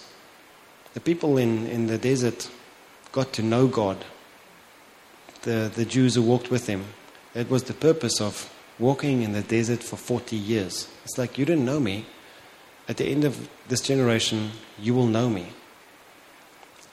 The 0.93 1.01
people 1.01 1.39
in, 1.39 1.67
in 1.69 1.87
the 1.87 1.97
desert 1.97 2.51
got 3.13 3.33
to 3.35 3.43
know 3.43 3.67
God, 3.67 4.05
the, 5.43 5.71
the 5.75 5.87
Jews 5.87 6.17
who 6.17 6.23
walked 6.23 6.51
with 6.51 6.67
him. 6.67 6.85
It 7.35 7.49
was 7.49 7.65
the 7.65 7.75
purpose 7.75 8.21
of 8.21 8.53
walking 8.79 9.23
in 9.23 9.33
the 9.33 9.43
desert 9.43 9.83
for 9.83 9.97
40 9.97 10.37
years. 10.37 10.89
It's 11.05 11.17
like, 11.17 11.39
you 11.39 11.47
didn't 11.47 11.65
know 11.65 11.81
me, 11.81 12.05
at 12.89 12.97
the 12.97 13.07
end 13.07 13.25
of 13.25 13.49
this 13.69 13.81
generation, 13.81 14.51
you 14.79 14.95
will 14.95 15.07
know 15.07 15.29
me. 15.29 15.47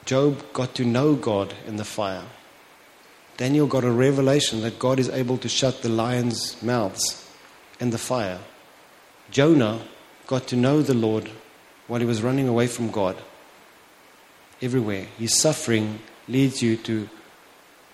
Job 0.06 0.54
got 0.54 0.76
to 0.76 0.86
know 0.86 1.16
God 1.16 1.54
in 1.66 1.78
the 1.78 1.86
fire. 1.86 2.24
Daniel 3.38 3.68
got 3.68 3.84
a 3.84 3.92
revelation 3.92 4.62
that 4.62 4.80
God 4.80 5.00
is 5.00 5.10
able 5.10 5.38
to 5.38 5.50
shut 5.50 5.82
the 5.82 5.90
lions' 5.90 6.62
mouths 6.62 7.26
in 7.80 7.90
the 7.90 7.98
fire. 7.98 8.40
Jonah 9.32 9.82
got 10.28 10.48
to 10.48 10.56
know 10.56 10.82
the 10.82 10.94
Lord 10.94 11.30
while 11.88 12.00
he 12.00 12.06
was 12.06 12.22
running 12.22 12.48
away 12.48 12.68
from 12.68 12.92
God. 12.92 13.16
Everywhere. 14.62 15.08
His 15.18 15.40
suffering 15.40 16.00
leads 16.28 16.62
you 16.62 16.76
to 16.78 17.10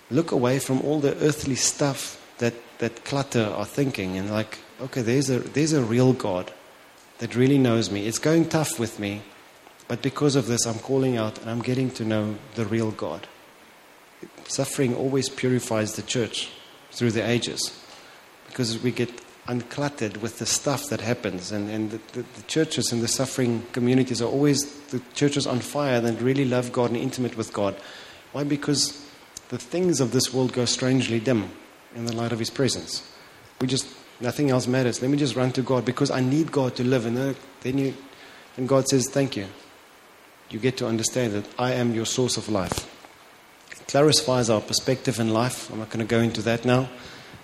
look 0.09 0.31
away 0.31 0.59
from 0.59 0.81
all 0.81 0.99
the 0.99 1.15
earthly 1.17 1.55
stuff 1.55 2.21
that, 2.39 2.53
that 2.79 3.05
clutter 3.05 3.45
our 3.55 3.65
thinking 3.65 4.17
and 4.17 4.31
like, 4.31 4.59
okay, 4.81 5.01
there's 5.01 5.29
a, 5.29 5.39
there's 5.39 5.73
a 5.73 5.83
real 5.83 6.13
God 6.13 6.51
that 7.19 7.35
really 7.35 7.57
knows 7.57 7.89
me. 7.89 8.07
It's 8.07 8.19
going 8.19 8.49
tough 8.49 8.79
with 8.79 8.99
me, 8.99 9.21
but 9.87 10.01
because 10.01 10.35
of 10.35 10.47
this, 10.47 10.65
I'm 10.65 10.79
calling 10.79 11.17
out 11.17 11.39
and 11.39 11.49
I'm 11.49 11.61
getting 11.61 11.91
to 11.91 12.03
know 12.03 12.35
the 12.55 12.65
real 12.65 12.91
God. 12.91 13.27
Suffering 14.47 14.95
always 14.95 15.29
purifies 15.29 15.93
the 15.93 16.01
church 16.01 16.49
through 16.91 17.11
the 17.11 17.27
ages 17.27 17.81
because 18.47 18.81
we 18.81 18.91
get 18.91 19.09
uncluttered 19.47 20.17
with 20.17 20.39
the 20.39 20.45
stuff 20.45 20.89
that 20.89 21.01
happens. 21.01 21.51
And, 21.51 21.69
and 21.69 21.91
the, 21.91 21.97
the, 22.13 22.25
the, 22.35 22.41
churches 22.47 22.91
and 22.91 23.01
the 23.01 23.07
suffering 23.07 23.63
communities 23.73 24.21
are 24.21 24.29
always 24.29 24.63
the 24.87 25.01
churches 25.13 25.45
on 25.45 25.59
fire 25.59 26.01
that 26.01 26.21
really 26.21 26.45
love 26.45 26.71
God 26.71 26.91
and 26.91 26.99
intimate 26.99 27.37
with 27.37 27.53
God. 27.53 27.75
Why? 28.31 28.43
Because 28.43 29.05
the 29.49 29.57
things 29.57 30.01
of 30.01 30.11
this 30.11 30.33
world 30.33 30.53
go 30.53 30.65
strangely 30.65 31.19
dim 31.19 31.51
in 31.95 32.05
the 32.05 32.15
light 32.15 32.31
of 32.31 32.39
His 32.39 32.49
presence. 32.49 33.07
We 33.61 33.67
just 33.67 33.87
Nothing 34.19 34.49
else 34.49 34.67
matters. 34.67 35.01
Let 35.01 35.11
me 35.11 35.17
just 35.17 35.35
run 35.35 35.51
to 35.53 35.61
God 35.61 35.83
because 35.85 36.09
I 36.09 36.21
need 36.21 36.51
God 36.51 36.75
to 36.75 36.83
live. 36.83 37.05
And 37.05 37.17
uh, 37.17 37.33
then, 37.61 37.77
you, 37.77 37.93
then 38.55 38.65
God 38.65 38.87
says, 38.87 39.09
Thank 39.09 39.35
you. 39.35 39.47
You 40.49 40.59
get 40.59 40.77
to 40.77 40.87
understand 40.87 41.33
that 41.33 41.45
I 41.59 41.73
am 41.73 41.93
your 41.93 42.05
source 42.05 42.37
of 42.37 42.49
life. 42.49 42.91
It 43.71 43.87
clarifies 43.87 44.49
our 44.49 44.61
perspective 44.61 45.19
in 45.19 45.33
life. 45.33 45.71
I'm 45.71 45.79
not 45.79 45.89
going 45.89 46.05
to 46.05 46.09
go 46.09 46.19
into 46.19 46.41
that 46.43 46.65
now, 46.65 46.87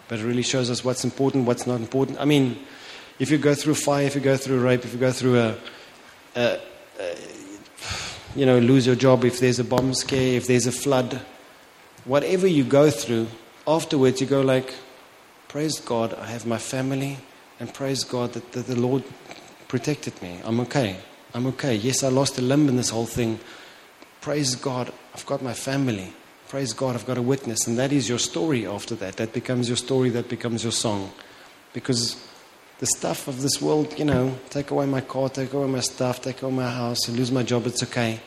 but 0.07 0.19
it 0.19 0.23
really 0.23 0.43
shows 0.43 0.69
us 0.69 0.85
what's 0.85 1.03
important, 1.03 1.45
what's 1.45 1.65
not 1.65 1.81
important. 1.81 2.19
I 2.19 2.25
mean, 2.25 2.59
if 3.19 3.31
you 3.31 3.37
go 3.37 3.55
through 3.55 3.75
fire, 3.75 4.05
if 4.05 4.15
you 4.15 4.21
go 4.21 4.37
through 4.37 4.61
rape, 4.61 4.85
if 4.85 4.93
you 4.93 4.99
go 4.99 5.11
through 5.11 5.39
a, 5.39 5.57
a, 6.35 6.59
a 6.99 7.15
you 8.35 8.45
know, 8.45 8.59
lose 8.59 8.85
your 8.85 8.95
job, 8.95 9.25
if 9.25 9.39
there's 9.39 9.59
a 9.59 9.63
bomb 9.63 9.93
scare, 9.93 10.37
if 10.37 10.47
there's 10.47 10.67
a 10.67 10.71
flood, 10.71 11.19
whatever 12.05 12.47
you 12.47 12.63
go 12.63 12.89
through, 12.89 13.27
afterwards 13.67 14.21
you 14.21 14.27
go 14.27 14.41
like, 14.41 14.73
Praise 15.51 15.81
God, 15.81 16.13
I 16.13 16.27
have 16.27 16.45
my 16.45 16.57
family 16.57 17.17
and 17.59 17.73
praise 17.73 18.05
God 18.05 18.31
that, 18.31 18.53
that 18.53 18.67
the 18.67 18.79
Lord 18.79 19.03
protected 19.67 20.21
me. 20.21 20.39
I'm 20.45 20.61
okay. 20.61 20.95
I'm 21.33 21.45
okay. 21.47 21.75
Yes, 21.75 22.05
I 22.05 22.07
lost 22.07 22.39
a 22.39 22.41
limb 22.41 22.69
in 22.69 22.77
this 22.77 22.89
whole 22.89 23.05
thing. 23.05 23.37
Praise 24.21 24.55
God, 24.55 24.93
I've 25.13 25.25
got 25.25 25.41
my 25.41 25.53
family. 25.53 26.13
Praise 26.47 26.71
God, 26.71 26.95
I've 26.95 27.05
got 27.05 27.17
a 27.17 27.21
witness. 27.21 27.67
And 27.67 27.77
that 27.79 27.91
is 27.91 28.07
your 28.07 28.17
story 28.17 28.65
after 28.65 28.95
that. 28.95 29.17
That 29.17 29.33
becomes 29.33 29.67
your 29.67 29.75
story, 29.75 30.09
that 30.11 30.29
becomes 30.29 30.63
your 30.63 30.71
song. 30.71 31.11
Because 31.73 32.15
the 32.79 32.87
stuff 32.87 33.27
of 33.27 33.41
this 33.41 33.61
world, 33.61 33.99
you 33.99 34.05
know, 34.05 34.37
take 34.51 34.71
away 34.71 34.85
my 34.85 35.01
car, 35.01 35.27
take 35.27 35.51
away 35.51 35.67
my 35.67 35.81
stuff, 35.81 36.21
take 36.21 36.41
away 36.43 36.53
my 36.53 36.71
house, 36.71 37.09
I 37.09 37.11
lose 37.11 37.29
my 37.29 37.43
job, 37.43 37.67
it's 37.67 37.83
okay. 37.83 38.21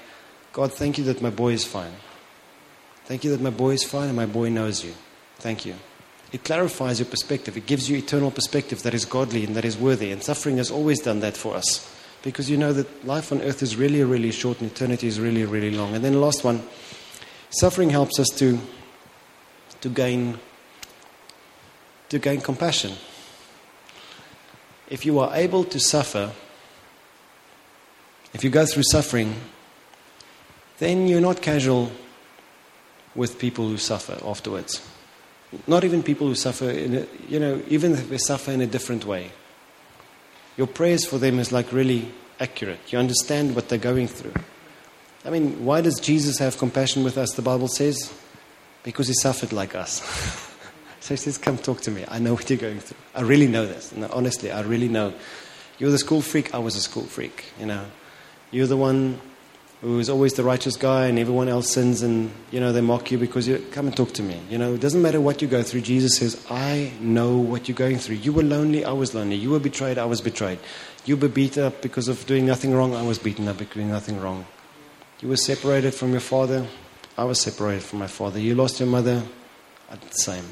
God, 0.53 0.75
thank 0.75 0.99
you 0.99 1.05
that 1.05 1.23
my 1.23 1.31
boy 1.31 1.55
is 1.55 1.65
fine. 1.65 1.95
Thank 3.07 3.25
you 3.25 3.31
that 3.31 3.41
my 3.41 3.49
boy 3.49 3.71
is 3.71 3.83
fine 3.83 4.09
and 4.09 4.17
my 4.17 4.27
boy 4.27 4.51
knows 4.51 4.85
you. 4.85 4.93
Thank 5.39 5.65
you. 5.65 5.75
It 6.35 6.43
clarifies 6.43 6.99
your 6.99 7.07
perspective. 7.07 7.57
It 7.57 7.67
gives 7.67 7.89
you 7.89 7.97
eternal 7.97 8.33
perspective 8.33 8.83
that 8.83 8.93
is 8.93 9.05
godly 9.05 9.45
and 9.45 9.55
that 9.55 9.65
is 9.65 9.77
worthy. 9.77 10.11
And 10.11 10.21
suffering 10.21 10.57
has 10.57 10.69
always 10.69 11.01
done 11.01 11.21
that 11.21 11.37
for 11.37 11.55
us. 11.55 11.89
Because 12.25 12.51
you 12.51 12.57
know 12.57 12.73
that 12.73 13.07
life 13.07 13.31
on 13.31 13.41
earth 13.41 13.63
is 13.63 13.77
really, 13.77 14.03
really 14.03 14.33
short 14.33 14.61
and 14.61 14.69
eternity 14.69 15.07
is 15.07 15.21
really, 15.21 15.45
really 15.45 15.71
long. 15.71 15.95
And 15.95 16.05
then 16.05 16.15
the 16.15 16.19
last 16.19 16.43
one 16.43 16.65
suffering 17.51 17.91
helps 17.91 18.19
us 18.19 18.27
to, 18.31 18.59
to, 19.81 19.89
gain, 19.89 20.41
to 22.09 22.19
gain 22.19 22.41
compassion. 22.41 22.95
If 24.89 25.07
you 25.07 25.21
are 25.21 25.33
able 25.37 25.63
to 25.63 25.79
suffer, 25.79 26.33
if 28.33 28.43
you 28.43 28.51
go 28.51 28.67
through 28.67 28.83
suffering, 28.91 29.37
then 30.79 31.07
you're 31.07 31.21
not 31.21 31.41
casual 31.41 31.93
with 33.15 33.39
people 33.39 33.69
who 33.69 33.77
suffer 33.77 34.19
afterwards. 34.27 34.85
Not 35.67 35.85
even 35.85 36.03
people 36.03 36.27
who 36.27 36.35
suffer, 36.35 36.71
in 36.71 36.97
a, 36.97 37.07
you 37.29 37.39
know, 37.39 37.63
even 37.69 37.93
if 37.93 38.09
they 38.09 38.19
suffer 38.19 38.51
in 38.51 38.61
a 38.61 38.67
different 38.67 39.05
way. 39.05 39.31
Your 40.57 40.67
prayers 40.67 41.05
for 41.05 41.19
them 41.19 41.39
is 41.39 41.53
like 41.53 41.73
really 41.73 42.13
accurate. 42.39 42.93
You 42.93 42.99
understand 42.99 43.55
what 43.57 43.69
they're 43.69 43.79
going 43.79 44.09
through. 44.09 44.35
I 45.25 45.31
mean, 45.31 45.65
why 45.65 45.81
does 45.81 45.99
Jesus 46.01 46.39
have 46.39 46.59
compassion 46.59 47.03
with 47.03 47.17
us, 47.17 47.33
the 47.33 47.43
Bible 47.43 47.69
says? 47.69 48.13
Because 48.83 49.09
he 49.09 49.15
suffered 49.15 49.53
like 49.53 49.75
us. 49.75 50.03
so 51.01 51.15
he 51.15 51.17
says, 51.17 51.39
Come 51.39 51.59
talk 51.59 51.81
to 51.83 51.91
me. 51.91 52.05
I 52.09 52.19
know 52.19 52.35
what 52.35 52.49
you're 52.51 52.59
going 52.59 52.81
through. 52.81 52.99
I 53.15 53.23
really 53.23 53.49
know 53.49 53.67
this. 53.67 53.93
Honestly, 54.11 54.53
I 54.53 54.61
really 54.61 54.89
know. 54.89 55.15
You're 55.79 55.91
the 55.91 55.99
school 55.99 56.21
freak, 56.21 56.55
I 56.55 56.59
was 56.59 56.77
a 56.77 56.81
school 56.81 57.05
freak, 57.05 57.47
you 57.59 57.67
know. 57.67 57.87
You're 58.51 58.67
the 58.67 58.77
one 58.77 59.21
who 59.85 59.99
is 59.99 60.09
always 60.09 60.33
the 60.33 60.43
righteous 60.43 60.79
guy 60.79 61.09
and 61.09 61.19
everyone 61.19 61.47
else 61.47 61.71
sins 61.71 62.01
and 62.01 62.33
you 62.51 62.59
know 62.59 62.73
they 62.73 62.81
mock 62.81 63.11
you 63.11 63.19
because 63.19 63.47
you 63.47 63.59
come 63.71 63.87
and 63.87 63.95
talk 63.95 64.11
to 64.15 64.23
me. 64.23 64.41
You 64.49 64.57
know 64.57 64.73
it 64.73 64.81
doesn't 64.81 65.03
matter 65.03 65.21
what 65.21 65.43
you 65.43 65.47
go 65.47 65.63
through. 65.63 65.83
Jesus 65.83 66.17
says 66.17 66.43
i 66.49 66.91
know 67.01 67.37
what 67.37 67.69
you're 67.69 67.77
going 67.77 67.99
through. 67.99 68.17
You 68.17 68.33
were 68.33 68.43
lonely 68.43 68.83
i 68.87 68.93
was 68.93 69.15
lonely. 69.15 69.37
You 69.37 69.51
were 69.51 69.61
betrayed 69.61 69.99
i 69.99 70.07
was 70.07 70.23
betrayed. 70.23 70.59
You 71.05 71.19
were 71.19 71.29
beaten 71.29 71.65
up 71.65 71.83
because 71.83 72.09
of 72.09 72.25
doing 72.25 72.47
nothing 72.47 72.73
wrong 72.73 72.95
i 72.95 73.03
was 73.03 73.19
beaten 73.19 73.47
up 73.47 73.59
because 73.59 73.75
doing 73.75 73.91
nothing 73.91 74.19
wrong. 74.19 74.47
You 75.21 75.29
were 75.29 75.37
separated 75.37 75.93
from 75.93 76.13
your 76.13 76.21
father 76.21 76.67
i 77.19 77.25
was 77.25 77.39
separated 77.39 77.83
from 77.83 77.99
my 77.99 78.07
father. 78.07 78.41
You 78.41 78.55
lost 78.55 78.81
your 78.81 78.89
mother 78.89 79.23
i 79.91 79.97
did 79.97 80.09
the 80.09 80.19
same. 80.19 80.47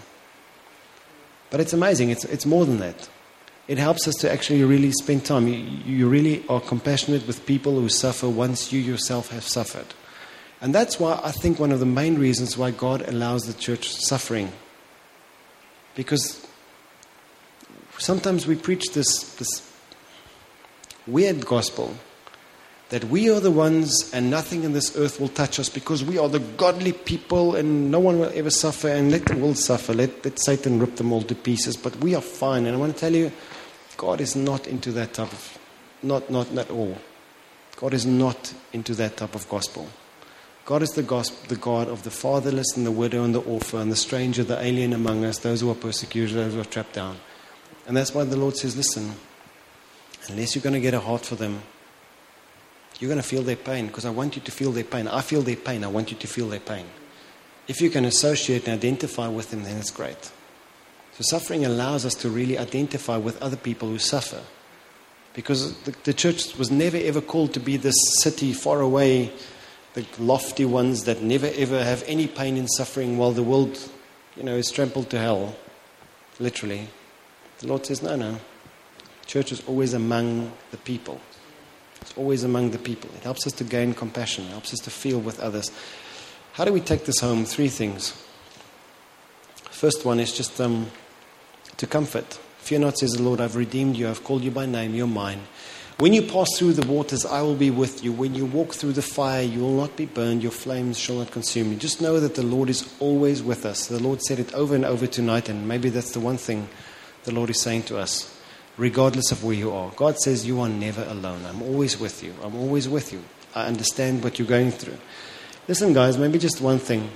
But 1.49 1.61
it's 1.61 1.73
amazing. 1.73 2.11
It's, 2.11 2.25
it's 2.25 2.45
more 2.45 2.67
than 2.67 2.81
that 2.81 3.09
it 3.69 3.79
helps 3.79 4.09
us 4.09 4.15
to 4.17 4.31
actually 4.31 4.65
really 4.65 4.93
spend 4.93 5.25
time. 5.25 5.47
You, 5.47 5.55
you, 5.55 6.09
really 6.09 6.45
are 6.49 6.61
compassionate 6.61 7.27
with 7.27 7.47
people 7.47 7.81
who 7.81 7.89
suffer 7.89 8.29
once 8.29 8.73
you 8.73 8.81
yourself 8.81 9.31
have 9.31 9.45
suffered. 9.45 9.87
And 10.61 10.75
that's 10.75 10.99
why 10.99 11.21
I 11.23 11.33
think 11.33 11.59
one 11.59 11.73
of 11.73 11.81
the 11.81 11.87
main 11.87 12.19
reasons 12.19 12.57
why 12.57 12.71
God 12.71 13.03
allows 13.09 13.43
the 13.43 13.53
church 13.53 13.89
suffering. 13.89 14.53
Because 15.95 16.45
sometimes 17.99 18.47
we 18.47 18.57
preach 18.57 18.93
this, 18.93 19.35
this 19.35 19.73
weird 21.07 21.47
gospel 21.47 21.95
that 22.93 23.05
we 23.05 23.31
are 23.31 23.41
the 23.41 23.51
ones 23.51 24.11
and 24.13 24.31
nothing 24.31 24.65
in 24.65 24.75
this 24.75 24.95
earth 24.99 25.19
will 25.19 25.29
touch 25.29 25.59
us 25.59 25.71
because 25.71 26.05
we 26.05 26.19
are 26.19 26.29
the 26.29 26.39
godly 26.39 26.93
people 26.93 27.57
and 27.57 27.91
no 27.91 27.99
one 27.99 28.19
will 28.19 28.31
ever 28.35 28.51
suffer 28.51 28.89
and 28.89 29.11
let 29.11 29.25
the 29.25 29.37
world 29.37 29.57
suffer. 29.57 29.95
Let, 29.95 30.23
let 30.23 30.39
Satan 30.39 30.79
rip 30.79 30.97
them 30.97 31.11
all 31.11 31.23
to 31.23 31.35
pieces. 31.35 31.75
But 31.75 31.97
we 31.97 32.15
are 32.15 32.21
fine. 32.21 32.67
And 32.67 32.77
I 32.77 32.79
want 32.79 32.93
to 32.93 33.01
tell 33.01 33.15
you, 33.15 33.33
God 33.97 34.21
is 34.21 34.35
not 34.35 34.67
into 34.67 34.93
that 34.93 35.15
type 35.15 35.33
of, 35.33 35.59
not, 36.03 36.31
not 36.31 36.51
at 36.57 36.71
all. 36.71 36.97
God 37.77 37.95
is 37.95 38.07
not 38.07 38.55
into 38.73 38.95
that 38.95 39.17
type 39.17 39.35
of 39.35 39.49
gospel. 39.49 39.89
God 40.65 40.83
is 40.83 40.91
the, 40.91 41.03
gospel, 41.03 41.39
the 41.49 41.57
God 41.57 41.89
of 41.89 42.05
the 42.05 42.11
fatherless 42.11 42.77
and 42.77 42.87
the 42.87 42.93
widow 42.93 43.25
and 43.25 43.35
the 43.35 43.41
orphan 43.41 43.81
and 43.81 43.93
the 43.93 43.97
stranger, 43.97 44.45
the 44.45 44.63
alien 44.63 44.93
among 44.93 45.25
us, 45.25 45.39
those 45.39 45.61
who 45.61 45.71
are 45.71 45.75
persecuted, 45.75 46.37
those 46.37 46.55
who 46.55 46.61
are 46.61 46.65
trapped 46.65 46.93
down. 46.93 47.19
And 47.87 47.97
that's 47.97 48.15
why 48.15 48.25
the 48.25 48.37
Lord 48.37 48.57
says, 48.57 48.77
listen, 48.77 49.13
unless 50.29 50.55
you're 50.55 50.63
going 50.63 50.75
to 50.75 50.81
get 50.81 50.95
a 50.95 51.01
heart 51.01 51.27
for 51.27 51.35
them, 51.35 51.63
you're 53.01 53.09
going 53.09 53.21
to 53.21 53.29
feel 53.29 53.43
their 53.43 53.57
pain 53.57 53.89
because 53.89 54.05
I 54.05 54.11
want 54.11 54.37
you 54.37 54.43
to 54.43 54.51
feel 54.53 54.71
their 54.71 54.85
pain. 54.85 55.09
I 55.09 55.23
feel 55.23 55.43
their 55.43 55.57
pain. 55.57 55.83
I 55.83 55.89
want 55.89 56.13
you 56.13 56.17
to 56.19 56.27
feel 56.29 56.49
their 56.49 56.61
pain. 56.61 56.87
If 57.67 57.81
you 57.81 57.91
can 57.91 58.05
associate 58.05 58.69
and 58.69 58.75
identify 58.75 59.27
with 59.27 59.51
them, 59.51 59.65
then 59.65 59.79
it's 59.79 59.91
great. 59.91 60.31
So, 61.15 61.23
suffering 61.23 61.65
allows 61.65 62.07
us 62.07 62.15
to 62.17 62.31
really 62.31 62.59
identify 62.59 63.17
with 63.19 63.41
other 63.43 63.57
people 63.57 63.89
who 63.89 63.99
suffer. 63.99 64.41
Because 65.35 65.75
the, 65.83 65.95
the 66.05 66.15
church 66.15 66.57
was 66.57 66.71
never 66.71 66.97
ever 66.97 67.21
called 67.21 67.55
to 67.55 67.61
be 67.61 67.77
this 67.77 67.95
city 68.21 68.53
far 68.53 68.81
away, 68.81 69.33
the 69.95 70.07
lofty 70.19 70.65
ones 70.65 71.05
that 71.05 71.23
never 71.23 71.51
ever 71.55 71.83
have 71.83 72.03
any 72.07 72.27
pain 72.27 72.57
and 72.57 72.69
suffering 72.71 73.19
while 73.19 73.33
the 73.33 73.43
world, 73.43 73.79
you 74.37 74.43
know, 74.43 74.57
is 74.57 74.71
trampled 74.71 75.11
to 75.11 75.19
hell, 75.19 75.55
literally. 76.39 76.89
The 77.59 77.67
Lord 77.69 77.87
says, 77.87 78.03
no, 78.03 78.17
no. 78.17 78.39
Church 79.27 79.53
is 79.53 79.63
always 79.67 79.95
among 79.95 80.53
the 80.71 80.77
people. 80.79 81.21
It's 82.01 82.17
always 82.17 82.43
among 82.43 82.73
the 82.73 82.79
people. 82.79 83.09
It 83.17 83.23
helps 83.23 83.47
us 83.47 83.53
to 83.55 83.65
gain 83.65 83.95
compassion, 83.95 84.45
it 84.47 84.51
helps 84.51 84.73
us 84.73 84.81
to 84.81 84.91
feel 84.91 85.21
with 85.21 85.41
others. 85.41 85.71
How 86.55 86.65
do 86.65 86.73
we 86.73 86.81
take 86.81 87.05
this 87.07 87.21
home? 87.21 87.45
Three 87.45 87.69
things. 87.69 88.13
First 89.71 90.05
one 90.05 90.21
is 90.21 90.37
just 90.37 90.61
um, 90.61 90.91
to 91.77 91.87
comfort. 91.87 92.39
Fear 92.59 92.81
not, 92.81 92.99
says 92.99 93.13
the 93.13 93.23
Lord, 93.23 93.41
I've 93.41 93.57
redeemed 93.57 93.97
you, 93.97 94.09
I've 94.09 94.25
called 94.25 94.43
you 94.43 94.51
by 94.51 94.67
name, 94.67 94.95
you're 94.95 95.07
mine. 95.07 95.43
When 95.99 96.13
you 96.13 96.23
pass 96.23 96.49
through 96.57 96.73
the 96.73 96.87
waters, 96.87 97.25
I 97.27 97.43
will 97.43 97.55
be 97.55 97.71
with 97.71 98.03
you. 98.03 98.13
When 98.13 98.35
you 98.35 98.47
walk 98.47 98.75
through 98.75 98.93
the 98.93 99.03
fire, 99.03 99.43
you 99.43 99.61
will 99.61 99.77
not 99.77 99.97
be 99.97 100.07
burned, 100.07 100.43
your 100.43 100.53
flames 100.53 100.99
shall 100.99 101.17
not 101.17 101.31
consume 101.31 101.71
you. 101.71 101.79
Just 101.79 102.01
know 102.01 102.19
that 102.19 102.35
the 102.35 102.43
Lord 102.43 102.71
is 102.71 102.93
always 102.99 103.43
with 103.43 103.65
us. 103.65 103.87
The 103.87 104.03
Lord 104.03 104.23
said 104.23 104.39
it 104.39 104.53
over 104.55 104.75
and 104.75 104.85
over 104.85 105.07
tonight, 105.07 105.49
and 105.49 105.69
maybe 105.69 105.91
that's 105.91 106.13
the 106.13 106.21
one 106.21 106.39
thing 106.39 106.69
the 107.25 107.33
Lord 107.33 107.51
is 107.51 107.61
saying 107.61 107.85
to 107.85 107.99
us 107.99 108.33
regardless 108.77 109.31
of 109.33 109.45
where 109.45 109.55
you 109.55 109.73
are. 109.73 109.91
God 109.97 110.19
says, 110.19 110.47
You 110.47 110.61
are 110.61 110.69
never 110.69 111.05
alone. 111.05 111.45
I'm 111.47 111.63
always 111.63 111.99
with 111.99 112.23
you. 112.23 112.35
I'm 112.43 112.57
always 112.57 112.89
with 112.89 113.13
you. 113.13 113.23
I 113.55 113.67
understand 113.67 114.25
what 114.25 114.39
you're 114.39 114.49
going 114.49 114.71
through. 114.71 114.99
Listen, 115.69 115.93
guys, 115.93 116.19
maybe 116.19 116.39
just 116.39 116.61
one 116.61 116.79
thing 116.79 117.11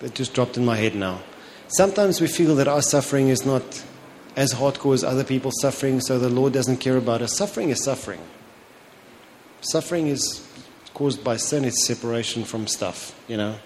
that 0.00 0.14
just 0.14 0.34
dropped 0.34 0.56
in 0.56 0.64
my 0.64 0.76
head 0.76 0.94
now. 0.94 1.22
Sometimes 1.72 2.20
we 2.20 2.26
feel 2.26 2.54
that 2.56 2.68
our 2.68 2.82
suffering 2.82 3.28
is 3.28 3.46
not 3.46 3.62
as 4.36 4.54
hardcore 4.54 4.94
as 4.94 5.04
other 5.04 5.24
people's 5.24 5.60
suffering, 5.60 6.00
so 6.00 6.18
the 6.18 6.28
Lord 6.28 6.52
doesn't 6.52 6.78
care 6.78 6.96
about 6.96 7.22
us. 7.22 7.36
Suffering 7.36 7.70
is 7.70 7.82
suffering. 7.82 8.20
Suffering 9.62 10.08
is 10.08 10.46
caused 10.92 11.24
by 11.24 11.36
sin, 11.36 11.64
it's 11.64 11.86
separation 11.86 12.44
from 12.44 12.66
stuff, 12.66 13.18
you 13.26 13.36
know. 13.36 13.58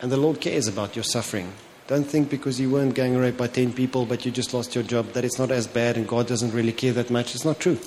And 0.00 0.10
the 0.10 0.16
Lord 0.16 0.40
cares 0.40 0.68
about 0.68 0.96
your 0.96 1.04
suffering. 1.04 1.52
Don't 1.86 2.04
think 2.04 2.30
because 2.30 2.58
you 2.58 2.70
weren't 2.70 2.94
gang 2.94 3.16
raped 3.16 3.38
by 3.38 3.46
10 3.46 3.72
people 3.72 4.06
but 4.06 4.24
you 4.24 4.32
just 4.32 4.52
lost 4.52 4.74
your 4.74 4.82
job 4.82 5.12
that 5.12 5.24
it's 5.24 5.38
not 5.38 5.50
as 5.50 5.66
bad 5.66 5.96
and 5.96 6.08
God 6.08 6.26
doesn't 6.26 6.52
really 6.52 6.72
care 6.72 6.92
that 6.92 7.10
much. 7.10 7.34
It's 7.34 7.44
not 7.44 7.60
true. 7.60 7.78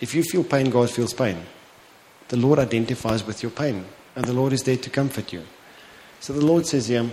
If 0.00 0.14
you 0.14 0.22
feel 0.22 0.44
pain, 0.44 0.68
God 0.68 0.90
feels 0.90 1.14
pain. 1.14 1.38
The 2.28 2.36
Lord 2.36 2.58
identifies 2.58 3.24
with 3.24 3.42
your 3.42 3.52
pain 3.52 3.86
and 4.14 4.24
the 4.24 4.34
Lord 4.34 4.52
is 4.52 4.64
there 4.64 4.76
to 4.76 4.90
comfort 4.90 5.32
you. 5.32 5.44
So 6.20 6.32
the 6.34 6.44
Lord 6.44 6.66
says, 6.66 6.90
Yeah, 6.90 7.08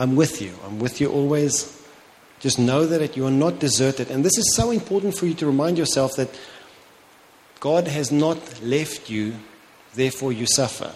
I'm 0.00 0.16
with 0.16 0.40
you. 0.40 0.54
I'm 0.64 0.78
with 0.78 0.98
you 0.98 1.12
always. 1.12 1.78
Just 2.38 2.58
know 2.58 2.86
that 2.86 3.18
you 3.18 3.26
are 3.26 3.30
not 3.30 3.58
deserted. 3.58 4.10
And 4.10 4.24
this 4.24 4.38
is 4.38 4.56
so 4.56 4.70
important 4.70 5.14
for 5.14 5.26
you 5.26 5.34
to 5.34 5.46
remind 5.46 5.76
yourself 5.76 6.16
that 6.16 6.30
God 7.60 7.86
has 7.86 8.10
not 8.10 8.62
left 8.62 9.10
you, 9.10 9.34
therefore 9.92 10.32
you 10.32 10.46
suffer. 10.46 10.94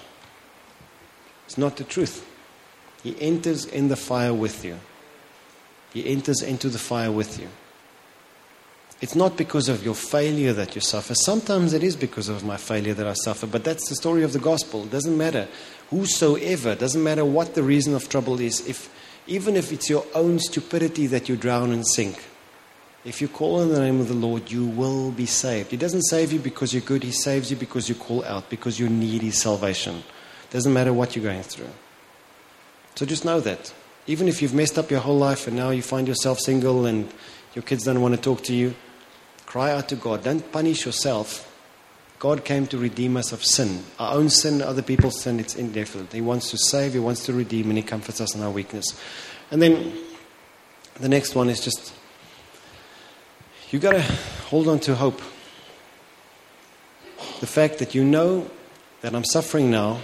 It's 1.45 1.59
not 1.59 1.77
the 1.77 1.85
truth. 1.85 2.27
He 3.03 3.15
enters 3.21 3.67
in 3.67 3.89
the 3.89 3.97
fire 3.97 4.33
with 4.33 4.65
you. 4.65 4.79
He 5.93 6.09
enters 6.11 6.41
into 6.41 6.71
the 6.71 6.79
fire 6.79 7.13
with 7.13 7.39
you. 7.39 7.49
It's 9.03 9.15
not 9.15 9.37
because 9.37 9.69
of 9.69 9.85
your 9.85 9.95
failure 9.95 10.55
that 10.55 10.75
you 10.75 10.81
suffer. 10.81 11.15
Sometimes 11.15 11.75
it 11.75 11.83
is 11.83 11.95
because 11.95 12.31
of 12.31 12.43
my 12.43 12.57
failure 12.57 12.95
that 12.95 13.07
I 13.07 13.13
suffer, 13.13 13.47
but 13.47 13.65
that's 13.65 13.87
the 13.91 13.97
story 13.97 14.23
of 14.23 14.33
the 14.33 14.39
gospel. 14.39 14.85
It 14.85 14.91
doesn't 14.93 15.19
matter. 15.19 15.47
Whosoever, 15.91 16.75
doesn't 16.75 17.03
matter 17.03 17.25
what 17.25 17.55
the 17.55 17.63
reason 17.63 17.95
of 17.95 18.09
trouble 18.09 18.41
is, 18.41 18.67
if, 18.67 18.89
even 19.27 19.57
if 19.57 19.73
it's 19.73 19.89
your 19.89 20.05
own 20.15 20.39
stupidity 20.39 21.07
that 21.09 21.29
you 21.29 21.37
drown 21.37 21.73
and 21.73 21.87
sink, 21.87 22.25
if 23.05 23.21
you 23.21 23.29
call 23.29 23.61
on 23.61 23.69
the 23.69 23.81
name 23.81 24.01
of 24.01 24.09
the 24.09 24.15
Lord, 24.15 24.51
you 24.51 24.65
will 24.65 25.11
be 25.11 25.27
saved. 25.27 25.71
He 25.71 25.77
doesn't 25.77 26.05
save 26.05 26.33
you 26.33 26.39
because 26.39 26.73
you're 26.73 26.83
good, 26.83 27.03
He 27.03 27.13
saves 27.13 27.51
you 27.51 27.57
because 27.57 27.89
you 27.89 27.95
call 27.95 28.25
out, 28.25 28.49
because 28.49 28.81
you 28.81 28.89
need 28.89 29.23
His 29.23 29.41
salvation. 29.41 30.03
Doesn't 30.51 30.73
matter 30.73 30.93
what 30.93 31.15
you're 31.15 31.25
going 31.25 31.43
through. 31.43 31.71
So 32.95 33.05
just 33.05 33.25
know 33.25 33.41
that. 33.41 33.75
Even 34.07 34.29
if 34.29 34.41
you've 34.41 34.55
messed 34.55 34.79
up 34.79 34.91
your 34.91 35.01
whole 35.01 35.19
life 35.19 35.47
and 35.47 35.57
now 35.57 35.71
you 35.71 35.83
find 35.83 36.07
yourself 36.09 36.39
single 36.39 36.87
and 36.87 37.13
Your 37.55 37.63
kids 37.63 37.85
don't 37.85 38.01
want 38.01 38.15
to 38.15 38.21
talk 38.21 38.43
to 38.45 38.55
you. 38.55 38.75
Cry 39.47 39.71
out 39.71 39.89
to 39.91 39.97
God. 39.97 40.25
Don't 40.25 40.51
punish 40.51 40.85
yourself. 40.85 41.51
God 42.25 42.43
came 42.43 42.67
to 42.69 42.79
redeem 42.79 43.19
us 43.19 43.33
of 43.33 43.45
sin. 43.45 43.85
Our 43.99 44.15
own 44.15 44.31
sin, 44.31 44.63
other 44.63 44.81
people's 44.81 45.21
sin, 45.21 45.39
it's 45.39 45.57
indefinite. 45.57 46.11
He 46.11 46.23
wants 46.23 46.51
to 46.53 46.57
save, 46.57 46.95
He 46.95 46.99
wants 46.99 47.27
to 47.27 47.35
redeem, 47.35 47.69
and 47.69 47.77
He 47.77 47.83
comforts 47.83 48.19
us 48.19 48.35
in 48.35 48.41
our 48.41 48.51
weakness. 48.51 48.99
And 49.51 49.61
then 49.61 49.93
the 50.99 51.11
next 51.11 51.35
one 51.35 51.51
is 51.51 51.63
just 51.63 51.93
you 53.69 53.79
got 53.79 53.93
to 53.93 54.01
hold 54.49 54.69
on 54.69 54.79
to 54.81 54.95
hope. 54.95 55.21
The 57.41 57.47
fact 57.47 57.79
that 57.81 57.95
you 57.95 58.03
know 58.03 58.51
that 59.03 59.15
I'm 59.15 59.27
suffering 59.27 59.71
now, 59.71 60.01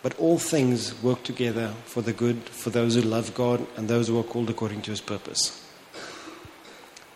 but 0.00 0.18
all 0.18 0.38
things 0.38 1.02
work 1.02 1.24
together 1.24 1.74
for 1.84 2.00
the 2.00 2.14
good 2.14 2.38
for 2.44 2.70
those 2.70 2.94
who 2.94 3.02
love 3.02 3.34
God 3.34 3.66
and 3.76 3.86
those 3.86 4.08
who 4.08 4.18
are 4.18 4.22
called 4.22 4.48
according 4.48 4.80
to 4.80 4.92
His 4.92 5.02
purpose. 5.02 5.62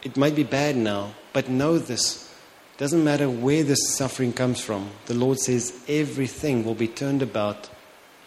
It 0.03 0.19
might 0.19 0.35
be 0.35 0.45
bad 0.45 0.77
now, 0.77 1.15
but 1.33 1.49
know 1.49 1.79
this. 1.79 2.28
Doesn't 2.79 3.03
matter 3.03 3.29
where 3.29 3.65
this 3.65 3.97
suffering 3.97 4.33
comes 4.33 4.61
from. 4.61 4.91
The 5.07 5.15
Lord 5.15 5.41
says 5.41 5.75
everything 5.89 6.65
will 6.65 6.77
be 6.77 6.87
turned 6.87 7.23
about. 7.23 7.69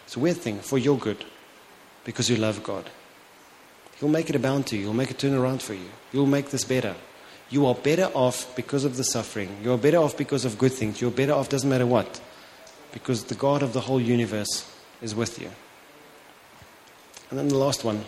It's 0.04 0.14
a 0.14 0.20
weird 0.20 0.36
thing 0.36 0.60
for 0.60 0.76
your 0.76 0.98
good 0.98 1.24
because 2.04 2.28
you 2.28 2.36
love 2.36 2.62
God. 2.62 2.90
He'll 3.98 4.10
make 4.10 4.28
it 4.28 4.36
abound 4.36 4.66
to 4.66 4.76
you. 4.76 4.82
He'll 4.82 4.92
make 4.92 5.10
it 5.10 5.18
turn 5.18 5.32
around 5.32 5.62
for 5.62 5.72
you. 5.72 5.88
You'll 6.12 6.26
make 6.26 6.50
this 6.50 6.64
better. 6.64 6.94
You 7.48 7.66
are 7.66 7.74
better 7.74 8.10
off 8.14 8.54
because 8.54 8.84
of 8.84 8.96
the 8.96 9.04
suffering. 9.04 9.56
You 9.62 9.72
are 9.72 9.78
better 9.78 9.98
off 9.98 10.18
because 10.18 10.44
of 10.44 10.58
good 10.58 10.72
things. 10.72 11.00
You're 11.00 11.10
better 11.10 11.32
off, 11.32 11.48
doesn't 11.48 11.68
matter 11.68 11.86
what, 11.86 12.20
because 12.92 13.24
the 13.24 13.34
God 13.34 13.62
of 13.62 13.72
the 13.72 13.80
whole 13.80 14.00
universe 14.00 14.70
is 15.00 15.14
with 15.14 15.40
you. 15.40 15.50
And 17.30 17.38
then 17.38 17.48
the 17.48 17.56
last 17.56 17.84
one 17.84 18.04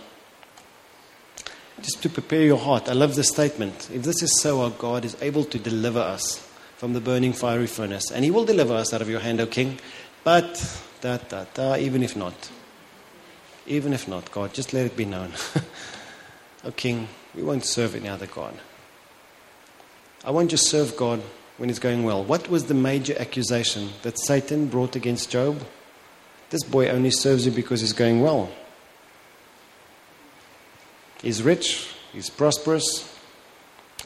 just 1.80 2.02
to 2.02 2.08
prepare 2.08 2.42
your 2.42 2.58
heart. 2.58 2.88
I 2.88 2.92
love 2.92 3.14
this 3.14 3.28
statement. 3.28 3.90
If 3.92 4.02
this 4.02 4.22
is 4.22 4.40
so, 4.40 4.62
our 4.62 4.70
God 4.70 5.04
is 5.04 5.16
able 5.20 5.44
to 5.44 5.58
deliver 5.58 6.00
us 6.00 6.38
from 6.76 6.92
the 6.92 7.00
burning 7.00 7.32
fiery 7.32 7.66
furnace, 7.66 8.10
and 8.10 8.24
He 8.24 8.30
will 8.30 8.44
deliver 8.44 8.74
us 8.74 8.92
out 8.92 9.02
of 9.02 9.08
your 9.08 9.20
hand, 9.20 9.40
O 9.40 9.46
King. 9.46 9.78
But, 10.22 10.82
da, 11.00 11.18
da, 11.18 11.44
da, 11.54 11.76
even 11.76 12.02
if 12.02 12.16
not, 12.16 12.50
even 13.66 13.92
if 13.92 14.08
not, 14.08 14.30
God, 14.30 14.52
just 14.52 14.72
let 14.72 14.86
it 14.86 14.96
be 14.96 15.04
known. 15.04 15.32
o 16.64 16.70
King, 16.70 17.08
we 17.34 17.42
won't 17.42 17.64
serve 17.64 17.94
any 17.94 18.08
other 18.08 18.26
God. 18.26 18.54
I 20.24 20.30
won't 20.30 20.50
just 20.50 20.68
serve 20.68 20.96
God 20.96 21.22
when 21.58 21.70
it's 21.70 21.78
going 21.78 22.04
well. 22.04 22.24
What 22.24 22.48
was 22.48 22.66
the 22.66 22.74
major 22.74 23.14
accusation 23.18 23.90
that 24.02 24.18
Satan 24.18 24.66
brought 24.66 24.96
against 24.96 25.30
Job? 25.30 25.64
This 26.50 26.64
boy 26.64 26.88
only 26.88 27.10
serves 27.10 27.46
you 27.46 27.52
because 27.52 27.80
he's 27.80 27.92
going 27.92 28.20
well. 28.20 28.50
He's 31.24 31.42
rich, 31.42 31.88
he's 32.12 32.28
prosperous. 32.28 33.10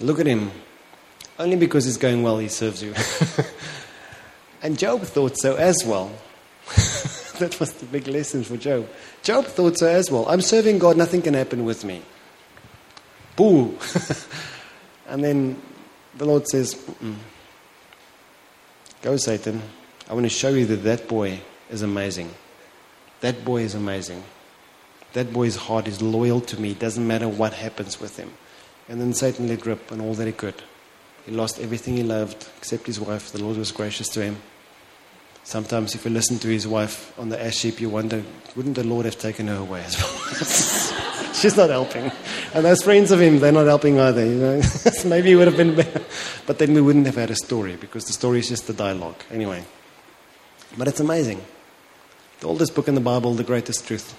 Look 0.01 0.21
at 0.21 0.27
him. 0.27 0.53
Only 1.37 1.57
because 1.57 1.85
he's 1.85 1.97
going 1.97 2.23
well, 2.23 2.39
he 2.39 2.47
serves 2.47 2.81
you. 2.81 2.95
and 4.63 4.79
Job 4.79 5.03
thought 5.03 5.37
so 5.37 5.57
as 5.57 5.83
well. 5.85 6.13
that 7.41 7.57
was 7.59 7.73
the 7.73 7.87
big 7.87 8.07
lesson 8.07 8.45
for 8.45 8.57
Job. 8.57 8.89
Job 9.25 9.47
thought 9.47 9.79
so 9.79 9.89
as 9.89 10.13
well. 10.13 10.29
I'm 10.29 10.41
serving 10.41 10.79
God, 10.79 10.97
nothing 10.97 11.21
can 11.21 11.35
happen 11.35 11.65
with 11.65 11.85
me. 11.85 12.03
Boo! 13.35 13.77
and 15.09 15.25
then 15.25 15.61
the 16.17 16.25
Lord 16.25 16.47
says, 16.47 16.77
Mm-mm. 16.77 17.17
Go, 19.03 19.17
Satan. 19.17 19.61
I 20.09 20.15
want 20.15 20.25
to 20.25 20.31
show 20.31 20.51
you 20.51 20.67
that 20.67 20.85
that 20.85 21.09
boy 21.09 21.41
is 21.69 21.83
amazing. 21.83 22.31
That 23.23 23.45
boy 23.45 23.63
is 23.63 23.75
amazing. 23.75 24.23
That 25.15 25.33
boy's 25.33 25.57
heart 25.57 25.89
is 25.89 26.03
loyal 26.03 26.41
to 26.43 26.61
me. 26.61 26.73
It 26.73 26.79
doesn't 26.79 27.07
matter 27.07 27.29
what 27.29 27.55
happens 27.55 28.01
with 28.01 28.17
him. 28.17 28.33
And 28.89 29.01
then 29.01 29.13
Satan 29.15 29.49
let 29.49 29.67
rip 29.67 29.91
on 29.93 30.01
all 30.01 30.15
that 30.15 30.27
he 30.27 30.33
could. 30.33 30.63
He 31.27 31.33
lost 31.33 31.61
everything 31.61 31.97
he 31.97 32.03
loved 32.03 32.49
except 32.57 32.87
his 32.87 32.99
wife. 33.01 33.33
The 33.33 33.43
Lord 33.43 33.57
was 33.57 33.73
gracious 33.73 34.09
to 34.11 34.23
him. 34.23 34.39
Sometimes, 35.45 35.95
if 35.95 36.05
you 36.05 36.11
listen 36.11 36.39
to 36.41 36.49
his 36.49 36.69
wife 36.69 37.19
on 37.19 37.31
the 37.31 37.43
ash 37.43 37.63
heap, 37.63 37.81
you 37.81 37.89
wonder, 37.89 38.23
wouldn't 38.55 38.77
the 38.77 38.85
Lord 38.85 39.07
have 39.07 39.19
taken 39.19 39.47
her 39.47 39.57
away 39.57 39.83
as 39.83 39.97
well? 39.97 41.33
She's 41.33 41.57
not 41.57 41.71
helping. 41.71 42.13
And 42.53 42.65
those 42.65 42.83
friends 42.83 43.11
of 43.11 43.21
him, 43.21 43.39
they're 43.39 43.53
not 43.53 43.67
helping 43.67 43.99
either. 43.99 44.27
You 44.27 44.35
know? 44.35 44.63
Maybe 45.07 45.31
he 45.31 45.37
would 45.37 45.47
have 45.47 45.57
been 45.57 45.75
better. 45.75 46.03
But 46.47 46.59
then 46.59 46.75
we 46.75 46.83
wouldn't 46.83 47.07
have 47.07 47.15
had 47.15 47.31
a 47.31 47.35
story 47.35 47.77
because 47.77 48.05
the 48.05 48.13
story 48.13 48.41
is 48.41 48.49
just 48.49 48.67
the 48.67 48.75
dialogue. 48.75 49.17
Anyway. 49.31 49.65
But 50.77 50.89
it's 50.89 51.01
amazing. 51.01 51.43
The 52.41 52.47
oldest 52.47 52.75
book 52.75 52.89
in 52.89 52.95
the 52.95 53.01
Bible, 53.01 53.35
the 53.35 53.45
greatest 53.45 53.87
truth. 53.87 54.15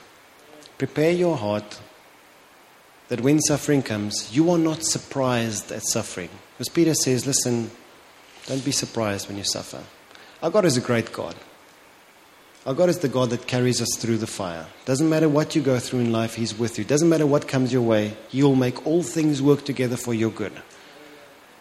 Prepare 0.80 1.11
your 1.11 1.36
heart 1.36 1.80
that 3.09 3.19
when 3.19 3.41
suffering 3.41 3.84
comes, 3.84 4.34
you 4.34 4.49
are 4.49 4.57
not 4.57 4.84
surprised 4.84 5.73
at 5.73 5.84
suffering. 5.84 6.30
Because 6.53 6.69
Peter 6.69 6.93
says, 6.93 7.27
listen, 7.27 7.69
don't 8.47 8.63
be 8.63 8.71
surprised 8.71 9.27
when 9.27 9.38
you 9.38 9.43
suffer. 9.43 9.84
Our 10.41 10.49
God 10.49 10.63
is 10.63 10.77
a 10.77 10.82
great 10.82 11.11
God. 11.11 11.36
Our 12.65 12.73
God 12.73 12.88
is 12.88 12.99
the 12.99 13.09
God 13.09 13.30
that 13.32 13.45
carries 13.45 13.82
us 13.82 13.97
through 13.97 14.19
the 14.19 14.27
fire. 14.27 14.67
Doesn't 14.86 15.09
matter 15.09 15.27
what 15.27 15.53
you 15.53 15.61
go 15.61 15.80
through 15.80 15.99
in 15.99 16.13
life, 16.13 16.36
He's 16.36 16.57
with 16.57 16.77
you. 16.77 16.86
Doesn't 16.86 17.09
matter 17.09 17.27
what 17.27 17.47
comes 17.47 17.73
your 17.73 17.82
way, 17.82 18.15
He 18.30 18.41
will 18.41 18.55
make 18.55 18.86
all 18.88 19.03
things 19.03 19.41
work 19.41 19.65
together 19.65 19.97
for 19.97 20.13
your 20.13 20.32
good. 20.32 20.53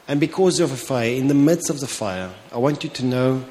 And 0.06 0.20
because 0.20 0.60
of 0.60 0.70
a 0.70 0.76
fire, 0.76 1.10
in 1.10 1.26
the 1.26 1.34
midst 1.34 1.70
of 1.70 1.80
the 1.80 1.88
fire, 1.88 2.32
I 2.52 2.58
want 2.58 2.84
you 2.84 2.90
to 2.90 3.04
know 3.04 3.44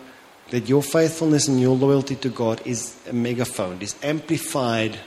that 0.50 0.70
your 0.70 0.82
faithfulness 0.82 1.50
and 1.50 1.60
your 1.60 1.76
loyalty 1.76 2.16
to 2.16 2.30
God 2.30 2.62
is 2.66 2.98
a 3.08 3.12
megaphone, 3.12 3.82
is 3.82 3.96
amplified 4.02 4.98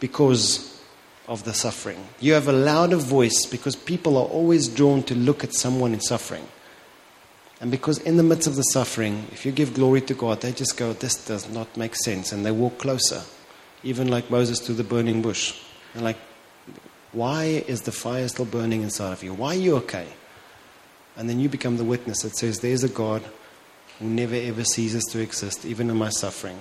because 0.00 0.82
of 1.28 1.44
the 1.44 1.54
suffering. 1.54 2.08
You 2.18 2.32
have 2.32 2.48
a 2.48 2.52
louder 2.52 2.96
voice 2.96 3.46
because 3.46 3.76
people 3.76 4.16
are 4.16 4.26
always 4.26 4.66
drawn 4.66 5.04
to 5.04 5.14
look 5.14 5.44
at 5.44 5.54
someone 5.54 5.94
in 5.94 6.00
suffering. 6.00 6.46
And 7.60 7.70
because 7.70 7.98
in 7.98 8.16
the 8.16 8.22
midst 8.22 8.48
of 8.48 8.56
the 8.56 8.62
suffering, 8.62 9.26
if 9.30 9.46
you 9.46 9.52
give 9.52 9.74
glory 9.74 10.00
to 10.02 10.14
God, 10.14 10.40
they 10.40 10.50
just 10.50 10.76
go, 10.76 10.92
This 10.92 11.24
does 11.24 11.48
not 11.48 11.76
make 11.76 11.94
sense. 11.94 12.32
And 12.32 12.44
they 12.44 12.50
walk 12.50 12.78
closer, 12.78 13.22
even 13.82 14.08
like 14.08 14.30
Moses 14.30 14.58
to 14.60 14.72
the 14.72 14.82
burning 14.82 15.22
bush. 15.22 15.60
And 15.94 16.02
like, 16.02 16.16
why 17.12 17.44
is 17.44 17.82
the 17.82 17.92
fire 17.92 18.26
still 18.28 18.44
burning 18.44 18.82
inside 18.82 19.12
of 19.12 19.22
you? 19.22 19.34
Why 19.34 19.54
are 19.54 19.58
you 19.58 19.76
okay? 19.76 20.06
And 21.16 21.28
then 21.28 21.40
you 21.40 21.48
become 21.48 21.76
the 21.76 21.84
witness 21.84 22.22
that 22.22 22.36
says, 22.36 22.60
There's 22.60 22.82
a 22.84 22.88
God 22.88 23.22
who 23.98 24.06
never 24.06 24.34
ever 24.34 24.64
ceases 24.64 25.04
to 25.10 25.20
exist, 25.20 25.64
even 25.64 25.90
in 25.90 25.96
my 25.96 26.08
suffering. 26.08 26.58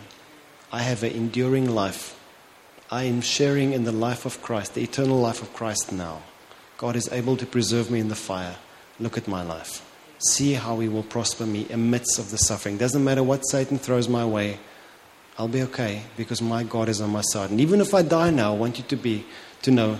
I 0.71 0.81
have 0.81 1.03
an 1.03 1.13
enduring 1.13 1.73
life 1.73 2.18
I 2.91 3.03
am 3.03 3.21
sharing 3.21 3.73
in 3.73 3.83
the 3.83 3.91
life 3.91 4.25
of 4.25 4.41
Christ, 4.41 4.73
the 4.73 4.81
eternal 4.81 5.19
life 5.19 5.43
of 5.43 5.53
Christ 5.53 5.91
now. 5.91 6.23
God 6.79 6.95
is 6.95 7.07
able 7.11 7.37
to 7.37 7.45
preserve 7.45 7.91
me 7.91 7.99
in 7.99 8.07
the 8.07 8.15
fire. 8.15 8.55
Look 8.99 9.15
at 9.15 9.27
my 9.27 9.43
life. 9.43 9.85
See 10.29 10.53
how 10.53 10.79
He 10.79 10.89
will 10.89 11.03
prosper 11.03 11.45
me 11.45 11.67
amidst 11.69 12.17
of 12.17 12.31
the 12.31 12.37
suffering. 12.37 12.77
Doesn't 12.77 13.03
matter 13.03 13.21
what 13.21 13.47
Satan 13.47 13.77
throws 13.77 14.09
my 14.09 14.25
way, 14.25 14.57
I'll 15.37 15.47
be 15.47 15.61
okay 15.63 16.01
because 16.17 16.41
my 16.41 16.63
God 16.63 16.89
is 16.89 16.99
on 16.99 17.11
my 17.11 17.21
side. 17.21 17.51
And 17.51 17.61
even 17.61 17.79
if 17.79 17.93
I 17.93 18.01
die 18.01 18.31
now, 18.31 18.55
I 18.55 18.57
want 18.57 18.79
you 18.79 18.83
to 18.85 18.95
be 18.95 19.23
to 19.61 19.71
know 19.71 19.99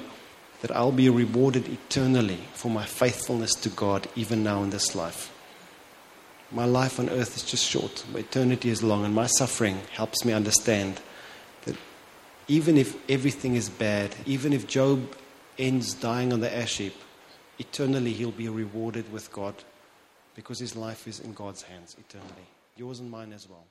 that 0.62 0.76
I'll 0.76 0.92
be 0.92 1.10
rewarded 1.10 1.70
eternally 1.70 2.40
for 2.54 2.72
my 2.72 2.86
faithfulness 2.86 3.54
to 3.56 3.70
God 3.70 4.08
even 4.16 4.44
now 4.44 4.64
in 4.64 4.72
this 4.72 4.96
life. 4.96 5.32
My 6.52 6.66
life 6.66 7.00
on 7.00 7.10
earth 7.10 7.38
is 7.38 7.44
just 7.44 7.70
short, 7.70 8.04
eternity 8.16 8.70
is 8.70 8.82
long, 8.82 9.06
and 9.06 9.14
my 9.14 9.28
suffering 9.28 9.80
helps 9.92 10.26
me 10.26 10.34
understand 10.34 11.00
even 12.50 12.78
if 12.78 12.98
everything 13.10 13.56
is 13.56 13.70
bad, 13.70 14.14
even 14.26 14.54
if 14.54 14.68
Job 14.68 15.16
ends 15.60 15.94
dying 15.94 16.34
on 16.34 16.40
the 16.40 16.54
ash 16.54 16.78
heap, 16.78 16.96
eternally 17.60 18.12
he'll 18.12 18.32
be 18.32 18.50
rewarded 18.50 19.12
with 19.14 19.32
God 19.32 19.54
because 20.34 20.60
his 20.60 20.76
life 20.76 21.08
is 21.08 21.20
in 21.20 21.34
God's 21.34 21.62
hands 21.62 21.96
eternally. 22.00 22.48
Yours 22.76 23.00
and 23.00 23.12
mine 23.12 23.34
as 23.34 23.48
well. 23.48 23.66